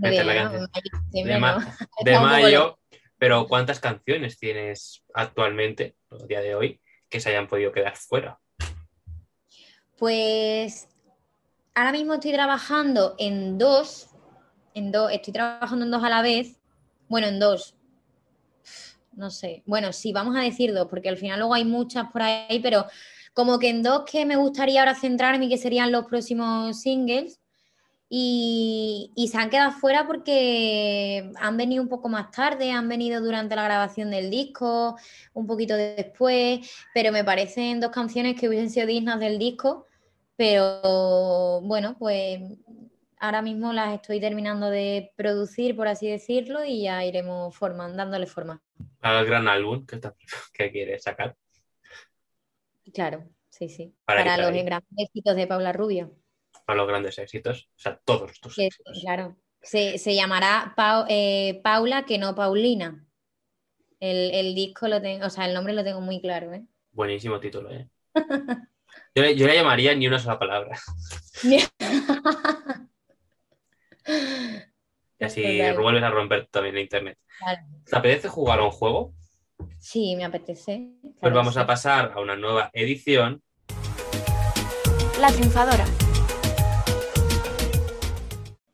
meter, 0.00 0.26
la 0.26 0.34
canción 0.34 0.68
de, 1.12 1.38
ma- 1.38 1.52
¿no? 1.58 1.72
de 2.04 2.18
mayo. 2.18 2.78
Pero 3.18 3.46
¿cuántas 3.46 3.80
canciones 3.80 4.38
tienes 4.38 5.04
actualmente, 5.14 5.96
a 6.10 6.26
día 6.26 6.40
de 6.40 6.54
hoy, 6.54 6.80
que 7.08 7.20
se 7.20 7.30
hayan 7.30 7.46
podido 7.48 7.72
quedar 7.72 7.96
fuera? 7.96 8.38
Pues 9.98 10.88
ahora 11.74 11.90
mismo 11.90 12.14
estoy 12.14 12.32
trabajando 12.32 13.16
en 13.18 13.58
dos, 13.58 14.08
en 14.74 14.92
dos, 14.92 15.10
estoy 15.10 15.32
trabajando 15.32 15.84
en 15.84 15.90
dos 15.90 16.04
a 16.04 16.08
la 16.08 16.22
vez. 16.22 16.56
Bueno, 17.08 17.26
en 17.26 17.40
dos. 17.40 17.74
No 19.12 19.30
sé. 19.30 19.64
Bueno, 19.66 19.92
sí, 19.92 20.12
vamos 20.12 20.36
a 20.36 20.40
decir 20.40 20.72
dos, 20.72 20.86
porque 20.88 21.08
al 21.08 21.16
final 21.16 21.40
luego 21.40 21.54
hay 21.54 21.64
muchas 21.64 22.12
por 22.12 22.22
ahí, 22.22 22.60
pero 22.60 22.86
como 23.34 23.58
que 23.58 23.70
en 23.70 23.82
dos 23.82 24.04
que 24.08 24.24
me 24.24 24.36
gustaría 24.36 24.80
ahora 24.80 24.94
centrarme 24.94 25.46
y 25.46 25.48
que 25.48 25.58
serían 25.58 25.90
los 25.90 26.04
próximos 26.04 26.80
singles. 26.80 27.40
Y, 28.08 29.12
y 29.16 29.28
se 29.28 29.36
han 29.36 29.50
quedado 29.50 29.72
fuera 29.72 30.06
porque 30.06 31.30
han 31.38 31.56
venido 31.58 31.82
un 31.82 31.90
poco 31.90 32.08
más 32.08 32.30
tarde, 32.30 32.70
han 32.70 32.88
venido 32.88 33.20
durante 33.20 33.54
la 33.54 33.64
grabación 33.64 34.10
del 34.10 34.30
disco, 34.30 34.96
un 35.34 35.46
poquito 35.46 35.74
después, 35.76 36.70
pero 36.94 37.12
me 37.12 37.22
parecen 37.22 37.80
dos 37.80 37.90
canciones 37.90 38.40
que 38.40 38.48
hubiesen 38.48 38.70
sido 38.70 38.86
dignas 38.86 39.20
del 39.20 39.38
disco, 39.38 39.87
pero 40.38 41.60
bueno, 41.62 41.96
pues 41.98 42.40
ahora 43.18 43.42
mismo 43.42 43.74
las 43.74 43.94
estoy 43.94 44.20
terminando 44.20 44.70
de 44.70 45.12
producir, 45.16 45.76
por 45.76 45.88
así 45.88 46.08
decirlo, 46.08 46.64
y 46.64 46.84
ya 46.84 47.04
iremos 47.04 47.56
formando, 47.56 47.98
dándole 47.98 48.26
forma. 48.26 48.62
Para 49.00 49.20
el 49.20 49.26
gran 49.26 49.48
álbum 49.48 49.84
que, 49.86 49.96
está- 49.96 50.14
que 50.54 50.70
quieres 50.70 51.02
sacar. 51.02 51.36
Claro, 52.92 53.28
sí, 53.50 53.68
sí. 53.68 53.94
Para 54.04 54.36
los 54.36 54.50
ahí. 54.50 54.62
grandes 54.64 54.90
éxitos 54.98 55.36
de 55.36 55.46
Paula 55.46 55.72
Rubio. 55.72 56.14
Para 56.64 56.76
los 56.78 56.88
grandes 56.88 57.18
éxitos. 57.18 57.68
O 57.76 57.78
sea, 57.80 57.98
todos 58.04 58.40
tus 58.40 58.56
que, 58.56 58.66
éxitos. 58.66 59.00
claro, 59.00 59.36
se, 59.62 59.98
se 59.98 60.14
llamará 60.14 60.74
eh, 61.08 61.60
Paula, 61.62 62.04
que 62.04 62.18
no 62.18 62.34
Paulina. 62.34 63.06
El, 64.00 64.32
el 64.34 64.54
disco 64.56 64.88
lo 64.88 65.02
tengo, 65.02 65.26
o 65.26 65.30
sea, 65.30 65.46
el 65.46 65.54
nombre 65.54 65.74
lo 65.74 65.84
tengo 65.84 66.00
muy 66.00 66.20
claro, 66.20 66.52
¿eh? 66.54 66.66
Buenísimo 66.92 67.40
título, 67.40 67.70
¿eh? 67.70 67.88
Yo, 69.14 69.22
le- 69.22 69.34
yo 69.36 69.46
le 69.46 69.54
llamaría 69.54 69.94
ni 69.94 70.06
una 70.06 70.18
sola 70.18 70.38
palabra. 70.38 70.78
Y 75.20 75.24
así 75.24 75.42
Total. 75.58 75.78
vuelves 75.82 76.02
a 76.04 76.10
romper 76.10 76.46
también 76.46 76.76
el 76.76 76.82
internet. 76.82 77.18
Claro. 77.38 77.60
¿Te 77.84 77.96
apetece 77.96 78.28
jugar 78.28 78.60
a 78.60 78.64
un 78.64 78.70
juego? 78.70 79.12
Sí, 79.80 80.14
me 80.16 80.24
apetece. 80.24 80.92
Pues 81.20 81.32
vamos 81.34 81.56
a 81.56 81.66
pasar 81.66 82.12
a 82.14 82.20
una 82.20 82.36
nueva 82.36 82.70
edición. 82.72 83.42
La 85.20 85.28
triunfadora. 85.32 85.84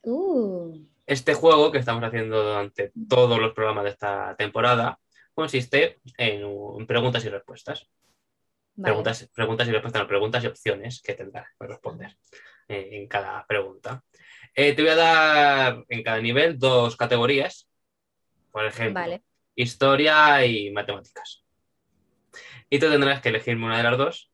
Uh, 0.03 0.79
Este 1.07 1.33
juego 1.35 1.73
que 1.73 1.79
estamos 1.79 2.05
haciendo 2.05 2.43
durante 2.45 2.93
todos 3.09 3.39
los 3.41 3.53
programas 3.55 3.85
de 3.85 3.91
esta 3.91 4.37
temporada 4.37 4.99
consiste 5.35 6.01
en 6.19 6.45
un- 6.45 6.87
preguntas 6.87 7.25
y 7.25 7.31
respuestas. 7.31 7.89
Vale. 8.75 8.93
Preguntas, 8.93 9.31
preguntas 9.35 9.69
y 9.69 9.73
respuestas, 9.73 10.03
no, 10.03 10.09
preguntas 10.09 10.45
y 10.45 10.47
opciones 10.47 11.03
que 11.03 11.15
tendrás 11.15 11.47
que 11.59 11.67
responder 11.67 12.17
eh, 12.69 12.89
en 12.93 13.09
cada 13.09 13.47
pregunta. 13.47 14.03
Eh, 14.55 14.73
te 14.75 14.83
voy 14.83 14.91
a 14.93 14.97
dar 14.97 15.85
en 15.89 16.03
cada 16.03 16.21
nivel 16.21 16.59
dos 16.59 16.97
categorías. 16.97 17.69
Por 18.51 18.65
ejemplo, 18.67 19.01
Vale. 19.01 19.23
historia 19.57 20.45
y 20.47 20.71
matemáticas. 20.71 21.45
Y 22.71 22.79
tú 22.79 22.89
tendrás 22.91 23.21
que 23.21 23.31
elegirme 23.31 23.67
una 23.67 23.79
de 23.79 23.83
las 23.83 23.99
dos 23.99 24.31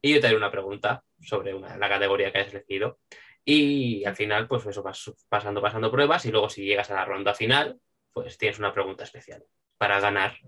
y 0.00 0.14
yo 0.14 0.20
te 0.20 0.28
haré 0.28 0.36
una 0.36 0.50
pregunta 0.50 1.04
sobre 1.20 1.54
una- 1.54 1.76
la 1.76 1.88
categoría 1.88 2.32
que 2.32 2.38
hayas 2.38 2.54
elegido. 2.54 2.98
Y 3.44 4.04
al 4.04 4.14
final, 4.16 4.46
pues 4.46 4.64
eso, 4.66 4.82
vas 4.82 5.12
pasando, 5.28 5.60
pasando 5.60 5.90
pruebas 5.90 6.24
y 6.26 6.30
luego 6.30 6.48
si 6.48 6.64
llegas 6.64 6.90
a 6.90 6.94
la 6.94 7.04
ronda 7.04 7.34
final, 7.34 7.80
pues 8.12 8.38
tienes 8.38 8.58
una 8.58 8.72
pregunta 8.72 9.04
especial 9.04 9.44
para 9.78 9.98
ganar, 10.00 10.38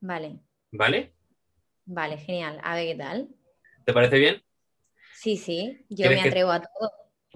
Vale, 0.00 0.38
¿vale? 0.70 1.14
Vale, 1.84 2.18
genial. 2.18 2.60
A 2.62 2.74
ver 2.74 2.86
qué 2.86 2.94
tal. 2.94 3.28
¿Te 3.84 3.92
parece 3.92 4.18
bien? 4.18 4.42
Sí, 5.14 5.36
sí, 5.36 5.84
yo 5.88 6.08
¿Quieres 6.08 6.22
me 6.22 6.28
atrevo 6.28 6.50
a 6.50 6.60
todo. 6.60 6.90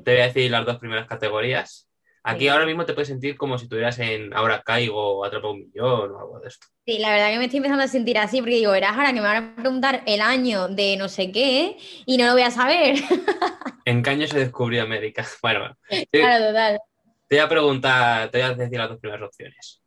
Te 0.04 0.12
voy 0.12 0.20
a 0.20 0.26
decir 0.26 0.50
las 0.50 0.66
dos 0.66 0.78
primeras 0.78 1.06
categorías. 1.06 1.88
Aquí 2.22 2.48
ahora 2.48 2.66
mismo 2.66 2.84
te 2.84 2.92
puedes 2.92 3.08
sentir 3.08 3.36
como 3.38 3.56
si 3.56 3.64
estuvieras 3.64 3.98
en 4.00 4.34
Ahora 4.34 4.62
Caigo 4.62 5.18
o 5.18 5.24
Atrapa 5.24 5.48
un 5.50 5.60
Millón 5.60 6.10
o 6.10 6.18
algo 6.18 6.40
de 6.40 6.48
esto. 6.48 6.66
Sí, 6.84 6.98
la 6.98 7.10
verdad 7.10 7.30
que 7.30 7.38
me 7.38 7.44
estoy 7.44 7.56
empezando 7.58 7.84
a 7.84 7.88
sentir 7.88 8.18
así, 8.18 8.40
porque 8.40 8.56
digo, 8.56 8.72
verás 8.72 8.92
ahora 8.92 9.08
que 9.14 9.20
me 9.20 9.26
van 9.26 9.36
a 9.36 9.54
preguntar 9.56 10.02
el 10.04 10.20
año 10.20 10.68
de 10.68 10.96
no 10.98 11.08
sé 11.08 11.32
qué 11.32 11.78
y 12.04 12.18
no 12.18 12.26
lo 12.26 12.32
voy 12.32 12.42
a 12.42 12.50
saber. 12.50 12.96
En 13.86 14.02
Caño 14.02 14.26
se 14.26 14.38
descubrió 14.38 14.82
América. 14.82 15.24
Bueno, 15.42 15.60
bueno. 15.60 15.76
Te, 15.88 16.06
Claro, 16.20 16.48
total. 16.48 16.78
te 17.26 17.36
voy 17.36 17.44
a 17.44 17.48
preguntar, 17.48 18.30
te 18.30 18.38
voy 18.38 18.46
a 18.50 18.54
decir 18.54 18.78
las 18.78 18.90
dos 18.90 18.98
primeras 18.98 19.26
opciones. 19.26 19.82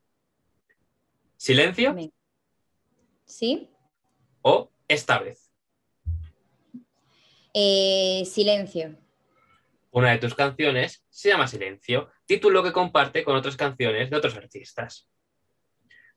¿Silencio. 1.38 1.96
¿Sí? 3.26 3.70
O 4.42 4.72
esta 4.88 5.20
vez? 5.20 5.52
Eh, 7.54 8.24
silencio. 8.26 8.98
Una 9.92 10.12
de 10.12 10.20
tus 10.20 10.36
canciones 10.36 11.04
se 11.10 11.30
llama 11.30 11.48
Silencio, 11.48 12.10
título 12.26 12.64
que 12.64 12.72
comparte 12.72 13.24
con 13.26 13.36
otras 13.36 13.58
canciones 13.58 14.10
de 14.10 14.16
otros 14.16 14.36
artistas. 14.38 15.10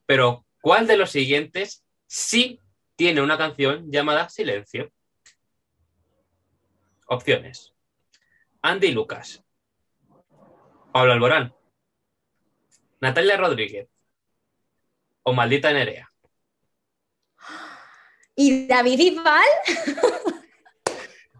Pero, 0.06 0.46
¿cuál 0.60 0.86
de 0.86 0.96
los 0.96 1.10
siguientes 1.10 1.84
sí 2.06 2.60
tiene 2.94 3.20
una 3.20 3.36
canción 3.36 3.90
llamada 3.90 4.28
Silencio? 4.28 4.92
Opciones. 7.08 7.74
Andy 8.62 8.92
Lucas. 8.92 9.44
Pablo 10.92 11.12
Alborán. 11.12 11.52
Natalia 13.00 13.36
Rodríguez. 13.36 13.88
O 15.24 15.32
Maldita 15.32 15.72
Nerea. 15.72 16.13
¿Y 18.36 18.66
David 18.66 18.98
Bisbal? 18.98 19.44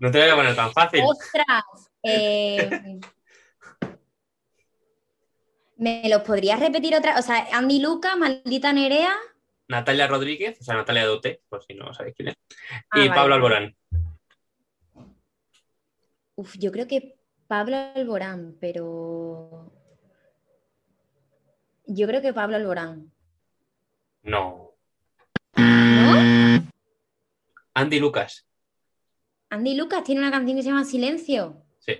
No 0.00 0.10
te 0.10 0.18
voy 0.20 0.28
a 0.28 0.34
poner 0.36 0.56
tan 0.56 0.72
fácil. 0.72 1.02
¡Ostras! 1.02 1.64
Eh, 2.02 2.68
¿Me 5.76 6.02
los 6.08 6.22
podrías 6.22 6.60
repetir 6.60 6.94
otra? 6.94 7.18
O 7.18 7.22
sea, 7.22 7.46
Andy 7.52 7.80
Luca, 7.80 8.14
Maldita 8.16 8.72
Nerea. 8.72 9.14
Natalia 9.68 10.06
Rodríguez, 10.06 10.60
o 10.60 10.64
sea, 10.64 10.74
Natalia 10.74 11.06
Dote, 11.06 11.40
por 11.48 11.62
si 11.64 11.74
no 11.74 11.94
sabéis 11.94 12.16
quién 12.16 12.28
es. 12.28 12.34
Ah, 12.90 12.98
y 12.98 13.08
vale. 13.08 13.14
Pablo 13.14 13.34
Alborán. 13.34 13.76
Uf, 16.34 16.54
yo 16.58 16.70
creo 16.70 16.86
que 16.86 17.16
Pablo 17.46 17.76
Alborán, 17.94 18.56
pero. 18.60 19.72
Yo 21.86 22.06
creo 22.06 22.20
que 22.20 22.34
Pablo 22.34 22.56
Alborán. 22.56 23.10
¿No? 24.22 24.63
Andy 27.74 27.98
Lucas. 28.00 28.46
Andy 29.50 29.74
Lucas 29.74 30.04
tiene 30.04 30.20
una 30.20 30.30
canción 30.30 30.56
que 30.56 30.62
se 30.62 30.68
llama 30.68 30.84
Silencio. 30.84 31.64
Sí. 31.78 31.96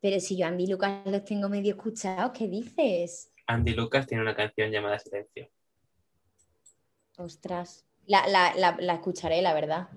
Pero 0.00 0.20
si 0.20 0.36
yo 0.36 0.46
a 0.46 0.48
Andy 0.48 0.66
Lucas 0.66 1.02
los 1.06 1.24
tengo 1.24 1.48
medio 1.48 1.74
escuchados, 1.74 2.32
¿qué 2.36 2.48
dices? 2.48 3.32
Andy 3.46 3.74
Lucas 3.74 4.06
tiene 4.06 4.22
una 4.22 4.34
canción 4.34 4.70
llamada 4.70 4.98
Silencio. 4.98 5.50
Ostras. 7.16 7.86
La, 8.06 8.26
la- 8.26 8.54
la- 8.54 8.76
la 8.80 8.94
escucharé, 8.94 9.42
la 9.42 9.54
verdad. 9.54 9.88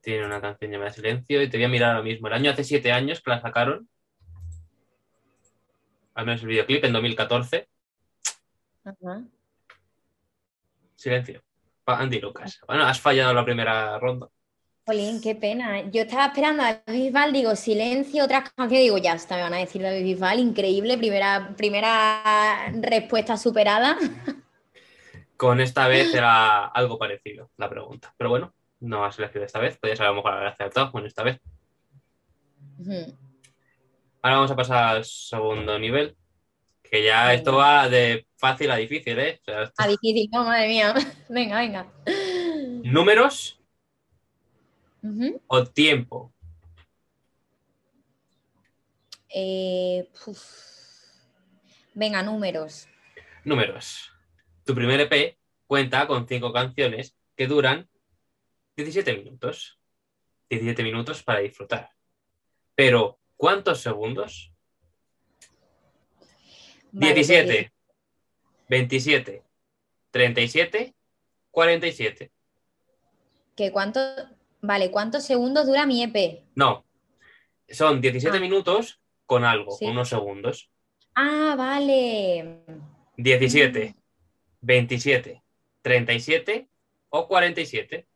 Tiene 0.00 0.24
una 0.26 0.40
canción 0.40 0.70
llamada 0.70 0.90
Silencio 0.92 1.42
y 1.42 1.48
te 1.50 1.56
voy 1.56 1.64
a 1.64 1.68
mirar 1.68 1.90
ahora 1.92 2.02
mismo. 2.04 2.26
El 2.28 2.34
año 2.34 2.50
hace 2.50 2.64
siete 2.64 2.92
años 2.92 3.20
que 3.22 3.30
la 3.30 3.40
sacaron. 3.40 3.88
Al 6.14 6.26
menos 6.26 6.42
el 6.42 6.48
videoclip 6.48 6.84
en 6.84 6.92
2014. 6.92 7.68
Ajá. 8.84 9.24
Silencio. 10.94 11.42
Andy 11.86 12.20
Lucas. 12.20 12.60
Bueno, 12.66 12.84
has 12.84 13.00
fallado 13.00 13.34
la 13.34 13.44
primera 13.44 13.98
ronda. 13.98 14.28
Jolín, 14.86 15.20
qué 15.22 15.34
pena. 15.34 15.80
Yo 15.90 16.02
estaba 16.02 16.26
esperando 16.26 16.62
a 16.62 16.82
David 16.86 17.04
Bisbal, 17.04 17.32
digo, 17.32 17.56
silencio, 17.56 18.24
otras 18.24 18.50
canciones, 18.50 18.84
digo, 18.84 18.98
ya 18.98 19.14
está, 19.14 19.36
me 19.36 19.42
van 19.42 19.54
a 19.54 19.58
decir 19.58 19.80
David 19.80 20.04
Bisbal, 20.04 20.40
increíble, 20.40 20.98
primera, 20.98 21.54
primera 21.56 22.70
respuesta 22.82 23.36
superada. 23.38 23.96
Con 25.36 25.60
esta 25.60 25.88
vez 25.88 26.14
era 26.14 26.66
algo 26.66 26.98
parecido 26.98 27.50
la 27.56 27.70
pregunta. 27.70 28.14
Pero 28.18 28.30
bueno, 28.30 28.54
no 28.80 29.04
has 29.04 29.18
elegido 29.18 29.44
esta 29.44 29.58
vez. 29.58 29.78
Podrías 29.78 30.00
a 30.00 30.04
lo 30.04 30.16
mejor 30.16 30.32
haber 30.32 30.48
acertado 30.48 30.92
con 30.92 31.06
esta 31.06 31.22
vez. 31.22 31.40
Ahora 34.22 34.36
vamos 34.36 34.50
a 34.50 34.56
pasar 34.56 34.96
al 34.96 35.04
segundo 35.04 35.78
nivel. 35.78 36.16
Que 36.94 37.02
ya 37.02 37.34
esto 37.34 37.56
va 37.56 37.88
de 37.88 38.24
fácil 38.36 38.70
a 38.70 38.76
difícil, 38.76 39.18
¿eh? 39.18 39.40
O 39.40 39.44
sea, 39.44 39.62
esto- 39.64 39.74
Ah, 39.78 39.88
difícil, 39.88 40.28
no, 40.30 40.44
madre 40.44 40.68
mía. 40.68 40.94
Venga, 41.28 41.58
venga. 41.58 41.92
¿Números 42.84 43.60
o 45.48 45.64
tiempo? 45.64 46.32
Eh. 49.28 50.08
Venga, 51.94 52.22
números. 52.22 52.86
Números. 53.42 54.12
Tu 54.64 54.72
primer 54.72 55.00
EP 55.00 55.36
cuenta 55.66 56.06
con 56.06 56.28
cinco 56.28 56.52
canciones 56.52 57.16
que 57.36 57.48
duran 57.48 57.88
17 58.76 59.16
minutos. 59.16 59.80
17 60.48 60.84
minutos 60.84 61.24
para 61.24 61.40
disfrutar. 61.40 61.90
Pero, 62.76 63.18
¿cuántos 63.36 63.80
segundos? 63.80 64.53
Vale, 66.96 67.12
17, 67.14 67.72
27, 68.68 69.42
37, 70.12 70.94
47. 71.50 72.30
¿Que 73.56 73.72
cuánto, 73.72 74.00
vale, 74.62 74.90
¿cuántos 74.92 75.24
segundos 75.24 75.66
dura 75.66 75.86
mi 75.86 76.04
EP? 76.04 76.44
No, 76.54 76.84
son 77.68 78.00
17 78.00 78.36
Ah. 78.36 78.40
minutos 78.40 79.00
con 79.26 79.44
algo, 79.44 79.72
Sí. 79.72 79.86
unos 79.86 80.08
segundos. 80.08 80.70
Ah, 81.16 81.54
vale. 81.58 82.60
17, 83.16 83.96
27, 84.60 85.42
37 85.82 86.68
o 87.10 87.26
47. 87.26 88.06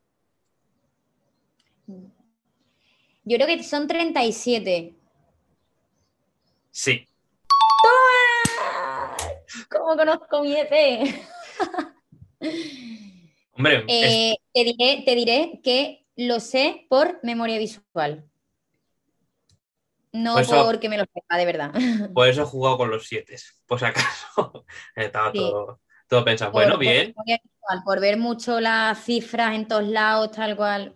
Yo 3.25 3.37
creo 3.37 3.47
que 3.47 3.63
son 3.65 3.89
37. 3.89 4.95
Sí, 6.71 7.08
¿Cómo 9.71 9.97
conozco 9.97 10.43
mi 10.43 10.55
EP? 10.57 10.73
hombre, 13.53 13.85
es- 13.87 14.13
Eh, 14.15 14.37
te, 14.53 14.65
diré, 14.65 15.03
te 15.05 15.15
diré 15.15 15.61
que 15.63 16.07
lo 16.17 16.41
sé 16.41 16.87
por 16.89 17.19
memoria 17.23 17.59
visual. 17.59 18.25
No 20.13 20.39
eso- 20.39 20.65
porque 20.65 20.89
me 20.89 20.97
lo 20.99 21.05
sepa, 21.13 21.37
de 21.37 21.47
verdad. 21.47 21.73
por 22.15 22.29
eso 22.29 22.43
he 22.43 22.47
jugado 22.47 22.79
con 22.79 22.91
los 22.91 23.07
7, 23.07 23.37
por 23.67 23.79
si 23.79 23.85
acaso. 23.85 24.65
Estaba 24.97 25.33
Sí. 25.33 25.39
todo, 25.39 25.81
todo 26.09 26.25
pensado. 26.25 26.53
Por- 26.53 26.63
Bueno, 26.63 26.75
por 26.75 26.81
bien, 26.81 27.15
visual, 27.27 27.83
por 27.85 28.01
ver 28.01 28.17
mucho 28.17 28.61
las 28.61 29.03
cifras 29.05 29.55
en 29.55 29.69
todos 29.69 29.87
lados, 29.87 30.31
tal 30.33 30.57
cual. 30.57 30.95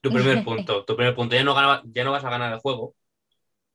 tu 0.00 0.10
primer 0.10 0.42
punto. 0.42 0.84
Tu 0.84 0.96
primer 0.96 1.14
punto. 1.14 1.36
Ya 1.36 1.44
no, 1.44 1.54
gana- 1.54 1.82
ya 1.84 2.02
no 2.04 2.10
vas 2.12 2.24
a 2.24 2.30
ganar 2.30 2.52
el 2.52 2.58
juego. 2.58 2.94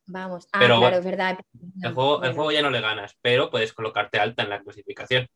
Vamos. 0.07 0.47
Ah, 0.53 0.59
Pero 0.59 0.79
claro, 0.79 0.97
es 0.97 1.05
verdad. 1.05 1.39
El 1.81 1.93
juego, 1.93 2.23
el 2.23 2.33
juego 2.33 2.51
ya 2.51 2.61
no 2.61 2.69
le 2.69 2.81
ganas, 2.81 3.17
pero 3.21 3.49
puedes 3.49 3.73
colocarte 3.73 4.19
alta 4.19 4.43
en 4.43 4.49
la 4.49 4.61
clasificación. 4.61 5.27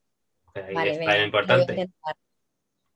Ahí 0.55 0.73
vale, 0.73 0.91
está 0.91 1.23
importante. 1.23 1.73
intentar. 1.73 2.15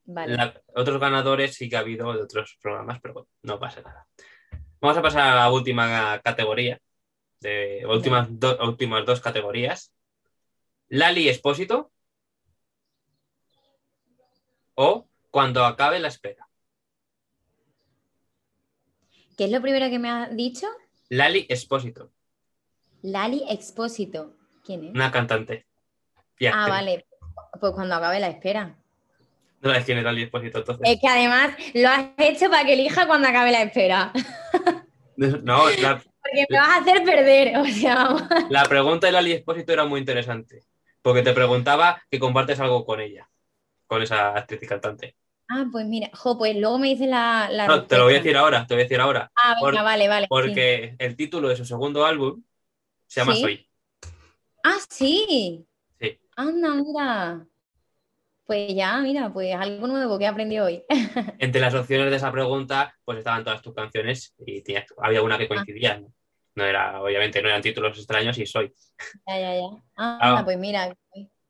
Vale. 0.05 0.35
La- 0.35 0.61
otros 0.75 0.99
ganadores 0.99 1.55
sí 1.55 1.69
que 1.69 1.75
ha 1.75 1.79
habido 1.79 2.13
de 2.13 2.21
otros 2.21 2.57
programas, 2.61 2.99
pero 3.01 3.13
bueno, 3.15 3.27
no 3.43 3.59
pasa 3.59 3.81
nada. 3.81 4.07
Vamos 4.79 4.97
a 4.97 5.01
pasar 5.01 5.21
a 5.31 5.35
la 5.35 5.51
última 5.51 6.21
categoría, 6.23 6.79
de 7.39 7.85
últimas, 7.87 8.27
do- 8.39 8.57
últimas 8.65 9.05
dos 9.05 9.19
categorías. 9.19 9.91
Lali 10.89 11.27
Espósito 11.27 11.91
o 14.75 15.07
cuando 15.31 15.65
acabe 15.65 15.99
la 15.99 16.07
espera. 16.09 16.47
¿Qué 19.37 19.45
es 19.45 19.51
lo 19.51 19.61
primero 19.61 19.89
que 19.89 19.99
me 19.99 20.09
has 20.09 20.35
dicho? 20.35 20.67
Lali 21.09 21.45
Espósito, 21.49 22.11
Lali 23.01 23.43
Expósito. 23.49 24.33
¿Quién 24.63 24.85
es? 24.85 24.91
una 24.91 25.11
cantante. 25.11 25.65
Ah, 26.51 26.67
vale. 26.67 27.05
Pues 27.59 27.71
cuando 27.73 27.95
acabe 27.95 28.19
la 28.19 28.29
espera. 28.29 28.75
No 29.61 29.69
sabes 29.69 29.85
quién 29.85 29.99
es 29.99 30.03
Lali 30.03 30.23
Espósito, 30.23 30.59
entonces. 30.59 30.89
Es 30.89 30.99
que 30.99 31.07
además 31.07 31.55
lo 31.73 31.87
has 31.87 32.07
hecho 32.17 32.49
para 32.49 32.65
que 32.65 32.73
elija 32.73 33.05
cuando 33.07 33.27
acabe 33.27 33.51
la 33.51 33.61
espera. 33.61 34.11
No, 35.17 35.69
la, 35.69 36.03
Porque 36.21 36.45
me 36.49 36.57
vas 36.57 36.67
a 36.67 36.77
hacer 36.81 37.01
perder. 37.05 37.57
O 37.57 37.65
sea, 37.65 37.95
vamos. 37.95 38.23
La 38.49 38.65
pregunta 38.65 39.07
de 39.07 39.13
Lali 39.13 39.31
Espósito 39.31 39.71
era 39.71 39.85
muy 39.85 40.01
interesante, 40.01 40.63
porque 41.01 41.21
te 41.21 41.31
preguntaba 41.31 42.03
que 42.11 42.19
compartes 42.19 42.59
algo 42.59 42.85
con 42.85 42.99
ella, 42.99 43.29
con 43.87 44.01
esa 44.01 44.35
actriz 44.35 44.61
y 44.63 44.67
cantante. 44.67 45.15
Ah, 45.47 45.65
pues 45.71 45.85
mira, 45.85 46.09
jo, 46.13 46.37
pues 46.37 46.55
luego 46.55 46.79
me 46.79 46.87
dices 46.89 47.07
la, 47.07 47.47
la 47.51 47.67
No, 47.67 47.85
te 47.85 47.97
lo 47.97 48.05
voy 48.05 48.13
a 48.13 48.17
decir 48.17 48.35
ahora, 48.35 48.65
te 48.65 48.73
lo 48.73 48.77
voy 48.77 48.81
a 48.81 48.85
decir 48.85 48.99
ahora, 48.99 49.31
Ah, 49.35 49.49
venga, 49.55 49.59
por- 49.59 49.83
vale, 49.83 50.07
vale. 50.07 50.23
sí. 50.23 50.27
porque 50.29 50.95
el 50.97 51.15
título 51.15 51.49
de 51.49 51.55
su 51.55 51.65
segundo 51.65 52.05
álbum 52.05 52.43
se 53.07 53.21
llama 53.21 53.33
¿Sí? 53.35 53.41
Soy. 53.41 53.69
Ah, 54.63 54.77
sí. 54.89 55.65
Sí. 55.99 56.19
Anda, 56.35 56.69
mira. 56.73 57.45
Pues 58.45 58.75
ya, 58.75 58.97
mira, 58.99 59.31
pues 59.33 59.55
algo 59.55 59.87
nuevo 59.87 60.17
que 60.19 60.25
he 60.25 60.27
aprendido 60.27 60.65
hoy. 60.65 60.83
Entre 61.39 61.61
las 61.61 61.73
opciones 61.73 62.09
de 62.11 62.17
esa 62.17 62.31
pregunta, 62.31 62.95
pues 63.03 63.19
estaban 63.19 63.43
todas 63.43 63.61
tus 63.61 63.73
canciones 63.73 64.33
y 64.45 64.63
había 64.97 65.21
una 65.23 65.37
que 65.37 65.47
coincidía. 65.47 65.99
¿no? 65.99 66.11
No 66.55 66.63
era, 66.63 67.01
obviamente, 67.01 67.41
no 67.41 67.49
eran 67.49 67.61
títulos 67.61 67.97
extraños 67.97 68.37
y 68.37 68.45
Soy. 68.45 68.71
ya, 69.27 69.39
ya, 69.39 69.55
ya. 69.55 69.67
Ah, 69.97 70.19
Ah. 70.39 70.41
pues 70.45 70.57
mira. 70.57 70.95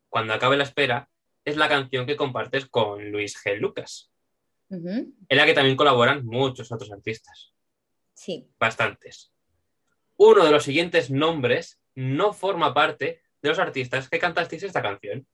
Cuando 0.09 0.33
acabe 0.33 0.55
la 0.57 0.63
espera, 0.63 1.09
es 1.45 1.55
la 1.57 1.69
canción 1.69 2.05
que 2.05 2.15
compartes 2.17 2.65
con 2.65 3.11
Luis 3.11 3.37
G. 3.41 3.57
Lucas, 3.57 4.11
Ujú, 4.69 4.89
en 5.29 5.37
la 5.37 5.45
que 5.45 5.53
también 5.53 5.77
colaboran 5.77 6.25
muchos 6.25 6.71
otros 6.71 6.91
artistas. 6.91 7.53
Sí. 8.13 8.49
bastantes. 8.59 9.31
Uno 10.17 10.45
de 10.45 10.51
los 10.51 10.63
siguientes 10.63 11.11
nombres 11.11 11.79
no 11.93 12.33
forma 12.33 12.73
parte 12.73 13.21
de 13.41 13.49
los 13.49 13.59
artistas 13.59 14.09
que 14.09 14.19
cantasteis 14.19 14.63
esta 14.63 14.81
canción. 14.81 15.27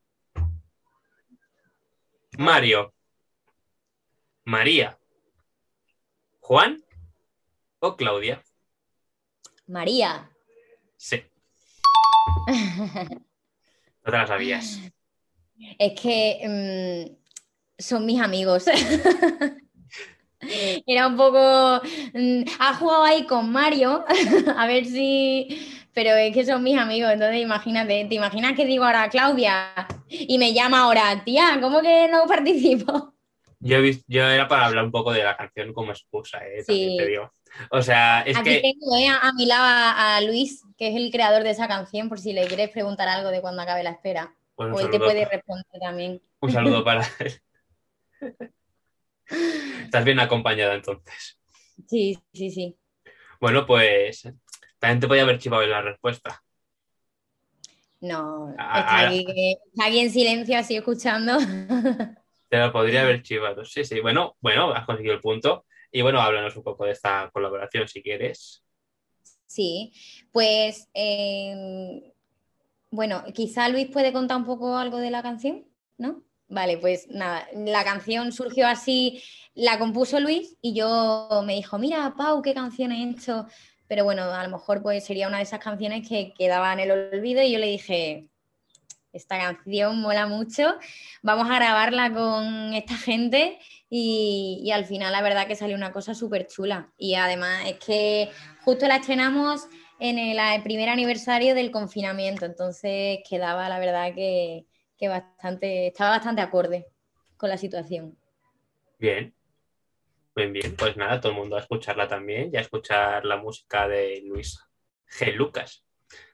Mario, 2.37 2.93
María, 4.45 4.97
Juan 6.39 6.83
o 7.79 7.95
Claudia. 7.95 8.41
María. 9.67 10.29
Sí. 10.97 11.23
No 14.03 14.11
te 14.11 14.17
la 14.17 14.25
sabías. 14.25 14.81
Es 15.77 15.99
que 15.99 16.39
mm, 16.47 17.81
son 17.81 18.05
mis 18.05 18.21
amigos. 18.21 18.65
Era 20.87 21.07
un 21.07 21.17
poco. 21.17 21.81
mm, 22.13 22.43
ha 22.59 22.73
jugado 22.75 23.03
ahí 23.03 23.25
con 23.25 23.51
Mario, 23.51 24.05
a 24.57 24.67
ver 24.67 24.85
si. 24.85 25.67
Pero 25.93 26.11
es 26.15 26.33
que 26.33 26.45
son 26.45 26.63
mis 26.63 26.77
amigos, 26.77 27.11
entonces 27.11 27.41
imagínate, 27.41 28.05
¿te 28.05 28.15
imaginas 28.15 28.53
que 28.55 28.65
digo 28.65 28.85
ahora 28.85 29.09
Claudia 29.09 29.73
y 30.07 30.37
me 30.37 30.53
llama 30.53 30.83
ahora, 30.83 31.21
tía, 31.25 31.57
¿cómo 31.61 31.81
que 31.81 32.07
no 32.09 32.25
participo? 32.27 33.13
Yo, 33.59 33.77
yo 34.07 34.23
era 34.23 34.47
para 34.47 34.67
hablar 34.67 34.85
un 34.85 34.91
poco 34.91 35.11
de 35.11 35.21
la 35.23 35.35
canción 35.35 35.73
como 35.73 35.91
excusa, 35.91 36.39
eh, 36.47 36.63
Sí. 36.63 36.95
te 36.97 37.07
digo. 37.07 37.33
O 37.71 37.81
sea, 37.81 38.21
es 38.21 38.37
Aquí 38.37 38.49
que 38.49 38.61
tengo 38.61 38.95
eh, 38.97 39.09
a, 39.09 39.17
a 39.27 39.33
mi 39.33 39.45
lado 39.45 39.63
a, 39.65 40.15
a 40.15 40.21
Luis, 40.21 40.63
que 40.77 40.87
es 40.87 40.95
el 40.95 41.11
creador 41.11 41.43
de 41.43 41.49
esa 41.49 41.67
canción, 41.67 42.07
por 42.07 42.17
si 42.17 42.31
le 42.31 42.47
quieres 42.47 42.69
preguntar 42.69 43.09
algo 43.09 43.29
de 43.29 43.41
cuando 43.41 43.61
acabe 43.61 43.83
la 43.83 43.91
espera. 43.91 44.33
Él 44.63 44.89
te 44.89 44.99
puede 44.99 45.25
responder 45.25 45.65
también. 45.79 46.21
un 46.39 46.51
saludo 46.51 46.83
para 46.83 47.05
él. 47.19 47.41
Estás 49.83 50.03
bien 50.05 50.19
acompañada 50.19 50.73
entonces. 50.75 51.39
Sí, 51.87 52.17
sí, 52.33 52.49
sí. 52.51 52.77
Bueno, 53.39 53.65
pues 53.65 54.23
también 54.79 54.99
te 54.99 55.07
podía 55.07 55.23
haber 55.23 55.39
chivado 55.39 55.65
la 55.65 55.81
respuesta. 55.81 56.43
No, 58.01 58.53
Ah, 58.57 58.79
está 58.79 59.07
aquí, 59.09 59.25
está 59.71 59.85
aquí 59.85 59.99
en 59.99 60.11
silencio, 60.11 60.57
así 60.57 60.75
escuchando. 60.75 61.37
Te 62.49 62.57
lo 62.57 62.71
podría 62.73 63.03
haber 63.03 63.21
chivado. 63.21 63.63
Sí, 63.63 63.85
sí. 63.85 63.99
Bueno, 64.01 64.35
bueno, 64.41 64.73
has 64.73 64.85
conseguido 64.85 65.13
el 65.13 65.21
punto. 65.21 65.65
Y 65.91 66.01
bueno, 66.01 66.19
háblanos 66.19 66.55
un 66.57 66.63
poco 66.63 66.85
de 66.85 66.91
esta 66.91 67.29
colaboración 67.31 67.87
si 67.87 68.01
quieres. 68.01 68.63
Sí, 69.45 69.93
pues 70.31 70.89
eh, 70.93 72.10
bueno, 72.91 73.23
quizá 73.33 73.69
Luis 73.69 73.87
puede 73.87 74.13
contar 74.13 74.37
un 74.37 74.45
poco 74.45 74.77
algo 74.77 74.97
de 74.97 75.09
la 75.09 75.23
canción, 75.23 75.65
¿no? 75.97 76.21
Vale, 76.49 76.77
pues 76.77 77.07
nada, 77.09 77.47
la 77.55 77.85
canción 77.85 78.33
surgió 78.33 78.67
así, 78.67 79.23
la 79.55 79.79
compuso 79.79 80.19
Luis 80.19 80.57
y 80.61 80.73
yo 80.73 81.29
me 81.45 81.55
dijo, 81.55 81.79
mira, 81.79 82.13
Pau, 82.17 82.41
qué 82.41 82.53
canción 82.53 82.91
he 82.91 83.09
hecho. 83.09 83.47
Pero 83.87 84.03
bueno, 84.03 84.23
a 84.23 84.43
lo 84.43 84.49
mejor 84.49 84.81
pues 84.81 85.05
sería 85.05 85.29
una 85.29 85.37
de 85.37 85.43
esas 85.43 85.59
canciones 85.59 86.07
que 86.07 86.33
quedaba 86.37 86.73
en 86.73 86.81
el 86.81 86.91
olvido 86.91 87.41
y 87.41 87.53
yo 87.53 87.59
le 87.59 87.67
dije, 87.67 88.27
esta 89.13 89.37
canción 89.37 90.01
mola 90.01 90.27
mucho, 90.27 90.75
vamos 91.21 91.49
a 91.49 91.55
grabarla 91.55 92.11
con 92.13 92.73
esta 92.73 92.95
gente 92.95 93.59
y, 93.89 94.61
y 94.63 94.71
al 94.71 94.85
final 94.85 95.13
la 95.13 95.21
verdad 95.21 95.47
que 95.47 95.55
salió 95.55 95.77
una 95.77 95.93
cosa 95.93 96.13
súper 96.15 96.47
chula. 96.47 96.91
Y 96.97 97.15
además 97.15 97.63
es 97.65 97.79
que 97.79 98.29
justo 98.65 98.87
la 98.87 98.97
estrenamos 98.97 99.67
en 100.01 100.17
el, 100.17 100.39
el 100.39 100.63
primer 100.63 100.89
aniversario 100.89 101.53
del 101.53 101.69
confinamiento, 101.69 102.45
entonces 102.45 103.19
quedaba 103.29 103.69
la 103.69 103.77
verdad 103.77 104.15
que, 104.15 104.65
que 104.97 105.07
bastante, 105.07 105.87
estaba 105.87 106.09
bastante 106.17 106.41
acorde 106.41 106.87
con 107.37 107.49
la 107.49 107.57
situación. 107.57 108.17
Bien. 108.97 109.31
Bien, 110.35 110.51
bien. 110.51 110.75
Pues 110.75 110.97
nada, 110.97 111.21
todo 111.21 111.33
el 111.33 111.37
mundo 111.37 111.55
a 111.55 111.59
escucharla 111.59 112.07
también 112.07 112.49
y 112.51 112.57
a 112.57 112.61
escuchar 112.61 113.25
la 113.25 113.37
música 113.37 113.87
de 113.87 114.21
Luis 114.25 114.59
G. 115.07 115.33
Lucas. 115.33 115.83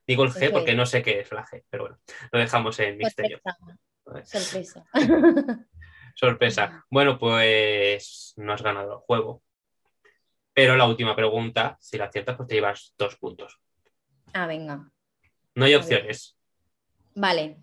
Digo 0.08 0.24
el 0.24 0.32
G 0.32 0.44
Eso 0.44 0.54
porque 0.54 0.74
no 0.74 0.86
sé 0.86 1.04
qué 1.04 1.20
es 1.20 1.32
la 1.34 1.46
G, 1.46 1.64
pero 1.70 1.84
bueno, 1.84 2.00
lo 2.32 2.40
dejamos 2.40 2.80
en 2.80 2.96
misterio. 2.96 3.42
Sorpresa. 4.24 4.40
Sorpresa. 4.40 4.86
Sorpresa. 6.16 6.86
Bueno, 6.90 7.20
pues 7.20 8.34
no 8.38 8.54
has 8.54 8.64
ganado 8.64 8.94
el 8.94 9.00
juego. 9.00 9.44
Pero 10.58 10.76
la 10.76 10.88
última 10.88 11.16
pregunta, 11.16 11.78
si 11.80 12.00
la 12.00 12.06
aciertas, 12.06 12.36
pues 12.36 12.50
te 12.50 12.56
llevas 12.56 12.92
dos 12.98 13.16
puntos. 13.18 13.60
Ah, 14.34 14.48
venga. 14.48 14.90
No 15.54 15.66
hay 15.66 15.76
opciones. 15.76 16.36
Vale, 17.14 17.60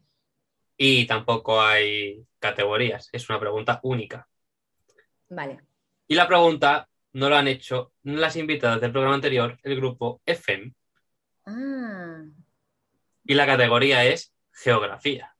Y 0.76 1.04
tampoco 1.04 1.60
hay 1.60 2.24
categorías, 2.38 3.08
es 3.10 3.28
una 3.28 3.40
pregunta 3.40 3.80
única. 3.82 4.28
vale. 5.28 5.58
Y 6.06 6.14
la 6.14 6.28
pregunta 6.28 6.88
no 7.14 7.28
lo 7.28 7.36
han 7.36 7.48
hecho 7.48 7.92
las 8.04 8.36
invitadas 8.36 8.80
del 8.80 8.92
programa 8.92 9.16
anterior, 9.16 9.58
el 9.64 9.74
grupo 9.74 10.22
FM. 10.24 10.72
Ah, 11.46 12.22
Y 13.24 13.34
la 13.34 13.44
categoría 13.44 14.04
es 14.04 14.32
geografía. 14.52 15.34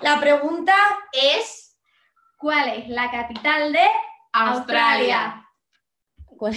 La 0.00 0.20
pregunta 0.20 0.74
es: 1.10 1.78
¿Cuál 2.36 2.68
es 2.68 2.88
la 2.90 3.10
capital 3.10 3.72
de 3.72 3.86
Australia? 4.32 5.46
¿Cuál- 6.40 6.56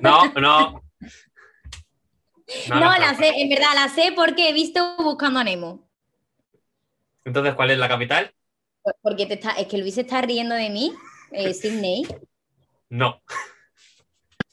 No, 0.00 0.24
no. 0.40 0.82
No, 2.68 2.78
la 2.78 3.14
sé, 3.16 3.32
en 3.40 3.48
verdad 3.48 3.74
la 3.74 3.88
sé 3.88 4.12
porque 4.14 4.48
he 4.48 4.52
visto 4.52 4.96
Buscando 4.98 5.40
a 5.40 5.44
Nemo. 5.44 5.88
Entonces, 7.24 7.54
¿cuál 7.54 7.72
es 7.72 7.78
la 7.78 7.88
capital? 7.88 8.32
Porque 9.02 9.26
te 9.26 9.34
está, 9.34 9.50
es 9.52 9.66
que 9.66 9.78
Luis 9.78 9.94
se 9.96 10.02
está 10.02 10.20
riendo 10.22 10.54
de 10.54 10.70
mí, 10.70 10.92
eh, 11.32 11.52
Sydney. 11.60 12.06
No, 12.88 13.20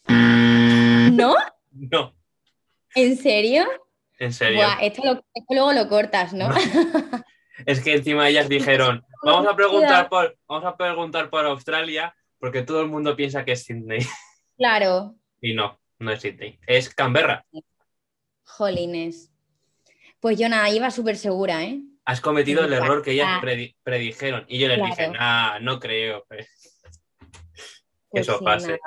¿No? 0.08 1.36
no. 1.72 2.16
¿En 2.96 3.16
serio? 3.18 3.66
En 4.18 4.34
serio. 4.34 4.58
Buah, 4.58 4.80
esto, 4.82 5.02
lo- 5.06 5.12
esto 5.34 5.54
luego 5.54 5.74
lo 5.74 5.88
cortas, 5.88 6.34
¿no? 6.34 6.50
Es 7.68 7.82
que 7.84 7.94
encima 7.94 8.28
ellas 8.28 8.50
dijeron, 8.50 9.06
vamos 9.24 9.46
a 9.48 9.56
preguntar 9.56 10.10
por, 10.10 10.36
vamos 10.48 10.66
a 10.66 10.76
preguntar 10.76 11.30
por 11.30 11.46
Australia, 11.46 12.16
porque 12.40 12.64
todo 12.64 12.82
el 12.82 12.88
mundo 12.88 13.16
piensa 13.16 13.46
que 13.46 13.52
es 13.52 13.64
Sydney. 13.64 14.00
Claro, 14.58 15.16
Y 15.42 15.54
no, 15.54 15.80
no 16.00 16.12
es 16.12 16.22
Sydney. 16.22 16.60
Es 16.68 16.94
Canberra. 16.94 17.46
jolines. 18.46 19.32
Pues 20.20 20.38
yo 20.40 20.48
nada, 20.50 20.70
iba 20.70 20.90
súper 20.92 21.18
segura, 21.18 21.64
¿eh? 21.64 21.82
Has 22.06 22.22
cometido 22.22 22.64
el 22.66 22.74
error 22.74 23.02
que 23.02 23.12
ellas 23.12 23.42
predi- 23.42 23.76
predijeron. 23.84 24.46
Y 24.48 24.60
yo 24.60 24.68
les 24.68 24.82
dije, 24.84 25.10
nah, 25.10 25.60
no 25.60 25.80
creo. 25.80 26.26
pues, 26.28 26.48
que 27.20 27.28
Pues 28.10 28.28
eso 28.28 28.40
sí, 28.40 28.46
pase. 28.46 28.80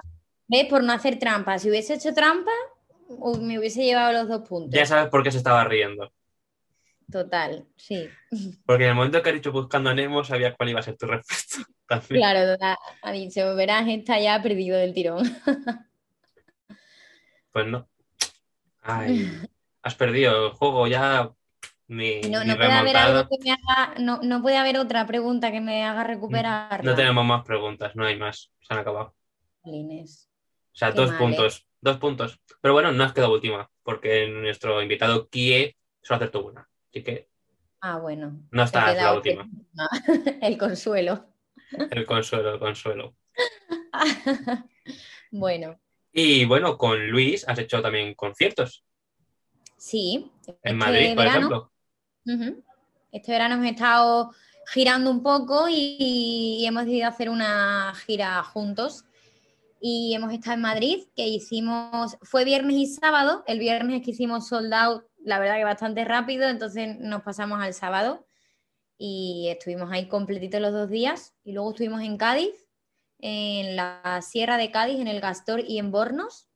¿Ves? 0.49 0.67
Por 0.67 0.83
no 0.85 0.93
hacer 0.93 1.19
trampa. 1.19 1.59
Si 1.59 1.69
hubiese 1.69 1.95
hecho 1.95 2.15
trampa, 2.15 2.53
me 3.41 3.59
hubiese 3.59 3.83
llevado 3.85 4.13
los 4.13 4.29
dos 4.29 4.49
puntos. 4.49 4.71
Ya 4.79 4.87
sabes 4.87 5.09
por 5.11 5.23
qué 5.23 5.31
se 5.31 5.39
estaba 5.39 5.65
riendo. 5.65 6.13
Total, 7.11 7.65
sí. 7.77 8.09
Porque 8.67 8.85
en 8.85 8.91
el 8.91 8.97
momento 8.97 9.23
que 9.23 9.31
has 9.31 9.35
dicho 9.35 9.53
buscando 9.53 9.91
a 9.91 9.95
Nemo, 9.95 10.25
sabía 10.25 10.55
cuál 10.55 10.71
iba 10.71 10.81
a 10.81 10.83
ser 10.83 10.97
tu 10.97 11.07
respuesta. 11.07 11.59
También. 11.89 12.21
Claro, 12.21 12.53
total. 12.53 12.77
ha 13.03 13.13
dicho, 13.13 13.55
verás, 13.55 13.87
está 13.87 14.19
ya 14.19 14.43
perdido 14.43 14.77
del 14.77 14.95
tirón. 14.95 15.25
Pues 17.53 17.69
no. 17.69 17.89
Ay, 18.83 19.33
has 19.81 19.95
perdido 19.95 20.49
el 20.49 20.53
juego 20.53 20.87
ya. 20.87 21.33
No, 21.89 22.45
no 22.45 22.57
puede 22.57 22.73
haber 22.73 22.97
algo 22.99 23.27
que 23.31 23.39
me 23.43 23.53
haga, 23.53 23.95
no, 23.99 24.21
no 24.23 24.43
puede 24.43 24.59
haber 24.59 24.77
otra 24.77 25.07
pregunta 25.07 25.51
que 25.51 25.63
me 25.63 25.83
haga 25.83 26.05
recuperar. 26.05 26.85
No 26.85 26.95
tenemos 26.95 27.25
más 27.25 27.47
preguntas, 27.47 27.97
no 27.97 28.05
hay 28.05 28.19
más. 28.19 28.53
Se 28.61 28.75
han 28.75 28.81
acabado. 28.81 29.15
Jolines. 29.63 30.29
O 30.67 30.77
sea, 30.77 30.91
Qué 30.93 30.99
dos 30.99 31.09
mal, 31.09 31.15
¿eh? 31.15 31.19
puntos. 31.19 31.67
Dos 31.81 31.97
puntos. 31.97 32.41
Pero 32.61 32.75
bueno, 32.75 32.93
no 32.93 33.05
has 33.05 33.15
quedado 33.15 33.33
última, 33.33 33.71
porque 33.83 34.29
nuestro 34.29 34.83
invitado 34.83 35.31
Kie 35.31 35.79
solo 36.03 36.17
acertó 36.17 36.45
una. 36.45 36.69
Así 36.97 37.05
que 37.05 37.29
Ah, 37.83 37.99
bueno. 37.99 38.41
no 38.51 38.63
He 38.63 38.65
estás 38.65 38.97
la 38.97 39.13
última. 39.15 39.47
El 40.41 40.57
consuelo. 40.57 41.27
El 41.91 42.07
consuelo, 42.07 42.55
el 42.55 42.59
consuelo. 42.59 43.15
bueno, 45.31 45.79
Y 46.13 46.45
bueno, 46.47 46.79
con 46.79 47.09
Luis 47.11 47.47
has 47.47 47.59
hecho 47.59 47.83
también 47.83 48.15
conciertos. 48.15 48.83
sí. 49.77 50.31
En 50.47 50.55
este 50.63 50.73
Madrid, 50.75 51.15
por 51.15 51.25
verano- 51.25 51.71
ejemplo. 52.25 52.63
Este 53.13 53.33
verano 53.33 53.55
hemos 53.57 53.67
estado 53.67 54.31
girando 54.73 55.11
un 55.11 55.23
poco 55.23 55.69
y, 55.69 55.97
y 56.61 56.67
hemos 56.67 56.85
decidido 56.87 57.09
hacer 57.09 57.29
una 57.29 57.93
gira 58.07 58.43
juntos. 58.43 59.05
Y 59.81 60.15
hemos 60.15 60.33
estado 60.33 60.55
en 60.55 60.63
Madrid, 60.63 61.05
que 61.15 61.27
hicimos, 61.29 62.17
fue 62.23 62.45
viernes 62.45 62.77
y 62.77 62.87
sábado. 62.87 63.45
El 63.47 63.59
viernes 63.59 63.97
es 64.01 64.05
que 64.05 64.13
hicimos 64.13 64.49
sold 64.49 64.73
out, 64.73 65.05
la 65.27 65.41
verdad 65.41 65.57
que 65.57 65.65
bastante 65.65 66.05
rápido, 66.05 66.49
entonces 66.49 66.97
nos 67.01 67.23
pasamos 67.23 67.61
al 67.61 67.75
sábado 67.75 68.27
y 68.97 69.49
estuvimos 69.51 69.91
ahí 69.91 70.07
completitos 70.09 70.61
los 70.61 70.73
dos 70.73 70.89
días. 70.89 71.35
Y 71.43 71.53
luego 71.53 71.71
estuvimos 71.71 72.01
en 72.03 72.17
Cádiz, 72.17 72.55
en 73.19 73.75
la 73.75 74.21
Sierra 74.23 74.57
de 74.57 74.71
Cádiz, 74.71 75.01
en 75.01 75.09
el 75.09 75.21
Gastor 75.21 75.61
y 75.61 75.79
en 75.79 75.91
Bornos. 75.91 76.49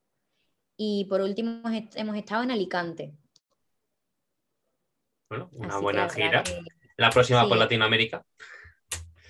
Y 0.77 1.07
por 1.11 1.21
último 1.21 1.51
hemos 1.51 1.73
est- 1.73 1.97
hemos 1.97 2.17
estado 2.17 2.45
en 2.45 2.53
Alicante. 2.53 3.13
Bueno, 5.29 5.49
una 5.53 5.75
Así 5.75 5.83
buena 5.83 6.09
gira. 6.09 6.43
que- 6.43 6.63
La 6.97 7.11
próxima 7.11 7.47
por. 7.49 7.57
Latinoamérica. 7.57 8.25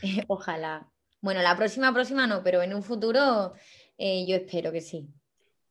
Ojalá. 0.28 0.86
Bueno, 1.20 1.42
la 1.42 1.56
próxima, 1.56 1.92
próxima 1.92 2.26
no, 2.26 2.42
pero 2.42 2.62
en 2.62 2.74
un 2.74 2.82
futuro 2.82 3.54
eh, 3.98 4.24
yo 4.26 4.36
espero 4.36 4.72
que 4.72 4.80
sí. 4.80 5.08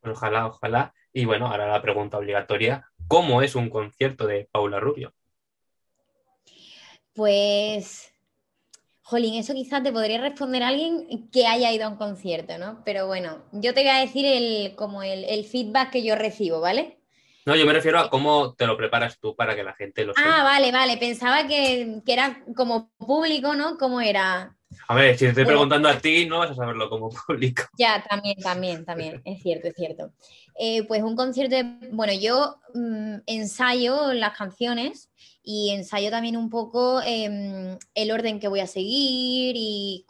Ojalá, 0.04 0.48
ojalá. 0.48 0.94
Y 1.12 1.26
bueno, 1.26 1.48
ahora 1.48 1.68
la 1.68 1.82
pregunta 1.82 2.18
obligatoria. 2.18 2.90
¿Cómo 3.10 3.42
es 3.42 3.56
un 3.56 3.72
concierto 3.72 4.28
de 4.28 4.48
Paula 4.52 4.80
Rubio? 4.80 5.16
Pues, 7.16 8.14
jolín, 9.02 9.34
eso 9.34 9.56
quizás 9.56 9.82
te 9.82 9.92
podría 9.92 10.22
responder 10.22 10.62
alguien 10.62 11.28
que 11.32 11.48
haya 11.48 11.74
ido 11.74 11.86
a 11.86 11.90
un 11.90 11.96
concierto, 11.96 12.60
¿no? 12.60 12.84
Pero 12.86 13.08
bueno, 13.08 13.44
yo 13.52 13.74
te 13.74 13.82
voy 13.82 13.90
a 13.90 14.02
decir 14.02 14.28
el, 14.28 14.76
como 14.76 15.02
el, 15.02 15.44
feedback 15.44 15.90
que 15.90 16.04
yo 16.04 16.16
recibo, 16.16 16.62
¿vale? 16.62 16.99
No, 17.50 17.56
yo 17.56 17.66
me 17.66 17.74
refiero 17.74 17.98
a 17.98 18.12
cómo 18.12 18.54
te 18.54 18.68
lo 18.68 18.78
preparas 18.78 19.18
tú 19.20 19.36
para 19.36 19.56
que 19.56 19.64
la 19.64 19.74
gente 19.74 20.06
lo 20.06 20.14
Ah, 20.16 20.22
sepa. 20.22 20.44
vale, 20.44 20.72
vale, 20.72 20.98
pensaba 20.98 21.48
que, 21.48 22.00
que 22.06 22.14
era 22.14 22.44
como 22.56 22.92
público, 23.00 23.56
¿no? 23.56 23.76
¿Cómo 23.80 24.02
era? 24.02 24.56
A 24.88 24.94
ver, 24.94 25.14
si 25.18 25.26
te 25.26 25.30
estoy 25.30 25.46
Bueno. 25.46 25.58
preguntando 25.58 25.90
a 25.90 25.98
ti, 26.00 26.28
no 26.28 26.38
vas 26.38 26.52
a 26.52 26.56
saberlo 26.56 26.90
como 26.92 27.10
público. 27.28 27.64
Ya, 27.76 28.04
también, 28.08 28.36
también, 28.38 28.86
también, 28.86 29.22
es 29.26 29.42
cierto, 29.42 29.68
es 29.68 29.74
cierto. 29.76 30.12
Eh, 30.60 30.84
pues 30.84 31.02
un 31.02 31.16
concierto, 31.16 31.56
de- 31.56 31.90
bueno, 31.92 32.14
yo 32.14 32.58
mm, 32.76 33.16
ensayo 33.26 34.14
las 34.14 34.38
canciones 34.38 35.10
y 35.42 35.72
ensayo 35.72 36.12
también 36.12 36.38
un 36.38 36.52
poco 36.52 37.02
em, 37.04 37.80
el 37.96 38.12
orden 38.12 38.40
que 38.40 38.48
voy 38.48 38.60
a 38.60 38.68
seguir 38.68 39.56
y, 39.58 40.06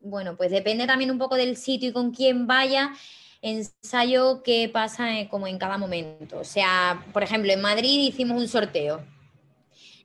bueno, 0.00 0.36
pues 0.36 0.50
depende 0.50 0.86
también 0.86 1.10
un 1.10 1.18
poco 1.18 1.36
del 1.36 1.56
sitio 1.56 1.90
y 1.90 1.92
con 1.92 2.10
quién 2.12 2.46
vaya, 2.46 2.90
ensayo 3.42 4.42
qué 4.42 4.68
pasa 4.72 5.18
eh, 5.18 5.28
como 5.28 5.46
en 5.46 5.58
cada 5.58 5.78
momento. 5.78 6.38
O 6.40 6.44
sea, 6.44 7.04
por 7.12 7.22
ejemplo, 7.22 7.52
en 7.52 7.60
Madrid 7.60 8.08
hicimos 8.08 8.38
un 8.40 8.48
sorteo. 8.48 9.04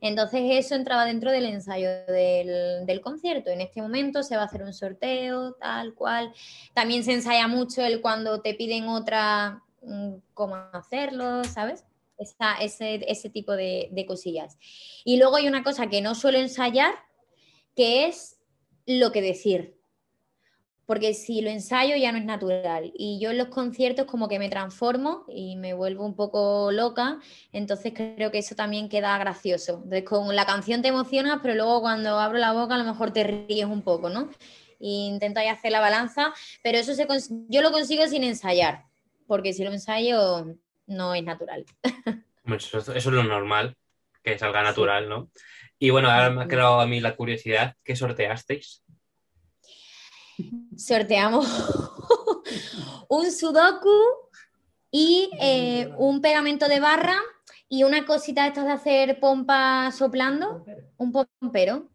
Entonces 0.01 0.41
eso 0.51 0.75
entraba 0.75 1.05
dentro 1.05 1.31
del 1.31 1.45
ensayo 1.45 1.89
del, 2.05 2.85
del 2.85 3.01
concierto. 3.01 3.49
En 3.49 3.61
este 3.61 3.81
momento 3.81 4.23
se 4.23 4.35
va 4.35 4.43
a 4.43 4.45
hacer 4.45 4.61
un 4.61 4.73
sorteo, 4.73 5.53
tal 5.53 5.93
cual. 5.95 6.31
También 6.73 7.03
se 7.03 7.13
ensaya 7.13 7.47
mucho 7.47 7.81
el 7.81 8.01
cuando 8.01 8.41
te 8.41 8.53
piden 8.53 8.87
otra, 8.87 9.63
mm, 9.81 10.15
cómo 10.33 10.55
hacerlo, 10.73 11.43
¿sabes? 11.45 11.85
Esa- 12.17 12.55
ese, 12.61 13.01
ese 13.09 13.29
tipo 13.29 13.53
de, 13.53 13.89
de 13.91 14.05
cosillas. 14.05 14.57
Y 15.03 15.17
luego 15.17 15.37
hay 15.37 15.47
una 15.47 15.63
cosa 15.63 15.87
que 15.87 16.01
no 16.01 16.13
suelo 16.13 16.37
ensayar, 16.37 16.93
que 17.75 18.05
es 18.05 18.37
lo 18.85 19.11
que 19.11 19.21
decir. 19.21 19.74
Porque 20.85 21.13
si 21.13 21.41
lo 21.41 21.49
ensayo 21.49 21.95
ya 21.95 22.11
no 22.11 22.17
es 22.19 22.25
natural. 22.25 22.91
Y 22.95 23.19
yo 23.19 23.31
en 23.31 23.37
los 23.39 23.47
conciertos 23.47 24.05
como 24.05 24.27
que 24.27 24.39
me 24.39 24.49
transformo 24.49 25.25
y 25.27 25.55
me 25.55 25.73
vuelvo 25.73 26.05
un 26.05 26.15
poco 26.15 26.71
loca. 26.71 27.19
Entonces 27.51 27.93
creo 27.95 28.31
que 28.31 28.39
eso 28.39 28.55
también 28.55 28.89
queda 28.89 29.17
gracioso. 29.17 29.75
Entonces 29.83 30.03
con 30.03 30.35
la 30.35 30.45
canción 30.45 30.81
te 30.81 30.89
emocionas, 30.89 31.39
pero 31.41 31.55
luego 31.55 31.81
cuando 31.81 32.19
abro 32.19 32.37
la 32.37 32.53
boca 32.53 32.75
a 32.75 32.77
lo 32.77 32.83
mejor 32.83 33.11
te 33.11 33.23
ríes 33.23 33.65
un 33.65 33.81
poco, 33.81 34.09
¿no? 34.09 34.29
E 34.79 34.87
intento 35.07 35.39
ahí 35.39 35.47
hacer 35.47 35.71
la 35.71 35.79
balanza, 35.79 36.33
pero 36.63 36.77
eso 36.77 36.93
se 36.93 37.07
cons- 37.07 37.29
yo 37.49 37.61
lo 37.61 37.71
consigo 37.71 38.05
sin 38.07 38.23
ensayar, 38.23 38.83
porque 39.27 39.53
si 39.53 39.63
lo 39.63 39.71
ensayo 39.71 40.55
no 40.87 41.15
es 41.15 41.23
natural. 41.23 41.65
Eso, 42.45 42.77
eso 42.77 42.93
es 42.93 43.05
lo 43.07 43.23
normal, 43.23 43.75
que 44.23 44.37
salga 44.37 44.61
natural, 44.61 45.09
¿no? 45.09 45.31
Y 45.79 45.89
bueno, 45.89 46.11
ahora 46.11 46.29
me 46.29 46.43
ha 46.43 46.47
quedado 46.47 46.79
a 46.79 46.85
mí 46.87 46.99
la 46.99 47.15
curiosidad, 47.15 47.75
¿qué 47.83 47.95
sorteasteis? 47.95 48.84
Sorteamos 50.77 51.45
un 53.09 53.31
sudoku 53.31 53.89
y 54.91 55.29
eh, 55.39 55.91
un 55.97 56.21
pegamento 56.21 56.67
de 56.67 56.79
barra 56.79 57.17
y 57.67 57.83
una 57.83 58.05
cosita 58.05 58.43
de 58.43 58.49
estas 58.49 58.65
de 58.65 58.71
hacer 58.71 59.19
pompa 59.19 59.91
soplando, 59.91 60.65
un 60.97 61.11
pompero. 61.11 61.89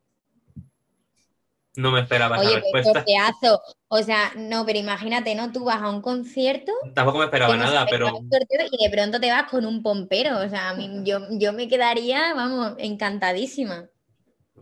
No 1.76 1.92
me 1.92 2.00
esperaba 2.00 2.36
esa 2.36 2.46
Oye, 2.46 2.62
pues 2.70 2.84
respuesta. 2.84 3.00
sorteazo. 3.00 3.62
O 3.88 4.02
sea, 4.02 4.32
no, 4.36 4.66
pero 4.66 4.78
imagínate, 4.78 5.34
¿no? 5.34 5.52
Tú 5.52 5.64
vas 5.64 5.80
a 5.80 5.88
un 5.88 6.02
concierto 6.02 6.72
Tampoco 6.94 7.18
me 7.18 7.24
esperaba 7.24 7.56
no 7.56 7.62
nada, 7.62 7.86
pero 7.88 8.08
y 8.08 8.84
de 8.84 8.90
pronto 8.90 9.20
te 9.20 9.30
vas 9.30 9.48
con 9.50 9.64
un 9.64 9.82
pompero. 9.82 10.38
O 10.38 10.48
sea, 10.48 10.70
a 10.70 10.74
mí, 10.74 10.90
yo, 11.04 11.20
yo 11.30 11.52
me 11.52 11.68
quedaría, 11.68 12.34
vamos, 12.34 12.74
encantadísima. 12.78 13.88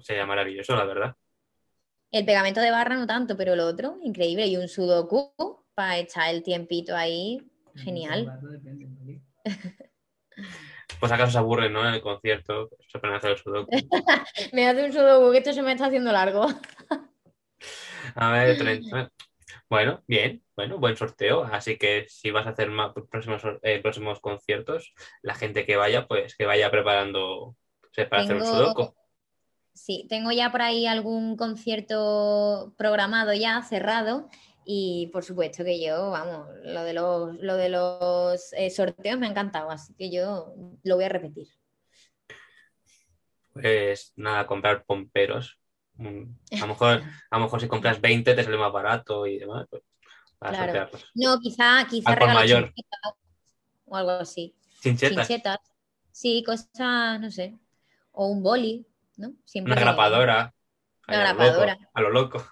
sería 0.00 0.26
maravilloso, 0.26 0.76
la 0.76 0.84
verdad. 0.84 1.16
El 2.10 2.24
pegamento 2.24 2.60
de 2.60 2.70
barra 2.70 2.96
no 2.96 3.06
tanto, 3.06 3.36
pero 3.36 3.54
lo 3.54 3.66
otro, 3.66 3.98
increíble. 4.02 4.46
Y 4.46 4.56
un 4.56 4.68
sudoku 4.68 5.32
para 5.74 5.98
echar 5.98 6.34
el 6.34 6.42
tiempito 6.42 6.96
ahí, 6.96 7.40
genial. 7.74 8.40
Pues 11.00 11.12
acaso 11.12 11.32
se 11.32 11.38
aburren, 11.38 11.72
¿no? 11.72 11.86
En 11.86 11.94
el 11.94 12.00
concierto, 12.00 12.70
se 12.88 12.98
ponen 12.98 13.14
a 13.14 13.18
hacer 13.18 13.32
el 13.32 13.38
sudoku. 13.38 13.70
me 14.52 14.66
hace 14.66 14.84
un 14.84 14.92
sudoku, 14.92 15.30
que 15.30 15.38
esto 15.38 15.52
se 15.52 15.62
me 15.62 15.72
está 15.72 15.86
haciendo 15.86 16.10
largo. 16.10 16.46
A 18.14 18.32
ver, 18.32 18.58
30. 18.58 19.10
Bueno, 19.68 20.02
bien, 20.06 20.42
bueno, 20.56 20.78
buen 20.78 20.96
sorteo. 20.96 21.44
Así 21.44 21.76
que 21.76 22.06
si 22.08 22.30
vas 22.30 22.46
a 22.46 22.50
hacer 22.50 22.70
más 22.70 22.92
próximos, 23.10 23.42
eh, 23.62 23.80
próximos 23.80 24.20
conciertos, 24.20 24.92
la 25.22 25.34
gente 25.34 25.66
que 25.66 25.76
vaya, 25.76 26.06
pues 26.06 26.34
que 26.36 26.46
vaya 26.46 26.70
preparando 26.70 27.54
para 28.10 28.22
hacer 28.22 28.36
un 28.36 28.44
sudoku. 28.44 28.94
Sí, 29.78 30.06
tengo 30.08 30.32
ya 30.32 30.50
por 30.50 30.60
ahí 30.60 30.86
algún 30.86 31.36
concierto 31.36 32.74
programado 32.76 33.32
ya, 33.32 33.62
cerrado. 33.62 34.28
Y 34.64 35.08
por 35.12 35.24
supuesto 35.24 35.64
que 35.64 35.82
yo, 35.82 36.10
vamos, 36.10 36.48
lo 36.64 36.82
de 36.82 36.92
los, 36.92 37.36
lo 37.40 37.56
de 37.56 37.68
los 37.70 38.52
eh, 38.52 38.70
sorteos 38.70 39.18
me 39.18 39.26
ha 39.26 39.30
encantado, 39.30 39.70
así 39.70 39.94
que 39.94 40.10
yo 40.10 40.52
lo 40.82 40.96
voy 40.96 41.04
a 41.04 41.08
repetir. 41.08 41.46
Pues 43.52 44.12
nada, 44.16 44.46
comprar 44.46 44.84
pomperos. 44.84 45.58
A 45.98 46.02
lo 46.02 46.26
mejor, 46.66 47.02
a 47.30 47.38
lo 47.38 47.44
mejor 47.44 47.60
si 47.60 47.68
compras 47.68 48.00
20 48.00 48.34
te 48.34 48.44
sale 48.44 48.58
más 48.58 48.72
barato 48.72 49.26
y 49.26 49.38
demás. 49.38 49.66
Pues, 49.70 49.82
claro. 50.40 50.90
No, 51.14 51.38
quizá, 51.38 51.86
quizá 51.88 52.16
mayor. 52.26 52.74
o 53.86 53.96
algo 53.96 54.10
así. 54.10 54.54
Chinchetas. 54.82 55.60
Sí, 56.10 56.42
cosas, 56.44 57.20
no 57.20 57.30
sé. 57.30 57.56
O 58.10 58.26
un 58.26 58.42
boli, 58.42 58.87
¿no? 59.18 59.32
Siempre 59.44 59.72
Una 59.72 59.82
grapadora. 59.82 60.54
Una 61.06 61.18
grapadora. 61.18 61.78
A 61.92 62.00
lo 62.00 62.10
loco. 62.10 62.46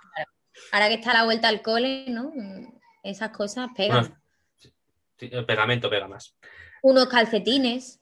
Ahora 0.73 0.89
que 0.89 0.95
está 0.95 1.13
la 1.13 1.25
vuelta 1.25 1.49
al 1.49 1.63
cole, 1.63 2.07
¿no? 2.09 2.33
Esas 3.03 3.31
cosas 3.31 3.69
pegan. 3.77 4.21
el 5.19 5.47
pegamento 5.47 5.89
pega 5.89 6.09
más. 6.09 6.37
Unos 6.83 7.07
calcetines. 7.09 8.01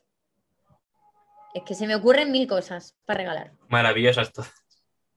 Es 1.54 1.62
que 1.62 1.74
se 1.74 1.86
me 1.86 1.94
ocurren 1.94 2.32
mil 2.32 2.48
cosas 2.48 2.96
para 3.04 3.18
regalar. 3.18 3.52
Maravillosas 3.68 4.32
todas. 4.32 4.52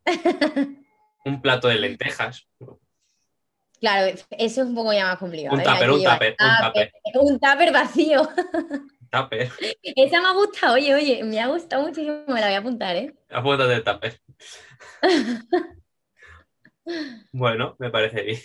un 1.25 1.41
plato 1.41 1.67
de 1.67 1.75
lentejas. 1.75 2.47
Claro, 3.79 4.07
eso 4.07 4.25
es 4.31 4.57
un 4.57 4.75
poco 4.75 4.93
ya 4.93 5.05
más 5.05 5.17
complicado. 5.17 5.55
Un 5.55 5.61
¿eh? 5.61 5.63
tupper, 5.63 5.91
un 5.91 6.03
tupper, 6.03 6.35
un 6.39 6.65
tupper. 6.65 6.93
Un 7.13 7.39
tupper 7.39 7.73
vacío. 7.73 8.29
Tupper. 9.09 9.49
Esa 9.81 10.21
me 10.21 10.27
ha 10.27 10.33
gustado, 10.33 10.75
oye, 10.75 10.93
oye, 10.93 11.23
me 11.23 11.39
ha 11.39 11.47
gustado 11.47 11.83
muchísimo, 11.83 12.23
me 12.27 12.41
la 12.41 12.47
voy 12.47 12.55
a 12.55 12.59
apuntar, 12.59 12.95
¿eh? 12.95 13.13
Apúntate 13.29 13.73
el 13.73 13.83
tupper. 13.83 14.19
Bueno, 17.33 17.75
me 17.79 17.89
parece 17.89 18.23
bien. 18.23 18.39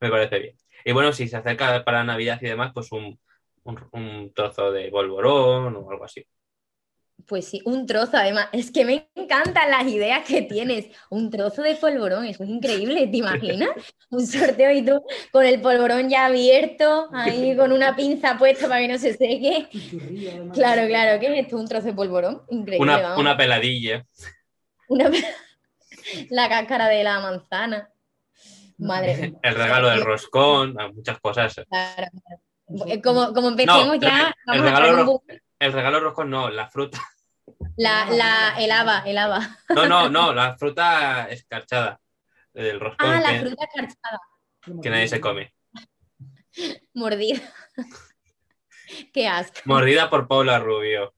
Me 0.00 0.10
parece 0.10 0.38
bien. 0.38 0.56
Y 0.84 0.92
bueno, 0.92 1.12
si 1.12 1.28
se 1.28 1.36
acerca 1.36 1.84
para 1.84 2.04
Navidad 2.04 2.38
y 2.42 2.46
demás, 2.46 2.72
pues 2.74 2.90
un, 2.92 3.18
trozo 4.34 4.72
de 4.72 4.90
bolvorón 4.90 5.76
o 5.76 5.90
algo 5.90 6.04
así. 6.04 6.26
Pues 7.26 7.48
sí, 7.48 7.62
un 7.64 7.86
trozo, 7.86 8.18
además. 8.18 8.48
Es 8.52 8.70
que 8.70 8.84
me 8.84 9.08
encantan 9.14 9.70
las 9.70 9.86
ideas 9.86 10.26
que 10.26 10.42
tienes. 10.42 10.86
Un 11.08 11.30
trozo 11.30 11.62
de 11.62 11.74
polvorón, 11.76 12.26
eso 12.26 12.44
es 12.44 12.50
increíble, 12.50 13.06
¿te 13.06 13.16
imaginas? 13.16 13.70
Un 14.10 14.26
sorteo 14.26 14.70
y 14.70 14.84
tú 14.84 15.02
con 15.32 15.44
el 15.44 15.60
polvorón 15.60 16.08
ya 16.10 16.26
abierto, 16.26 17.08
ahí 17.12 17.56
con 17.56 17.72
una 17.72 17.96
pinza 17.96 18.36
puesta 18.36 18.68
para 18.68 18.80
que 18.80 18.88
no 18.88 18.98
se 18.98 19.14
seque. 19.14 19.68
Claro, 20.52 20.86
claro, 20.86 21.18
¿qué 21.18 21.26
es 21.32 21.44
esto? 21.44 21.56
Un 21.56 21.66
trozo 21.66 21.86
de 21.86 21.94
polvorón. 21.94 22.42
Increíble. 22.50 22.92
Una, 22.92 23.16
una 23.16 23.36
peladilla. 23.36 24.04
Una 24.88 25.10
la 26.30 26.48
cáscara 26.48 26.88
de 26.88 27.04
la 27.04 27.20
manzana. 27.20 27.90
Madre 28.76 29.34
El 29.42 29.54
regalo 29.54 29.88
del 29.88 30.04
roscón, 30.04 30.76
muchas 30.94 31.18
cosas. 31.20 31.54
Claro, 31.68 32.08
Como, 33.02 33.32
como 33.32 33.48
empecemos 33.48 33.98
ya. 34.00 34.34
el, 34.52 34.62
regalo 34.62 35.22
el 35.58 35.72
regalo 35.72 36.00
roscón 36.00 36.30
no, 36.30 36.50
la 36.50 36.68
fruta. 36.68 37.00
La, 37.76 38.06
la, 38.10 38.54
el 38.58 38.70
haba, 38.70 39.00
el 39.00 39.18
haba. 39.18 39.58
No, 39.74 39.86
no, 39.86 40.08
no, 40.08 40.32
la 40.32 40.56
fruta 40.56 41.28
escarchada. 41.28 42.00
Del 42.52 42.80
roscón. 42.80 43.10
Ah, 43.10 43.20
la 43.20 43.40
fruta 43.40 43.64
escarchada. 43.64 44.20
Que 44.82 44.90
nadie 44.90 45.08
se 45.08 45.20
come. 45.20 45.54
Mordida. 46.94 47.40
Qué 49.12 49.26
asco. 49.26 49.60
Mordida 49.64 50.10
por 50.10 50.28
Paula 50.28 50.58
Rubio. 50.58 51.14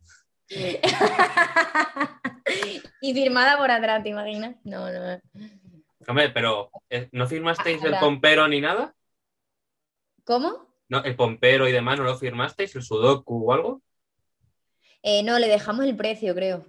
y 3.01 3.15
firmada 3.15 3.59
por 3.59 3.71
atrás, 3.71 4.03
¿te 4.03 4.11
imaginas? 4.11 4.57
No, 4.65 4.91
no. 4.91 5.21
Hombre, 6.09 6.31
pero 6.31 6.71
eh, 6.89 7.09
¿no 7.13 7.27
firmasteis 7.27 7.83
el 7.83 7.99
pompero 7.99 8.47
ni 8.47 8.61
nada? 8.61 8.95
¿Cómo? 10.25 10.67
No, 10.89 11.03
el 11.03 11.17
pompero 11.17 11.67
y 11.67 11.73
demás, 11.73 11.99
¿no 11.99 12.05
lo 12.05 12.17
firmasteis? 12.17 12.77
¿El 12.77 12.83
sudoku 12.83 13.51
o 13.51 13.53
algo? 13.53 13.83
Eh, 15.09 15.23
no, 15.23 15.39
le 15.39 15.47
dejamos 15.47 15.87
el 15.87 15.95
precio, 15.95 16.35
creo. 16.35 16.67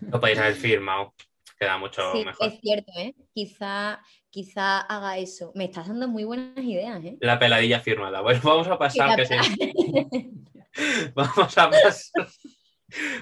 Lo 0.00 0.20
podéis 0.20 0.38
haber 0.38 0.54
firmado. 0.54 1.12
Queda 1.58 1.76
mucho 1.76 2.14
mejor. 2.24 2.46
Es 2.46 2.60
cierto, 2.60 2.92
¿eh? 2.96 3.16
Quizá 3.34 4.00
quizá 4.30 4.78
haga 4.78 5.18
eso. 5.18 5.50
Me 5.56 5.64
estás 5.64 5.88
dando 5.88 6.06
muy 6.06 6.22
buenas 6.22 6.64
ideas, 6.64 7.04
¿eh? 7.04 7.16
La 7.20 7.40
peladilla 7.40 7.80
firmada. 7.80 8.20
Bueno, 8.20 8.40
vamos 8.44 8.68
a 8.68 8.78
pasar, 8.78 9.16
que 9.16 9.24
vamos 11.16 11.58
a 11.58 11.70
pasar. 11.70 12.28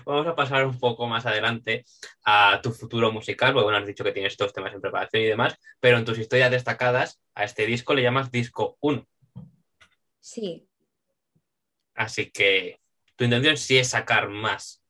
Vamos 0.05 0.27
a 0.27 0.37
pasar 0.37 0.67
un 0.67 0.79
poco 0.79 1.07
más 1.09 1.25
adelante 1.25 1.87
a 2.27 2.61
tu 2.63 2.73
futuro 2.73 3.11
musical, 3.11 3.55
porque 3.55 3.65
bueno, 3.65 3.79
has 3.79 3.87
dicho 3.87 4.05
que 4.05 4.13
tienes 4.13 4.35
estos 4.35 4.53
temas 4.53 4.75
en 4.75 4.83
preparación 4.83 5.23
y 5.23 5.27
demás, 5.27 5.59
pero 5.81 5.97
en 5.97 6.05
tus 6.05 6.19
historias 6.19 6.51
destacadas 6.51 7.23
a 7.35 7.45
este 7.45 7.65
disco 7.65 7.95
le 7.95 8.03
llamas 8.03 8.31
disco 8.31 8.77
1. 8.81 9.07
Sí. 10.27 10.69
Así 11.95 12.33
que 12.33 12.81
tu 13.15 13.23
intención 13.23 13.57
sí 13.57 13.79
es 13.79 13.91
sacar 13.91 14.29
más. 14.29 14.83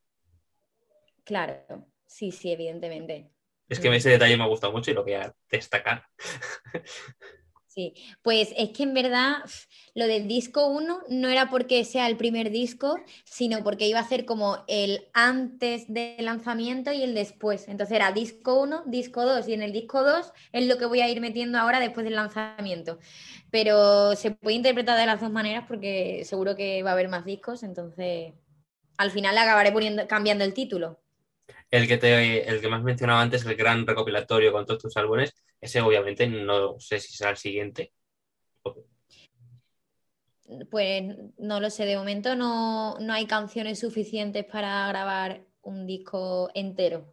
Claro, 1.25 1.87
sí, 2.07 2.33
sí, 2.33 2.53
evidentemente. 2.53 3.31
Es 3.69 3.79
que 3.79 3.95
ese 3.95 4.09
detalle 4.09 4.39
me 4.39 4.45
ha 4.45 4.47
gustado 4.47 4.73
mucho 4.73 4.91
y 4.91 4.95
lo 4.95 5.05
voy 5.05 5.13
a 5.13 5.35
destacar. 5.51 6.07
Sí, 7.77 7.93
pues 8.23 8.55
es 8.57 8.71
que 8.71 8.85
en 8.85 8.95
verdad 8.95 9.37
lo 9.95 10.07
del 10.07 10.27
disco 10.29 10.67
1 10.67 11.01
no 11.11 11.29
era 11.29 11.51
porque 11.51 11.85
sea 11.85 12.07
el 12.09 12.17
primer 12.17 12.51
disco, 12.51 12.97
sino 13.25 13.63
porque 13.63 13.87
iba 13.87 14.01
a 14.01 14.09
ser 14.09 14.25
como 14.25 14.65
el 14.67 15.09
antes 15.13 15.85
del 15.93 16.25
lanzamiento 16.25 16.91
y 16.93 17.03
el 17.03 17.15
después. 17.15 17.69
Entonces 17.69 17.97
era 17.97 18.13
disco 18.13 18.63
1, 18.63 18.83
disco 18.87 19.27
2 19.27 19.47
y 19.49 19.53
en 19.53 19.61
el 19.63 19.73
disco 19.73 20.03
2 20.05 20.33
es 20.53 20.67
lo 20.67 20.79
que 20.79 20.87
voy 20.87 21.01
a 21.03 21.11
ir 21.11 21.21
metiendo 21.21 21.59
ahora 21.59 21.79
después 21.79 22.05
del 22.05 22.15
lanzamiento. 22.17 22.99
Pero 23.51 24.17
se 24.17 24.31
puede 24.31 24.57
interpretar 24.57 24.99
de 24.99 25.05
las 25.07 25.21
dos 25.21 25.31
maneras 25.31 25.65
porque 25.69 26.25
seguro 26.25 26.57
que 26.57 26.83
va 26.83 26.91
a 26.91 26.93
haber 26.95 27.09
más 27.09 27.27
discos, 27.27 27.63
entonces 27.63 28.33
al 28.99 29.11
final 29.11 29.37
acabaré 29.39 29.73
poniendo, 29.73 30.09
cambiando 30.09 30.45
el 30.45 30.55
título 30.55 31.01
el 31.71 31.87
que, 31.89 31.97
te, 31.99 32.49
el 32.49 32.61
que 32.61 32.69
más 32.69 32.83
mencionaba 32.83 33.23
antes, 33.23 33.45
el 33.47 33.57
gran 33.57 33.87
recopilatorio 33.87 34.53
con 34.53 34.67
todos 34.67 34.83
tus 34.83 34.97
álbumes, 34.97 35.35
ese 35.61 35.81
obviamente 35.81 36.27
no 36.27 36.79
sé 36.79 37.01
si 37.01 37.15
será 37.15 37.31
el 37.31 37.37
siguiente. 37.37 37.93
Pues 40.71 41.03
no 41.39 41.61
lo 41.61 41.71
sé, 41.71 41.87
de 41.87 41.97
momento 41.97 42.37
no, 42.37 42.97
hay 43.11 43.27
canciones 43.27 43.81
suficientes 43.81 44.45
para 44.45 44.87
grabar 44.89 45.45
un 45.63 45.87
disco 45.87 46.51
entero, 46.55 47.13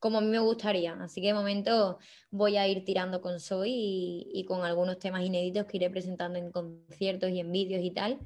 como 0.00 0.18
a 0.18 0.20
mí 0.20 0.26
me 0.26 0.40
gustaría. 0.40 0.94
Así 0.94 1.20
que 1.20 1.28
de 1.28 1.34
momento 1.34 1.98
voy 2.30 2.56
a 2.56 2.66
ir 2.66 2.84
tirando 2.84 3.20
con 3.20 3.38
Soy 3.38 3.70
y, 3.70 4.30
y 4.32 4.44
con 4.44 4.64
algunos 4.64 4.98
temas 4.98 5.22
inéditos 5.22 5.66
que 5.66 5.76
iré 5.76 5.90
presentando 5.90 6.38
en 6.38 6.50
conciertos 6.50 7.30
y 7.30 7.38
en 7.38 7.52
vídeos 7.52 7.82
y 7.84 7.92
tal. 7.92 8.18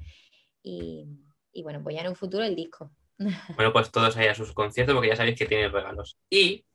Y, 0.63 1.05
y 1.51 1.61
bueno, 1.61 1.81
pues 1.83 1.95
ya 1.95 2.01
en 2.01 2.07
un 2.09 2.15
futuro 2.15 2.43
el 2.43 2.55
disco. 2.55 2.91
Bueno, 3.55 3.71
pues 3.71 3.91
todos 3.91 4.17
ahí 4.17 4.27
a 4.27 4.35
sus 4.35 4.51
conciertos 4.53 4.95
porque 4.95 5.09
ya 5.09 5.15
sabéis 5.15 5.37
que 5.37 5.45
tienen 5.45 5.71
regalos. 5.71 6.17
Y 6.29 6.65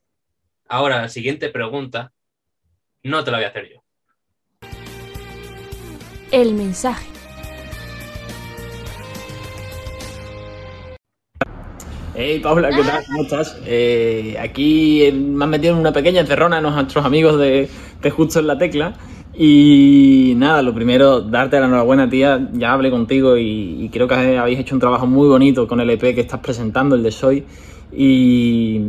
ahora 0.69 1.03
la 1.03 1.09
siguiente 1.09 1.49
pregunta 1.49 2.13
no 3.03 3.25
te 3.25 3.31
la 3.31 3.39
voy 3.39 3.45
a 3.45 3.49
hacer 3.49 3.69
yo. 3.71 3.83
El 6.31 6.55
mensaje. 6.55 7.09
Hey 12.15 12.41
Paula, 12.41 12.71
¿qué 12.71 12.83
tal? 12.83 13.05
¿Cómo 13.07 13.23
estás? 13.23 13.61
Eh, 13.65 14.37
aquí 14.41 15.09
me 15.13 15.45
han 15.45 15.51
metido 15.51 15.75
en 15.75 15.81
una 15.81 15.93
pequeña 15.93 16.21
encerrona 16.21 16.61
nuestros 16.61 17.05
amigos 17.05 17.39
de, 17.39 17.69
de 18.03 18.11
Justo 18.11 18.41
en 18.41 18.49
la 18.49 18.59
Tecla 18.59 18.95
y 19.41 20.35
nada, 20.37 20.63
lo 20.63 20.75
primero, 20.75 21.21
darte 21.21 21.61
la 21.61 21.67
enhorabuena, 21.67 22.11
tía. 22.11 22.49
Ya 22.55 22.73
hablé 22.73 22.91
contigo 22.91 23.37
y, 23.39 23.89
creo 23.93 24.09
que 24.09 24.37
habéis 24.37 24.59
hecho 24.59 24.75
un 24.75 24.81
trabajo 24.81 25.07
muy 25.07 25.29
bonito 25.29 25.69
con 25.69 25.79
el 25.79 25.89
EP 25.91 26.01
que 26.13 26.23
estás 26.23 26.41
presentando, 26.41 26.97
el 26.97 27.05
de 27.05 27.13
Soy. 27.13 27.45
Y 27.93 28.81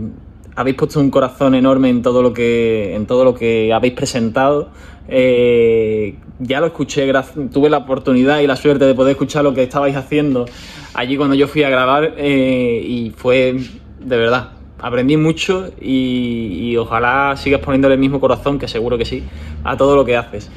habéis 0.55 0.75
puesto 0.75 0.99
un 0.99 1.09
corazón 1.09 1.55
enorme 1.55 1.89
en 1.89 2.01
todo 2.01 2.21
lo 2.21 2.33
que, 2.33 2.95
en 2.95 3.05
todo 3.05 3.23
lo 3.23 3.33
que 3.33 3.73
habéis 3.73 3.93
presentado. 3.93 4.69
Eh, 5.07 6.15
ya 6.39 6.59
lo 6.59 6.67
escuché, 6.67 7.11
tuve 7.51 7.69
la 7.69 7.77
oportunidad 7.79 8.39
y 8.39 8.47
la 8.47 8.55
suerte 8.55 8.85
de 8.85 8.93
poder 8.93 9.11
escuchar 9.11 9.43
lo 9.43 9.53
que 9.53 9.63
estabais 9.63 9.95
haciendo 9.95 10.45
allí 10.93 11.17
cuando 11.17 11.35
yo 11.35 11.47
fui 11.47 11.63
a 11.63 11.69
grabar 11.69 12.13
eh, 12.17 12.83
y 12.85 13.09
fue 13.09 13.55
de 13.99 14.17
verdad 14.17 14.51
aprendí 14.81 15.17
mucho 15.17 15.69
y, 15.79 16.75
ojalá 16.77 17.35
sigas 17.35 17.61
poniéndole 17.61 17.95
el 17.95 17.99
mismo 17.99 18.19
corazón, 18.19 18.57
que 18.57 18.67
seguro 18.67 18.97
que 18.97 19.05
sí, 19.05 19.23
a 19.63 19.75
todo 19.77 19.95
lo 19.95 20.05
que 20.05 20.15
haces. 20.15 20.49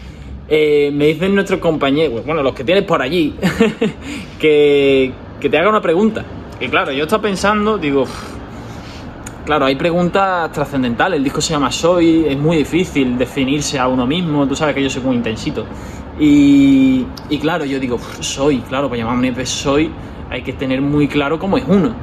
Eh, 0.48 0.90
me 0.92 1.06
dicen 1.06 1.34
nuestros 1.34 1.60
compañeros, 1.60 2.24
bueno, 2.24 2.42
los 2.42 2.54
que 2.54 2.64
tienes 2.64 2.84
por 2.84 3.02
allí, 3.02 3.34
que, 4.38 5.12
que 5.40 5.48
te 5.48 5.58
haga 5.58 5.68
una 5.68 5.80
pregunta. 5.80 6.24
Y 6.60 6.68
claro, 6.68 6.92
yo 6.92 7.04
estaba 7.04 7.22
pensando, 7.22 7.78
digo, 7.78 8.04
claro, 9.44 9.66
hay 9.66 9.76
preguntas 9.76 10.50
trascendentales. 10.52 11.18
El 11.18 11.24
disco 11.24 11.40
se 11.40 11.52
llama 11.52 11.70
Soy, 11.70 12.26
es 12.28 12.38
muy 12.38 12.56
difícil 12.58 13.16
definirse 13.18 13.78
a 13.78 13.88
uno 13.88 14.06
mismo. 14.06 14.46
Tú 14.46 14.56
sabes 14.56 14.74
que 14.74 14.82
yo 14.82 14.90
soy 14.90 15.02
muy 15.02 15.16
intensito. 15.16 15.66
Y, 16.18 17.06
y 17.30 17.38
claro, 17.38 17.64
yo 17.64 17.80
digo, 17.80 17.98
soy, 18.20 18.58
claro, 18.60 18.88
para 18.88 19.00
llamarme 19.00 19.28
EP 19.28 19.44
Soy, 19.44 19.90
hay 20.30 20.42
que 20.42 20.52
tener 20.52 20.80
muy 20.80 21.08
claro 21.08 21.38
cómo 21.38 21.56
es 21.56 21.64
uno. 21.66 21.94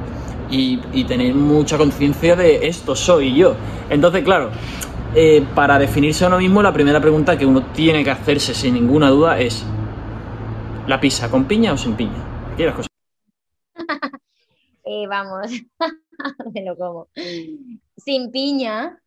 Y, 0.50 1.04
tener 1.04 1.34
mucha 1.34 1.78
conciencia 1.78 2.34
de 2.34 2.66
esto 2.66 2.96
soy 2.96 3.34
yo. 3.34 3.54
Entonces, 3.88 4.24
claro, 4.24 4.50
eh, 5.14 5.44
para 5.54 5.78
definirse 5.78 6.24
a 6.24 6.28
uno 6.28 6.38
mismo, 6.38 6.60
la 6.60 6.72
primera 6.72 7.00
pregunta 7.00 7.38
que 7.38 7.46
uno 7.46 7.62
tiene 7.72 8.02
que 8.02 8.10
hacerse 8.10 8.52
sin 8.52 8.74
ninguna 8.74 9.10
duda 9.10 9.38
es: 9.38 9.64
¿la 10.88 11.00
pizza 11.00 11.30
con 11.30 11.44
piña 11.44 11.72
o 11.72 11.76
sin 11.76 11.94
piña? 11.94 12.18
Aquí 12.52 12.64
las 12.64 12.74
cosas. 12.74 12.89
Eh, 14.92 15.06
vamos, 15.06 15.48
me 16.52 16.64
lo 16.64 16.76
como. 16.76 17.08
Sin 17.96 18.32
piña. 18.32 19.00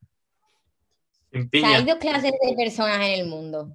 Sin 1.29 1.41
O 1.41 1.43
sea, 1.43 1.49
piña. 1.49 1.75
hay 1.75 1.83
dos 1.83 1.97
clases 1.97 2.31
de 2.31 2.55
personas 2.55 2.97
en 3.05 3.19
el 3.19 3.27
mundo. 3.27 3.73